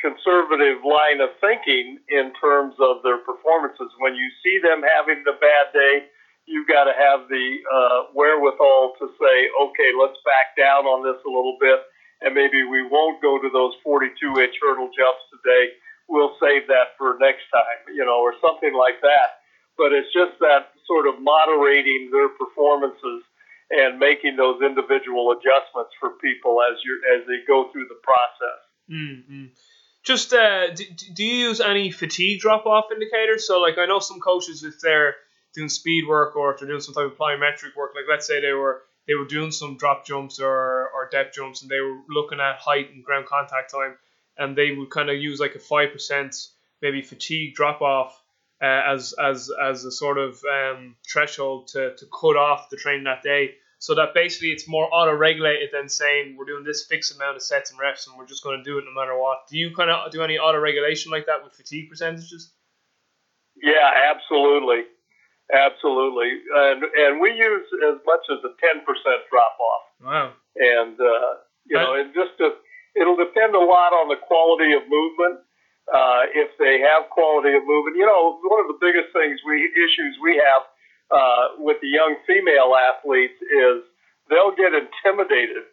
conservative 0.00 0.80
line 0.82 1.20
of 1.20 1.30
thinking 1.38 2.00
in 2.08 2.32
terms 2.40 2.74
of 2.80 3.04
their 3.04 3.20
performances. 3.20 3.92
When 4.00 4.16
you 4.16 4.28
see 4.42 4.58
them 4.58 4.80
having 4.80 5.22
the 5.28 5.36
bad 5.36 5.70
day, 5.76 6.08
you've 6.48 6.66
got 6.66 6.90
to 6.90 6.96
have 6.96 7.28
the 7.28 7.46
uh, 7.68 7.98
wherewithal 8.16 8.98
to 8.98 9.06
say, 9.20 9.36
okay, 9.52 9.90
let's 9.94 10.18
back 10.24 10.58
down 10.58 10.88
on 10.88 11.04
this 11.04 11.20
a 11.22 11.30
little 11.30 11.56
bit, 11.60 11.78
and 12.24 12.34
maybe 12.34 12.64
we 12.64 12.82
won't 12.82 13.22
go 13.22 13.36
to 13.36 13.48
those 13.52 13.76
42 13.84 14.16
inch 14.40 14.56
hurdle 14.58 14.90
jumps 14.96 15.24
today. 15.28 15.76
We'll 16.08 16.34
save 16.42 16.66
that 16.66 16.98
for 16.98 17.16
next 17.20 17.46
time, 17.54 17.94
you 17.94 18.04
know, 18.04 18.18
or 18.18 18.34
something 18.42 18.74
like 18.74 18.98
that. 19.04 19.44
But 19.78 19.92
it's 19.92 20.12
just 20.12 20.36
that 20.40 20.74
sort 20.84 21.06
of 21.06 21.22
moderating 21.22 22.10
their 22.10 22.28
performances 22.34 23.22
and 23.72 23.98
making 23.98 24.36
those 24.36 24.60
individual 24.62 25.32
adjustments 25.32 25.92
for 25.98 26.10
people 26.20 26.60
as 26.62 26.78
you 26.84 27.00
as 27.16 27.26
they 27.26 27.38
go 27.46 27.70
through 27.72 27.88
the 27.88 27.98
process. 28.02 28.60
Mm-hmm. 28.90 29.46
Just 30.04 30.32
uh, 30.34 30.74
do, 30.74 30.84
do 31.14 31.24
you 31.24 31.48
use 31.48 31.60
any 31.60 31.90
fatigue 31.90 32.40
drop 32.40 32.66
off 32.66 32.86
indicators? 32.92 33.46
So, 33.46 33.60
like, 33.60 33.78
I 33.78 33.86
know 33.86 33.98
some 33.98 34.20
coaches 34.20 34.62
if 34.62 34.80
they're 34.80 35.14
doing 35.54 35.68
speed 35.68 36.06
work 36.06 36.36
or 36.36 36.52
if 36.52 36.60
they're 36.60 36.68
doing 36.68 36.80
some 36.80 36.94
type 36.94 37.06
of 37.06 37.16
plyometric 37.16 37.76
work, 37.76 37.92
like 37.94 38.04
let's 38.08 38.26
say 38.26 38.40
they 38.40 38.52
were 38.52 38.82
they 39.06 39.14
were 39.14 39.26
doing 39.26 39.50
some 39.50 39.76
drop 39.76 40.06
jumps 40.06 40.38
or, 40.38 40.88
or 40.94 41.08
depth 41.10 41.34
jumps 41.34 41.62
and 41.62 41.70
they 41.70 41.80
were 41.80 41.98
looking 42.08 42.40
at 42.40 42.56
height 42.56 42.92
and 42.92 43.04
ground 43.04 43.26
contact 43.26 43.70
time, 43.72 43.96
and 44.36 44.56
they 44.56 44.72
would 44.72 44.90
kind 44.90 45.08
of 45.08 45.16
use 45.16 45.40
like 45.40 45.54
a 45.54 45.58
five 45.58 45.92
percent 45.92 46.36
maybe 46.82 47.00
fatigue 47.00 47.54
drop 47.54 47.80
off 47.80 48.21
uh, 48.62 48.82
as 48.94 49.12
as 49.22 49.50
as 49.62 49.84
a 49.84 49.90
sort 49.90 50.18
of 50.18 50.40
um, 50.44 50.94
threshold 51.10 51.68
to, 51.68 51.94
to 51.96 52.06
cut 52.06 52.36
off 52.36 52.70
the 52.70 52.76
training 52.76 53.04
that 53.04 53.22
day 53.22 53.54
so 53.82 53.96
that 53.96 54.14
basically 54.14 54.52
it's 54.54 54.68
more 54.68 54.86
auto 54.94 55.12
regulated 55.12 55.70
than 55.72 55.88
saying 55.88 56.36
we're 56.38 56.44
doing 56.44 56.62
this 56.62 56.86
fixed 56.86 57.12
amount 57.16 57.34
of 57.34 57.42
sets 57.42 57.72
and 57.72 57.80
reps 57.80 58.06
and 58.06 58.16
we're 58.16 58.30
just 58.30 58.44
going 58.44 58.56
to 58.56 58.62
do 58.62 58.78
it 58.78 58.84
no 58.86 58.94
matter 58.94 59.18
what. 59.18 59.48
Do 59.50 59.58
you 59.58 59.74
kind 59.74 59.90
of 59.90 60.12
do 60.12 60.22
any 60.22 60.38
auto 60.38 60.60
regulation 60.60 61.10
like 61.10 61.26
that 61.26 61.42
with 61.42 61.52
fatigue 61.54 61.90
percentages? 61.90 62.52
Yeah, 63.60 63.90
absolutely, 64.06 64.86
absolutely, 65.52 66.30
and 66.54 66.84
and 66.84 67.20
we 67.20 67.34
use 67.34 67.66
as 67.90 67.98
much 68.06 68.22
as 68.30 68.38
a 68.46 68.54
ten 68.62 68.86
percent 68.86 69.26
drop 69.28 69.58
off. 69.58 69.84
Wow. 69.98 70.32
And 70.54 70.94
uh, 71.00 71.42
you 71.66 71.76
know, 71.76 71.94
it 71.94 72.14
just 72.14 72.38
a, 72.38 72.54
it'll 72.94 73.16
depend 73.16 73.54
a 73.54 73.60
lot 73.60 73.90
on 73.92 74.08
the 74.08 74.16
quality 74.16 74.72
of 74.74 74.82
movement. 74.86 75.42
Uh, 75.90 76.30
if 76.30 76.54
they 76.62 76.78
have 76.78 77.10
quality 77.10 77.52
of 77.58 77.66
movement, 77.66 77.98
you 77.98 78.06
know, 78.06 78.38
one 78.46 78.62
of 78.62 78.70
the 78.70 78.78
biggest 78.78 79.10
things 79.12 79.40
we 79.42 79.66
issues 79.74 80.14
we 80.22 80.38
have 80.38 80.62
uh, 81.10 81.58
with 81.58 81.76
the 81.82 81.90
young 81.90 82.16
female 82.26 82.72
athletes 82.78 83.36
is 83.42 83.82
they'll 84.30 84.54
get 84.54 84.72
intimidated 84.72 85.66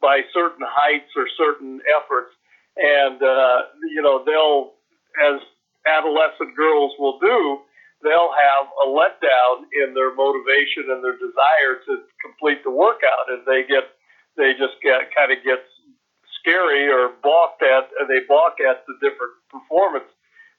by 0.00 0.22
certain 0.32 0.64
heights 0.64 1.10
or 1.16 1.26
certain 1.36 1.80
efforts, 1.90 2.32
and 2.76 3.18
uh, 3.20 3.58
you 3.90 4.00
know 4.00 4.22
they'll, 4.24 4.72
as 5.18 5.40
adolescent 5.84 6.54
girls 6.56 6.92
will 6.98 7.18
do, 7.18 7.60
they'll 8.02 8.32
have 8.32 8.70
a 8.84 8.86
letdown 8.88 9.66
in 9.72 9.94
their 9.94 10.14
motivation 10.14 10.88
and 10.94 11.02
their 11.02 11.16
desire 11.16 11.80
to 11.84 12.06
complete 12.22 12.62
the 12.64 12.70
workout, 12.70 13.28
and 13.28 13.42
they 13.44 13.64
get 13.68 13.92
they 14.36 14.52
just 14.56 14.80
get 14.80 15.12
kind 15.16 15.32
of 15.32 15.40
get 15.44 15.64
scary 16.46 16.86
or 16.86 17.18
balked 17.26 17.66
at 17.66 17.90
they 18.06 18.22
balk 18.30 18.62
at 18.62 18.86
the 18.86 18.94
different 19.02 19.34
performance 19.50 20.06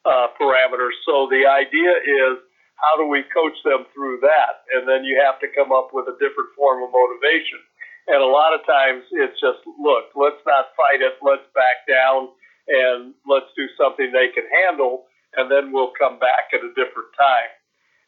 uh, 0.04 0.28
parameters. 0.36 1.00
So 1.08 1.32
the 1.32 1.48
idea 1.48 1.96
is 2.04 2.44
how 2.76 3.00
do 3.00 3.08
we 3.08 3.24
coach 3.32 3.56
them 3.64 3.88
through 3.96 4.20
that? 4.22 4.68
And 4.76 4.84
then 4.84 5.08
you 5.08 5.18
have 5.24 5.40
to 5.40 5.48
come 5.56 5.72
up 5.72 5.96
with 5.96 6.12
a 6.12 6.20
different 6.20 6.52
form 6.60 6.84
of 6.84 6.92
motivation. 6.92 7.64
And 8.08 8.22
a 8.22 8.28
lot 8.28 8.54
of 8.54 8.62
times 8.68 9.04
it's 9.12 9.40
just, 9.40 9.64
look, 9.80 10.12
let's 10.14 10.40
not 10.46 10.76
fight 10.76 11.02
it. 11.02 11.18
Let's 11.24 11.48
back 11.56 11.88
down 11.90 12.30
and 12.68 13.16
let's 13.26 13.50
do 13.56 13.68
something 13.80 14.12
they 14.12 14.32
can 14.32 14.46
handle. 14.68 15.08
And 15.36 15.52
then 15.52 15.72
we'll 15.72 15.96
come 15.98 16.20
back 16.20 16.52
at 16.54 16.64
a 16.64 16.72
different 16.78 17.12
time. 17.18 17.52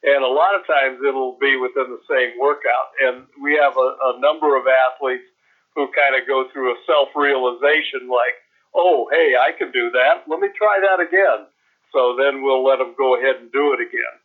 And 0.03 0.23
a 0.23 0.31
lot 0.31 0.55
of 0.55 0.63
times 0.63 1.03
it'll 1.03 1.35
be 1.35 1.59
within 1.59 1.91
the 1.91 2.03
same 2.07 2.39
workout. 2.39 2.95
And 3.03 3.27
we 3.43 3.59
have 3.59 3.75
a, 3.75 4.15
a 4.15 4.23
number 4.23 4.55
of 4.55 4.63
athletes 4.63 5.27
who 5.79 5.87
kind 5.95 6.19
of 6.19 6.27
go 6.27 6.51
through 6.51 6.75
a 6.75 6.77
self 6.83 7.15
realization 7.15 8.11
like, 8.11 8.35
oh, 8.75 9.07
hey, 9.11 9.39
I 9.39 9.55
can 9.55 9.71
do 9.71 9.89
that. 9.95 10.27
Let 10.27 10.43
me 10.43 10.49
try 10.51 10.83
that 10.83 10.99
again. 10.99 11.47
So 11.95 12.19
then 12.19 12.43
we'll 12.43 12.63
let 12.63 12.77
them 12.77 12.93
go 12.97 13.15
ahead 13.15 13.39
and 13.39 13.51
do 13.51 13.71
it 13.73 13.79
again 13.79 14.15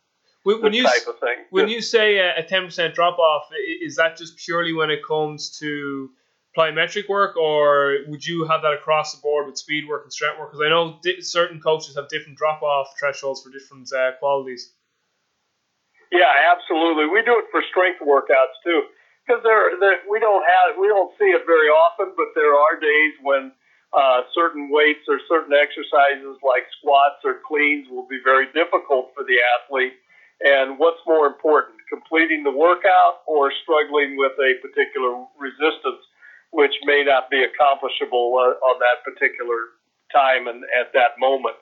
when, 0.43 0.61
when 0.61 0.73
you, 0.73 0.83
type 0.83 1.07
of 1.07 1.19
thing. 1.19 1.47
When 1.49 1.67
you 1.67 1.81
say 1.81 2.17
a 2.19 2.43
ten 2.43 2.65
percent 2.65 2.93
drop 2.93 3.17
off, 3.17 3.49
is 3.81 3.95
that 3.95 4.17
just 4.17 4.37
purely 4.37 4.73
when 4.73 4.91
it 4.91 4.99
comes 5.05 5.57
to 5.59 6.11
plyometric 6.55 7.09
work, 7.09 7.35
or 7.35 7.97
would 8.07 8.25
you 8.25 8.45
have 8.45 8.61
that 8.61 8.73
across 8.73 9.13
the 9.13 9.21
board 9.21 9.47
with 9.47 9.57
speed 9.57 9.87
work 9.89 10.03
and 10.03 10.13
strength 10.13 10.39
work? 10.39 10.51
Because 10.51 10.63
I 10.65 10.69
know 10.69 10.99
di- 11.01 11.21
certain 11.21 11.59
coaches 11.59 11.95
have 11.95 12.07
different 12.07 12.37
drop 12.37 12.61
off 12.61 12.93
thresholds 12.99 13.41
for 13.41 13.49
different 13.49 13.91
uh, 13.91 14.11
qualities. 14.19 14.71
Yeah, 16.11 16.31
absolutely. 16.53 17.07
We 17.07 17.23
do 17.23 17.35
it 17.39 17.45
for 17.51 17.61
strength 17.69 17.99
workouts 17.99 18.55
too, 18.63 18.83
because 19.25 19.41
there, 19.41 19.73
we 20.05 20.21
don't 20.21 20.45
have 20.45 20.77
we 20.77 20.87
don't 20.87 21.09
see 21.17 21.33
it 21.33 21.43
very 21.49 21.67
often, 21.67 22.13
but 22.13 22.29
there 22.37 22.53
are 22.53 22.77
days 22.77 23.13
when 23.25 23.51
uh, 23.89 24.21
certain 24.37 24.69
weights 24.69 25.01
or 25.09 25.17
certain 25.27 25.53
exercises 25.57 26.37
like 26.45 26.69
squats 26.77 27.25
or 27.25 27.41
cleans 27.41 27.89
will 27.89 28.05
be 28.05 28.21
very 28.23 28.45
difficult 28.53 29.09
for 29.17 29.25
the 29.25 29.41
athlete 29.57 29.97
and 30.43 30.77
what's 30.77 30.99
more 31.07 31.25
important, 31.25 31.79
completing 31.89 32.43
the 32.43 32.51
workout 32.51 33.23
or 33.25 33.49
struggling 33.63 34.19
with 34.19 34.35
a 34.35 34.59
particular 34.59 35.23
resistance, 35.39 36.03
which 36.51 36.75
may 36.83 37.07
not 37.07 37.31
be 37.31 37.41
accomplishable 37.41 38.35
uh, 38.35 38.59
on 38.67 38.75
that 38.83 38.99
particular 39.07 39.73
time 40.11 40.47
and 40.47 40.61
at 40.75 40.91
that 40.93 41.17
moment. 41.17 41.55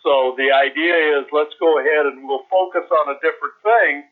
So 0.00 0.32
the 0.38 0.48
idea 0.54 1.20
is 1.20 1.26
let's 1.34 1.52
go 1.60 1.82
ahead 1.82 2.06
and 2.06 2.24
we'll 2.24 2.46
focus 2.48 2.88
on 2.88 3.12
a 3.12 3.20
different 3.20 3.56
thing 3.60 4.08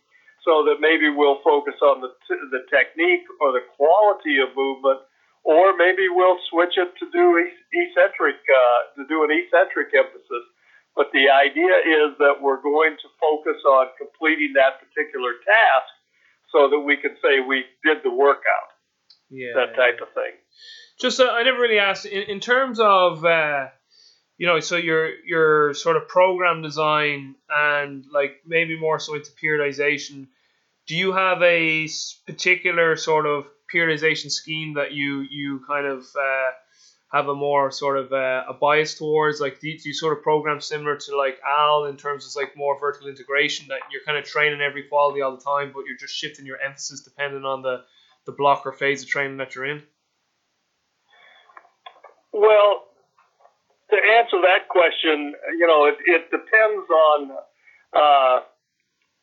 so 0.49 0.65
that 0.65 0.81
maybe 0.81 1.13
we'll 1.13 1.45
focus 1.45 1.77
on 1.85 2.01
the, 2.01 2.09
t- 2.25 2.49
the 2.49 2.65
technique 2.73 3.29
or 3.45 3.53
the 3.53 3.61
quality 3.77 4.41
of 4.41 4.49
movement, 4.57 5.05
or 5.45 5.77
maybe 5.77 6.09
we'll 6.09 6.41
switch 6.49 6.81
it 6.81 6.97
to 6.97 7.05
do 7.13 7.37
eccentric, 7.37 8.41
uh, 8.49 8.81
to 8.97 9.05
do 9.13 9.29
an 9.29 9.31
eccentric 9.31 9.93
emphasis 9.93 10.49
but 10.99 11.13
the 11.13 11.31
idea 11.31 11.79
is 11.87 12.19
that 12.19 12.43
we're 12.43 12.61
going 12.61 12.97
to 13.01 13.09
focus 13.21 13.63
on 13.65 13.87
completing 13.97 14.53
that 14.55 14.83
particular 14.83 15.31
task 15.47 15.95
so 16.51 16.69
that 16.71 16.81
we 16.81 16.97
can 16.97 17.15
say 17.23 17.39
we 17.39 17.63
did 17.85 17.99
the 18.03 18.11
workout. 18.11 18.75
Yeah. 19.31 19.53
That 19.55 19.77
type 19.77 20.01
of 20.03 20.13
thing. 20.13 20.35
Just, 21.01 21.21
uh, 21.21 21.31
I 21.31 21.45
never 21.45 21.61
really 21.61 21.79
asked, 21.79 22.05
in, 22.05 22.25
in 22.25 22.41
terms 22.41 22.81
of, 22.81 23.25
uh, 23.25 23.69
you 24.39 24.49
know, 24.49 24.59
so 24.59 24.77
your 24.77 25.15
your 25.25 25.75
sort 25.75 25.97
of 25.97 26.09
program 26.09 26.63
design 26.63 27.37
and 27.49 28.05
like 28.13 28.41
maybe 28.47 28.79
more 28.79 28.99
so 28.99 29.15
into 29.15 29.31
periodization, 29.33 30.27
do 30.89 30.97
you 30.97 31.13
have 31.13 31.41
a 31.43 31.87
particular 32.27 32.97
sort 32.97 33.27
of 33.27 33.45
periodization 33.73 34.31
scheme 34.31 34.75
that 34.75 34.93
you 34.93 35.21
you 35.31 35.61
kind 35.69 35.87
of 35.87 36.01
uh, 36.01 36.51
have 37.13 37.29
a 37.29 37.35
more 37.35 37.71
sort 37.71 37.99
of 37.99 38.13
uh, 38.13 38.45
a 38.49 38.55
bias 38.55 38.95
towards? 38.95 39.39
Like, 39.39 39.61
do 39.61 39.69
you, 39.69 39.79
do 39.79 39.91
you, 39.91 39.95
sort 39.95 40.17
of 40.17 40.23
program 40.23 40.61
similar 40.61 40.97
to 40.97 41.17
like 41.17 41.39
Al 41.47 41.85
in 41.85 41.97
terms 41.99 42.27
of 42.27 42.35
like 42.41 42.57
more 42.57 42.81
vertical 42.81 43.09
integration 43.09 43.67
that 43.69 43.81
you're 43.93 44.03
kind 44.05 44.19
of 44.19 44.25
training 44.25 44.63
every 44.63 44.85
quality 44.85 45.21
all 45.21 45.37
the 45.37 45.45
time, 45.45 45.73
but 45.75 45.85
you're 45.87 45.99
just 45.99 46.15
shifting 46.15 46.47
your 46.47 46.59
emphasis 46.59 47.03
depending 47.03 47.45
on 47.45 47.61
the, 47.61 47.83
the 48.25 48.33
block 48.33 48.65
or 48.65 48.73
phase 48.73 49.03
of 49.03 49.09
training 49.09 49.37
that 49.37 49.55
you're 49.55 49.67
in? 49.67 49.83
Well, 52.33 52.85
to 53.91 53.97
answer 53.97 54.41
that 54.43 54.69
question, 54.69 55.35
you 55.59 55.67
know, 55.67 55.87
it, 55.87 55.97
it 56.07 56.31
depends 56.31 56.91
on 56.91 57.31
uh, 57.95 58.41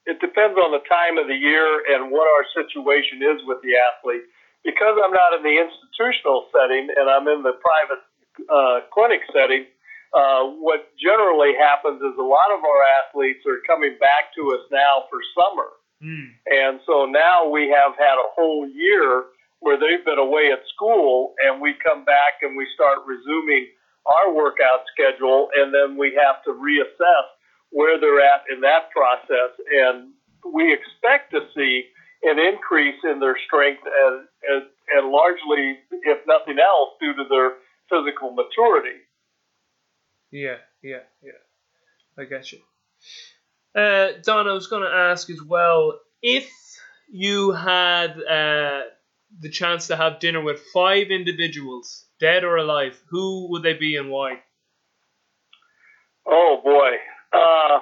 it 0.05 0.21
depends 0.21 0.57
on 0.57 0.71
the 0.71 0.85
time 0.85 1.17
of 1.17 1.27
the 1.27 1.37
year 1.37 1.81
and 1.93 2.11
what 2.11 2.29
our 2.29 2.45
situation 2.53 3.21
is 3.25 3.41
with 3.45 3.61
the 3.65 3.73
athlete 3.73 4.25
because 4.65 4.97
I'm 4.97 5.13
not 5.13 5.37
in 5.37 5.45
the 5.45 5.57
institutional 5.61 6.49
setting 6.49 6.89
and 6.89 7.05
I'm 7.05 7.29
in 7.29 7.45
the 7.45 7.53
private 7.61 8.01
uh, 8.49 8.89
clinic 8.89 9.21
setting, 9.29 9.69
uh, 10.11 10.57
what 10.57 10.89
generally 10.97 11.53
happens 11.53 12.01
is 12.01 12.17
a 12.17 12.25
lot 12.25 12.49
of 12.49 12.65
our 12.65 12.81
athletes 13.05 13.45
are 13.45 13.61
coming 13.69 13.95
back 14.01 14.33
to 14.33 14.41
us 14.57 14.65
now 14.73 15.05
for 15.07 15.21
summer. 15.37 15.69
Mm. 16.01 16.33
And 16.49 16.79
so 16.89 17.05
now 17.05 17.47
we 17.47 17.69
have 17.69 17.93
had 17.95 18.17
a 18.17 18.31
whole 18.33 18.67
year 18.67 19.29
where 19.61 19.77
they've 19.77 20.03
been 20.03 20.19
away 20.19 20.51
at 20.51 20.65
school 20.73 21.33
and 21.45 21.61
we 21.61 21.77
come 21.85 22.03
back 22.03 22.41
and 22.41 22.57
we 22.57 22.67
start 22.73 23.05
resuming 23.05 23.69
our 24.05 24.33
workout 24.33 24.85
schedule 24.93 25.49
and 25.55 25.73
then 25.73 25.97
we 25.97 26.13
have 26.17 26.43
to 26.45 26.51
reassess 26.51 27.27
where 27.75 27.99
they're 27.99 28.21
at 28.21 28.43
in 28.49 28.61
that 28.61 28.89
process. 28.91 29.51
And 29.69 30.13
we 30.53 30.73
expect 30.73 31.31
to 31.31 31.41
see 31.53 31.83
an 32.23 32.39
increase 32.39 32.95
in 33.03 33.19
their 33.19 33.35
strength 33.45 33.83
and, 33.83 34.25
and, 34.49 34.63
and 34.95 35.11
largely, 35.11 35.79
if 35.91 36.19
nothing 36.25 36.57
else, 36.57 36.91
due 37.01 37.13
to 37.13 37.25
their 37.29 37.55
physical 37.89 38.31
maturity. 38.31 38.97
Yeah, 40.31 40.55
yeah, 40.81 41.03
yeah. 41.21 41.31
I 42.17 42.23
get 42.23 42.49
you. 42.53 42.59
Uh, 43.75 44.13
Don, 44.23 44.47
I 44.47 44.53
was 44.53 44.67
going 44.67 44.83
to 44.83 44.95
ask 44.95 45.29
as 45.29 45.41
well 45.41 45.99
if 46.21 46.49
you 47.11 47.51
had 47.51 48.11
uh, 48.11 48.83
the 49.41 49.49
chance 49.51 49.87
to 49.87 49.97
have 49.97 50.21
dinner 50.21 50.41
with 50.41 50.61
five 50.73 51.07
individuals, 51.07 52.05
dead 52.21 52.45
or 52.45 52.55
alive, 52.55 52.97
who 53.09 53.51
would 53.51 53.63
they 53.63 53.73
be 53.73 53.97
and 53.97 54.09
why? 54.09 54.39
Oh 56.25 56.61
boy. 56.63 56.91
Uh, 57.35 57.79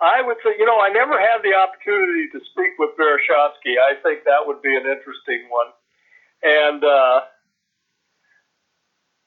I 0.00 0.20
would 0.20 0.36
say, 0.44 0.56
you 0.58 0.66
know, 0.66 0.76
I 0.80 0.92
never 0.92 1.16
had 1.16 1.40
the 1.40 1.56
opportunity 1.56 2.28
to 2.32 2.40
speak 2.52 2.76
with 2.78 2.96
Verkhoshansky. 3.00 3.80
I 3.80 3.96
think 4.02 4.24
that 4.24 4.44
would 4.44 4.60
be 4.60 4.76
an 4.76 4.84
interesting 4.84 5.48
one. 5.48 5.72
And 6.42 6.84
uh, 6.84 7.20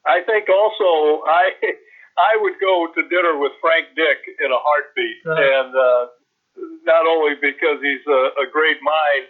I 0.06 0.22
think 0.26 0.48
also 0.48 1.26
I 1.26 1.54
I 2.18 2.36
would 2.42 2.54
go 2.60 2.88
to 2.94 3.08
dinner 3.08 3.38
with 3.38 3.52
Frank 3.60 3.96
Dick 3.96 4.18
in 4.38 4.50
a 4.50 4.60
heartbeat, 4.60 5.20
uh-huh. 5.24 5.40
and 5.40 5.70
uh, 5.74 6.02
not 6.84 7.06
only 7.06 7.34
because 7.40 7.80
he's 7.80 8.04
a, 8.06 8.44
a 8.44 8.46
great 8.50 8.78
mind, 8.82 9.26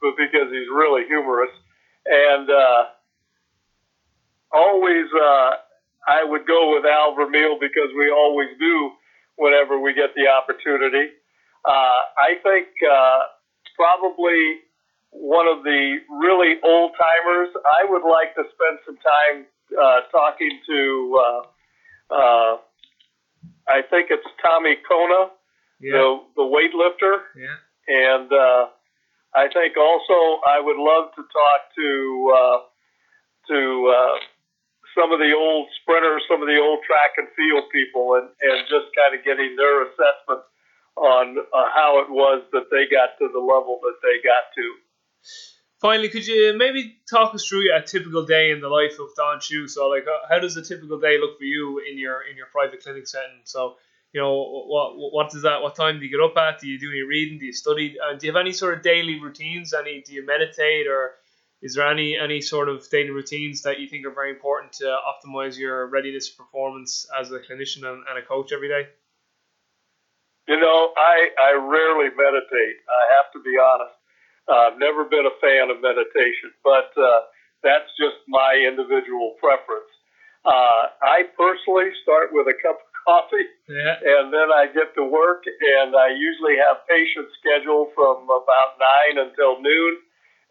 but 0.00 0.14
because 0.16 0.52
he's 0.52 0.68
really 0.70 1.06
humorous. 1.06 1.52
And 2.04 2.50
uh, 2.50 2.82
always, 4.52 5.06
uh, 5.10 5.50
I 6.06 6.24
would 6.24 6.46
go 6.46 6.74
with 6.74 6.84
Al 6.84 7.14
Vermeil 7.14 7.58
because 7.60 7.90
we 7.96 8.10
always 8.10 8.48
do 8.58 8.92
whenever 9.36 9.80
we 9.80 9.94
get 9.94 10.14
the 10.14 10.28
opportunity. 10.28 11.10
Uh, 11.64 12.00
I 12.18 12.36
think 12.42 12.68
uh, 12.84 13.20
probably 13.76 14.60
one 15.10 15.46
of 15.46 15.62
the 15.64 15.98
really 16.10 16.60
old 16.62 16.92
timers. 16.98 17.48
I 17.54 17.90
would 17.90 18.02
like 18.02 18.34
to 18.34 18.42
spend 18.52 18.78
some 18.84 18.98
time 18.98 19.46
uh, 19.72 20.00
talking 20.10 20.60
to. 20.68 21.20
Uh, 21.20 22.14
uh, 22.14 22.56
I 23.68 23.80
think 23.88 24.08
it's 24.10 24.26
Tommy 24.44 24.76
Kono, 24.84 25.30
yeah. 25.80 25.92
the 25.92 26.20
the 26.36 26.42
weightlifter. 26.42 27.24
Yeah. 27.36 27.56
And 27.86 28.32
uh, 28.32 28.66
I 29.34 29.48
think 29.52 29.76
also 29.76 30.40
I 30.46 30.60
would 30.60 30.76
love 30.76 31.14
to 31.16 31.22
talk 31.22 31.60
to 31.76 32.32
uh, 32.36 32.58
to 33.48 33.92
uh, 33.94 34.14
some 34.94 35.12
of 35.12 35.18
the 35.18 35.34
old 35.34 35.68
sprinters, 35.82 36.22
some 36.30 36.40
of 36.40 36.48
the 36.48 36.58
old 36.58 36.80
track 36.86 37.18
and 37.18 37.28
field 37.34 37.66
people, 37.70 38.14
and, 38.16 38.30
and 38.40 38.64
just 38.70 38.94
kind 38.94 39.12
of 39.12 39.20
getting 39.26 39.58
their 39.58 39.84
assessment 39.90 40.42
on 40.96 41.36
uh, 41.38 41.68
how 41.74 42.00
it 42.00 42.10
was 42.10 42.42
that 42.54 42.70
they 42.70 42.86
got 42.86 43.18
to 43.18 43.26
the 43.28 43.42
level 43.42 43.82
that 43.82 43.98
they 44.02 44.22
got 44.22 44.46
to. 44.54 44.66
Finally, 45.80 46.08
could 46.08 46.26
you 46.26 46.56
maybe 46.56 46.96
talk 47.10 47.34
us 47.34 47.46
through 47.46 47.68
a 47.74 47.82
typical 47.82 48.24
day 48.24 48.50
in 48.50 48.60
the 48.60 48.68
life 48.68 48.98
of 48.98 49.08
Don 49.16 49.38
Chu? 49.40 49.68
So, 49.68 49.88
like, 49.88 50.06
how 50.30 50.38
does 50.38 50.56
a 50.56 50.62
typical 50.62 50.98
day 50.98 51.18
look 51.18 51.36
for 51.36 51.44
you 51.44 51.82
in 51.90 51.98
your 51.98 52.22
in 52.22 52.36
your 52.36 52.46
private 52.46 52.82
clinic 52.82 53.06
setting? 53.06 53.42
So, 53.44 53.74
you 54.12 54.20
know, 54.20 54.32
what 54.32 54.94
what 54.96 55.30
does 55.30 55.42
that? 55.42 55.60
What 55.60 55.74
time 55.74 55.98
do 55.98 56.06
you 56.06 56.10
get 56.10 56.24
up 56.24 56.36
at? 56.38 56.60
Do 56.60 56.68
you 56.68 56.78
do 56.78 56.88
any 56.88 57.02
reading? 57.02 57.38
Do 57.38 57.44
you 57.44 57.52
study? 57.52 57.96
Uh, 58.00 58.16
do 58.16 58.26
you 58.26 58.32
have 58.32 58.40
any 58.40 58.52
sort 58.52 58.78
of 58.78 58.82
daily 58.82 59.20
routines? 59.20 59.74
Any? 59.74 60.00
Do 60.00 60.14
you 60.14 60.24
meditate 60.24 60.86
or 60.86 61.16
is 61.64 61.74
there 61.74 61.88
any 61.88 62.12
any 62.20 62.42
sort 62.42 62.68
of 62.68 62.84
daily 62.90 63.08
routines 63.08 63.62
that 63.62 63.80
you 63.80 63.88
think 63.88 64.04
are 64.04 64.12
very 64.12 64.28
important 64.28 64.74
to 64.84 64.84
optimize 64.84 65.56
your 65.56 65.88
readiness 65.88 66.28
performance 66.28 67.08
as 67.18 67.32
a 67.32 67.40
clinician 67.40 67.88
and, 67.88 68.04
and 68.04 68.20
a 68.20 68.22
coach 68.22 68.52
every 68.52 68.68
day? 68.68 68.84
You 70.46 70.60
know, 70.60 70.92
I 70.94 71.32
I 71.40 71.50
rarely 71.56 72.12
meditate. 72.12 72.76
I 72.84 73.02
have 73.16 73.32
to 73.32 73.40
be 73.40 73.56
honest. 73.56 73.96
Uh, 74.46 74.68
I've 74.68 74.78
never 74.78 75.08
been 75.08 75.24
a 75.24 75.32
fan 75.40 75.72
of 75.72 75.80
meditation, 75.80 76.52
but 76.62 76.92
uh, 77.00 77.32
that's 77.64 77.88
just 77.96 78.20
my 78.28 78.60
individual 78.60 79.40
preference. 79.40 79.88
Uh, 80.44 80.92
I 81.00 81.32
personally 81.32 81.88
start 82.04 82.28
with 82.36 82.44
a 82.44 82.56
cup 82.60 82.76
of 82.76 82.88
coffee, 83.08 83.48
yeah. 83.72 83.96
and 84.04 84.28
then 84.28 84.52
I 84.52 84.68
get 84.68 84.92
to 85.00 85.04
work, 85.08 85.48
and 85.48 85.96
I 85.96 86.12
usually 86.12 86.60
have 86.60 86.84
patients 86.84 87.32
scheduled 87.40 87.96
from 87.96 88.28
about 88.28 88.76
nine 88.76 89.16
until 89.16 89.64
noon 89.64 90.03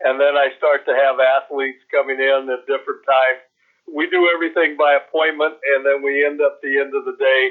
and 0.04 0.20
then 0.20 0.36
I 0.36 0.52
start 0.58 0.86
to 0.86 0.94
have 0.94 1.20
athletes 1.20 1.80
coming 1.92 2.20
in 2.20 2.50
at 2.52 2.68
different 2.68 3.02
times. 3.08 3.42
We 3.88 4.08
do 4.10 4.30
everything 4.34 4.76
by 4.76 5.00
appointment, 5.00 5.60
and 5.76 5.86
then 5.86 6.04
we 6.04 6.26
end 6.26 6.40
up 6.40 6.60
the 6.62 6.80
end 6.80 6.96
of 6.96 7.04
the 7.04 7.16
day 7.20 7.44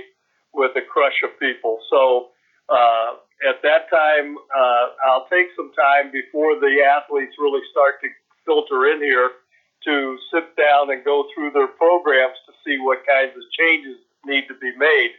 with 0.53 0.73
a 0.77 0.85
crush 0.85 1.17
of 1.25 1.33
people. 1.41 1.81
So 1.89 2.33
uh, 2.69 3.21
at 3.49 3.61
that 3.65 3.89
time, 3.89 4.37
uh, 4.37 4.85
I'll 5.09 5.29
take 5.29 5.49
some 5.57 5.73
time 5.73 6.13
before 6.13 6.61
the 6.61 6.85
athletes 6.85 7.37
really 7.39 7.65
start 7.73 8.01
to 8.05 8.09
filter 8.45 8.93
in 8.93 9.01
here 9.01 9.31
to 9.85 10.17
sit 10.33 10.55
down 10.57 10.93
and 10.93 11.05
go 11.05 11.27
through 11.35 11.51
their 11.51 11.67
programs 11.67 12.39
to 12.47 12.53
see 12.65 12.79
what 12.79 13.03
kinds 13.09 13.35
of 13.35 13.43
changes 13.59 13.99
need 14.25 14.47
to 14.47 14.55
be 14.61 14.71
made. 14.79 15.13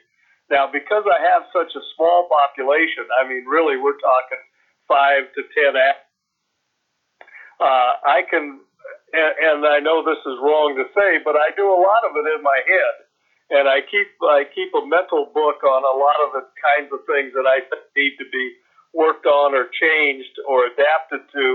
Now, 0.49 0.69
because 0.71 1.03
I 1.07 1.19
have 1.33 1.43
such 1.51 1.75
a 1.75 1.83
small 1.95 2.29
population, 2.29 3.05
I 3.19 3.27
mean, 3.27 3.45
really, 3.45 3.77
we're 3.77 3.99
talking 3.99 4.41
five 4.87 5.33
to 5.35 5.41
ten 5.55 5.75
athletes 5.75 6.12
uh, 7.59 7.91
I 8.05 8.23
can, 8.29 8.59
and, 9.13 9.33
and 9.37 9.59
I 9.65 9.79
know 9.79 10.01
this 10.01 10.21
is 10.25 10.37
wrong 10.41 10.73
to 10.77 10.85
say, 10.97 11.21
but 11.23 11.35
I 11.35 11.53
do 11.55 11.69
a 11.69 11.79
lot 11.79 12.01
of 12.09 12.17
it 12.17 12.25
in 12.33 12.41
my 12.41 12.59
head, 12.65 12.95
and 13.59 13.65
I 13.69 13.81
keep 13.85 14.09
I 14.23 14.45
keep 14.49 14.73
a 14.73 14.85
mental 14.85 15.29
book 15.33 15.61
on 15.61 15.81
a 15.85 15.95
lot 15.97 16.19
of 16.25 16.29
the 16.33 16.43
kinds 16.57 16.89
of 16.89 17.05
things 17.05 17.33
that 17.37 17.45
I 17.45 17.61
need 17.95 18.17
to 18.17 18.25
be 18.31 18.45
worked 18.93 19.25
on 19.25 19.53
or 19.53 19.69
changed 19.69 20.33
or 20.47 20.65
adapted 20.65 21.21
to 21.33 21.45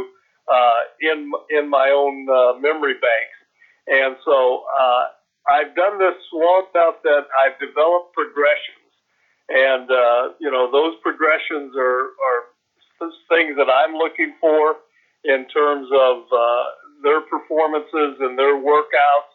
uh, 0.46 0.80
in 1.00 1.30
in 1.50 1.68
my 1.68 1.90
own 1.90 2.26
uh, 2.30 2.58
memory 2.58 2.94
banks, 2.94 3.38
and 3.86 4.16
so 4.24 4.64
uh, 4.78 5.04
I've 5.50 5.74
done 5.74 5.98
this 5.98 6.18
long 6.32 6.66
enough 6.74 7.02
that 7.02 7.26
I've 7.34 7.58
developed 7.58 8.14
progressions, 8.14 8.92
and 9.48 9.90
uh, 9.90 10.22
you 10.38 10.50
know 10.50 10.70
those 10.70 10.94
progressions 11.02 11.74
are 11.76 12.14
are 12.14 12.40
things 13.28 13.56
that 13.56 13.70
I'm 13.70 13.94
looking 13.94 14.34
for 14.40 14.76
in 15.28 15.44
terms 15.52 15.86
of 15.92 16.24
uh, 16.32 16.64
their 17.04 17.20
performances 17.28 18.16
and 18.18 18.34
their 18.38 18.56
workouts. 18.56 19.32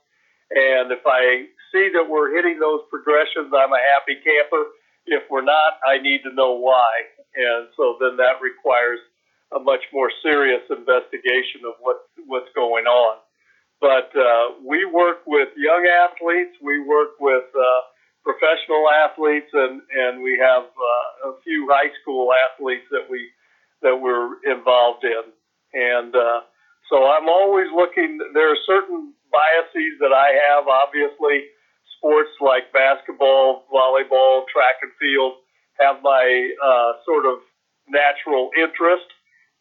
And 0.50 0.92
if 0.92 1.06
I 1.06 1.46
see 1.72 1.94
that 1.94 2.10
we're 2.10 2.36
hitting 2.36 2.60
those 2.60 2.82
progressions, 2.90 3.54
I'm 3.54 3.72
a 3.72 3.84
happy 3.94 4.18
camper. 4.26 4.74
If 5.06 5.24
we're 5.30 5.46
not, 5.46 5.78
I 5.86 6.02
need 6.02 6.26
to 6.26 6.34
know 6.34 6.58
why. 6.58 6.90
And 7.36 7.70
so 7.78 7.98
then 8.02 8.18
that 8.18 8.42
requires 8.42 9.00
a 9.54 9.60
much 9.60 9.82
more 9.94 10.10
serious 10.22 10.62
investigation 10.70 11.62
of 11.70 11.78
what, 11.80 12.10
what's 12.26 12.50
going 12.56 12.86
on. 12.86 13.18
But 13.80 14.10
uh, 14.16 14.64
we 14.66 14.86
work 14.86 15.28
with 15.28 15.50
young 15.58 15.86
athletes, 15.86 16.56
we 16.62 16.80
work 16.80 17.20
with 17.20 17.44
uh, 17.54 17.82
professional 18.24 18.88
athletes, 18.90 19.52
and, 19.52 19.82
and 19.92 20.24
we 20.24 20.40
have 20.40 20.64
uh, 20.64 21.30
a 21.30 21.34
few 21.44 21.68
high 21.70 21.92
school 22.02 22.32
athletes 22.32 22.88
that 22.92 23.06
we 23.10 23.30
that 23.84 24.00
we're 24.00 24.40
involved 24.48 25.04
in. 25.04 25.36
And 25.74 26.16
uh, 26.16 26.42
so 26.90 27.06
I'm 27.06 27.28
always 27.28 27.68
looking. 27.76 28.20
There 28.34 28.52
are 28.52 28.62
certain 28.66 29.14
biases 29.32 29.98
that 30.00 30.14
I 30.14 30.38
have. 30.50 30.68
Obviously, 30.68 31.50
sports 31.98 32.30
like 32.42 32.72
basketball, 32.74 33.66
volleyball, 33.74 34.46
track 34.52 34.78
and 34.82 34.92
field 35.00 35.34
have 35.80 35.98
my 36.04 36.50
uh, 36.64 36.92
sort 37.06 37.26
of 37.26 37.40
natural 37.88 38.52
interest, 38.58 39.06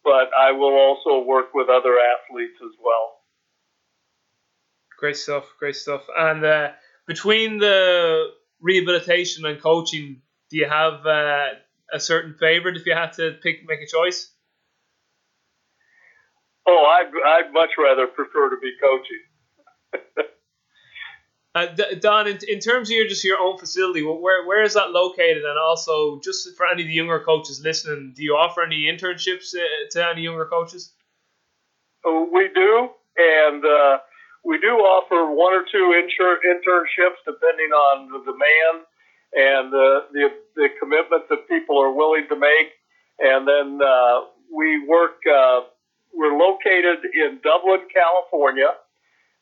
but 0.03 0.29
I 0.37 0.51
will 0.51 0.75
also 0.75 1.25
work 1.25 1.53
with 1.53 1.69
other 1.69 1.95
athletes 1.97 2.57
as 2.63 2.71
well. 2.83 3.19
Great 4.99 5.17
stuff. 5.17 5.45
Great 5.59 5.75
stuff. 5.75 6.03
And 6.15 6.45
uh, 6.45 6.71
between 7.07 7.57
the 7.57 8.31
rehabilitation 8.61 9.45
and 9.45 9.61
coaching, 9.61 10.21
do 10.49 10.57
you 10.57 10.69
have 10.69 11.05
uh, 11.05 11.47
a 11.91 11.99
certain 11.99 12.35
favorite 12.39 12.77
if 12.77 12.85
you 12.85 12.93
had 12.93 13.13
to 13.13 13.35
pick, 13.41 13.67
make 13.67 13.81
a 13.81 13.87
choice? 13.87 14.32
I'd, 17.25 17.53
much 17.53 17.71
rather 17.77 18.07
prefer 18.07 18.49
to 18.49 18.57
be 18.57 18.73
coaching. 18.81 20.25
uh, 21.55 21.67
Don, 21.99 22.27
in, 22.27 22.39
in 22.47 22.59
terms 22.59 22.89
of 22.89 22.95
your 22.95 23.07
just 23.07 23.23
your 23.23 23.39
own 23.39 23.57
facility, 23.57 24.01
where 24.03 24.45
where 24.45 24.63
is 24.63 24.73
that 24.73 24.91
located? 24.91 25.43
And 25.43 25.57
also, 25.57 26.19
just 26.23 26.55
for 26.55 26.65
any 26.67 26.83
of 26.83 26.87
the 26.87 26.93
younger 26.93 27.19
coaches 27.19 27.61
listening, 27.63 28.13
do 28.15 28.23
you 28.23 28.33
offer 28.33 28.63
any 28.63 28.85
internships 28.85 29.53
uh, 29.55 29.89
to 29.91 30.09
any 30.09 30.23
younger 30.23 30.45
coaches? 30.45 30.93
Oh, 32.05 32.27
we 32.31 32.49
do, 32.53 32.89
and 33.17 33.63
uh, 33.63 33.97
we 34.43 34.59
do 34.59 34.75
offer 34.75 35.33
one 35.33 35.53
or 35.53 35.63
two 35.71 35.93
insur- 35.95 36.43
internships 36.43 37.23
depending 37.25 37.71
on 37.71 38.11
the 38.11 38.19
demand 38.19 38.85
and 39.35 39.71
the, 39.71 40.05
the 40.11 40.29
the 40.55 40.67
commitment 40.79 41.29
that 41.29 41.47
people 41.47 41.81
are 41.81 41.91
willing 41.91 42.27
to 42.29 42.35
make. 42.35 42.71
And 43.19 43.47
then 43.47 43.79
uh, 43.81 44.21
we 44.53 44.85
work 44.85 45.17
uh, 45.31 45.61
we're 46.13 46.37
located 46.37 47.05
in 47.13 47.39
Dublin, 47.43 47.87
California. 47.93 48.69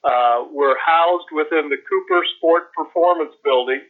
Uh, 0.03 0.49
we're 0.51 0.77
housed 0.79 1.29
within 1.31 1.69
the 1.69 1.77
Cooper 1.77 2.25
Sport 2.37 2.73
Performance 2.73 3.33
Building, 3.43 3.81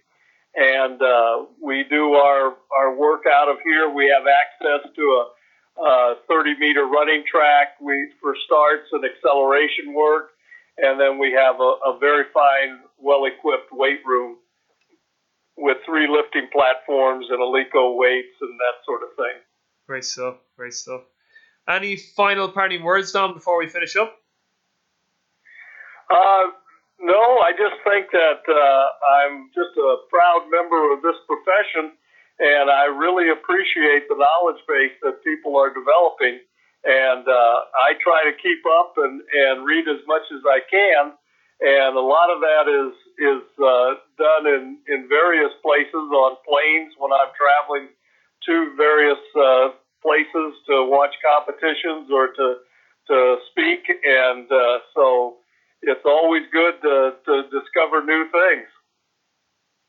and 0.55 1.01
uh, 1.01 1.45
we 1.61 1.86
do 1.89 2.13
our 2.13 2.57
our 2.77 2.95
work 2.95 3.23
out 3.32 3.47
of 3.47 3.57
here. 3.63 3.89
We 3.89 4.11
have 4.11 4.27
access 4.27 4.91
to 4.93 5.01
a, 5.01 5.82
a 5.82 6.15
30 6.27 6.59
meter 6.59 6.86
running 6.86 7.23
track 7.32 7.79
we 7.79 8.11
for 8.19 8.36
starts 8.45 8.89
and 8.91 9.05
acceleration 9.05 9.93
work, 9.93 10.32
and 10.77 10.99
then 10.99 11.17
we 11.17 11.32
have 11.32 11.61
a, 11.61 11.95
a 11.95 11.97
very 11.99 12.25
fine, 12.34 12.84
well 12.99 13.23
equipped 13.23 13.71
weight 13.71 14.03
room 14.05 14.36
with 15.55 15.77
three 15.86 16.07
lifting 16.09 16.49
platforms 16.51 17.27
and 17.29 17.39
Eleiko 17.39 17.95
weights 17.95 18.36
and 18.41 18.59
that 18.59 18.84
sort 18.86 19.03
of 19.03 19.15
thing. 19.15 19.39
Great 19.88 20.03
stuff. 20.03 20.36
Great 20.57 20.73
stuff. 20.73 21.01
Any 21.70 21.95
final 21.95 22.49
parting 22.49 22.84
words, 22.84 23.12
Don, 23.12 23.34
before 23.34 23.57
we 23.57 23.70
finish 23.70 23.95
up? 23.95 24.18
Uh, 26.09 26.51
no, 26.99 27.39
I 27.41 27.51
just 27.53 27.80
think 27.84 28.12
that 28.12 28.43
uh, 28.45 28.86
I'm 29.18 29.49
just 29.53 29.78
a 29.78 29.95
proud 30.09 30.45
member 30.49 30.93
of 30.93 31.01
this 31.01 31.16
profession, 31.26 31.95
and 32.39 32.70
I 32.70 32.86
really 32.86 33.30
appreciate 33.30 34.09
the 34.09 34.18
knowledge 34.18 34.62
base 34.68 34.97
that 35.03 35.24
people 35.24 35.57
are 35.57 35.74
developing. 35.74 36.41
And 36.84 37.28
uh, 37.30 37.57
I 37.78 37.93
try 38.01 38.26
to 38.26 38.34
keep 38.41 38.66
up 38.82 38.97
and, 38.97 39.22
and 39.22 39.66
read 39.66 39.86
as 39.88 40.01
much 40.07 40.26
as 40.34 40.41
I 40.49 40.66
can. 40.66 41.14
And 41.62 41.93
a 41.95 42.01
lot 42.01 42.34
of 42.34 42.41
that 42.41 42.66
is 42.66 42.93
is 43.22 43.45
uh, 43.62 44.01
done 44.18 44.49
in, 44.49 44.82
in 44.89 45.05
various 45.07 45.53
places 45.62 45.93
on 46.09 46.41
planes 46.41 46.93
when 46.97 47.14
I'm 47.14 47.30
traveling 47.38 47.93
to 48.49 48.74
various 48.76 49.22
uh, 49.38 49.70
places 50.01 50.57
to 50.67 50.89
watch 50.89 51.13
competitions 51.21 52.09
or 52.11 52.27
to 52.33 52.55
to 53.07 53.37
speak. 53.51 53.83
And 53.89 54.51
uh, 54.51 54.79
so 54.95 55.37
it's 55.81 56.05
always 56.05 56.43
good 56.51 56.81
to, 56.81 57.13
to 57.25 57.43
discover 57.43 58.03
new 58.03 58.25
things. 58.31 58.67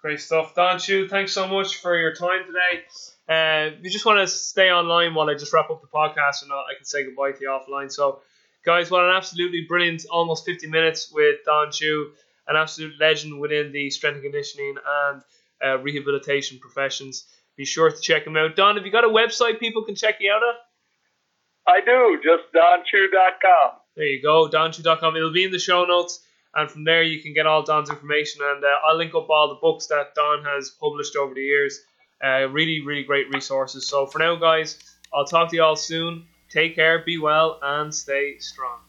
Great 0.00 0.20
stuff. 0.20 0.54
Don 0.54 0.80
Chu, 0.80 1.06
thanks 1.06 1.32
so 1.32 1.46
much 1.46 1.76
for 1.76 1.96
your 1.96 2.12
time 2.12 2.42
today. 2.46 2.82
Uh, 3.28 3.76
you 3.80 3.88
just 3.88 4.04
want 4.04 4.18
to 4.18 4.26
stay 4.26 4.70
online 4.70 5.14
while 5.14 5.30
I 5.30 5.34
just 5.34 5.52
wrap 5.52 5.70
up 5.70 5.80
the 5.80 5.86
podcast 5.86 6.42
and 6.42 6.52
I 6.52 6.74
can 6.76 6.84
say 6.84 7.04
goodbye 7.04 7.32
to 7.32 7.38
you 7.40 7.48
offline. 7.48 7.90
So, 7.90 8.20
guys, 8.64 8.90
what 8.90 9.04
an 9.04 9.14
absolutely 9.14 9.64
brilliant 9.68 10.04
almost 10.10 10.44
50 10.44 10.66
minutes 10.66 11.12
with 11.12 11.36
Don 11.44 11.70
Chu, 11.70 12.10
an 12.48 12.56
absolute 12.56 12.94
legend 12.98 13.38
within 13.38 13.70
the 13.70 13.90
strength 13.90 14.16
and 14.16 14.24
conditioning 14.24 14.74
and 14.84 15.22
uh, 15.64 15.78
rehabilitation 15.78 16.58
professions. 16.58 17.24
Be 17.56 17.64
sure 17.64 17.90
to 17.90 18.00
check 18.00 18.26
him 18.26 18.36
out. 18.36 18.56
Don, 18.56 18.76
have 18.76 18.86
you 18.86 18.92
got 18.92 19.04
a 19.04 19.08
website 19.08 19.60
people 19.60 19.84
can 19.84 19.94
check 19.94 20.16
you 20.20 20.32
out 20.32 20.42
at? 20.42 21.74
I 21.74 21.80
do, 21.80 22.18
just 22.22 22.52
donchu.com. 22.54 23.78
There 23.96 24.06
you 24.06 24.22
go, 24.22 24.48
donchu.com. 24.48 25.16
It'll 25.16 25.32
be 25.32 25.44
in 25.44 25.52
the 25.52 25.58
show 25.58 25.84
notes, 25.84 26.20
and 26.54 26.70
from 26.70 26.84
there 26.84 27.02
you 27.02 27.22
can 27.22 27.34
get 27.34 27.46
all 27.46 27.62
Don's 27.62 27.90
information. 27.90 28.40
And 28.44 28.64
uh, 28.64 28.68
I'll 28.86 28.96
link 28.96 29.14
up 29.14 29.28
all 29.28 29.48
the 29.48 29.60
books 29.60 29.86
that 29.88 30.14
Don 30.14 30.44
has 30.44 30.70
published 30.70 31.14
over 31.16 31.34
the 31.34 31.42
years. 31.42 31.80
Uh, 32.24 32.48
really, 32.48 32.80
really 32.80 33.02
great 33.02 33.28
resources. 33.30 33.86
So 33.86 34.06
for 34.06 34.18
now, 34.18 34.36
guys, 34.36 34.78
I'll 35.12 35.26
talk 35.26 35.50
to 35.50 35.56
you 35.56 35.62
all 35.62 35.76
soon. 35.76 36.26
Take 36.50 36.74
care, 36.74 37.00
be 37.00 37.18
well, 37.18 37.58
and 37.62 37.94
stay 37.94 38.38
strong. 38.38 38.80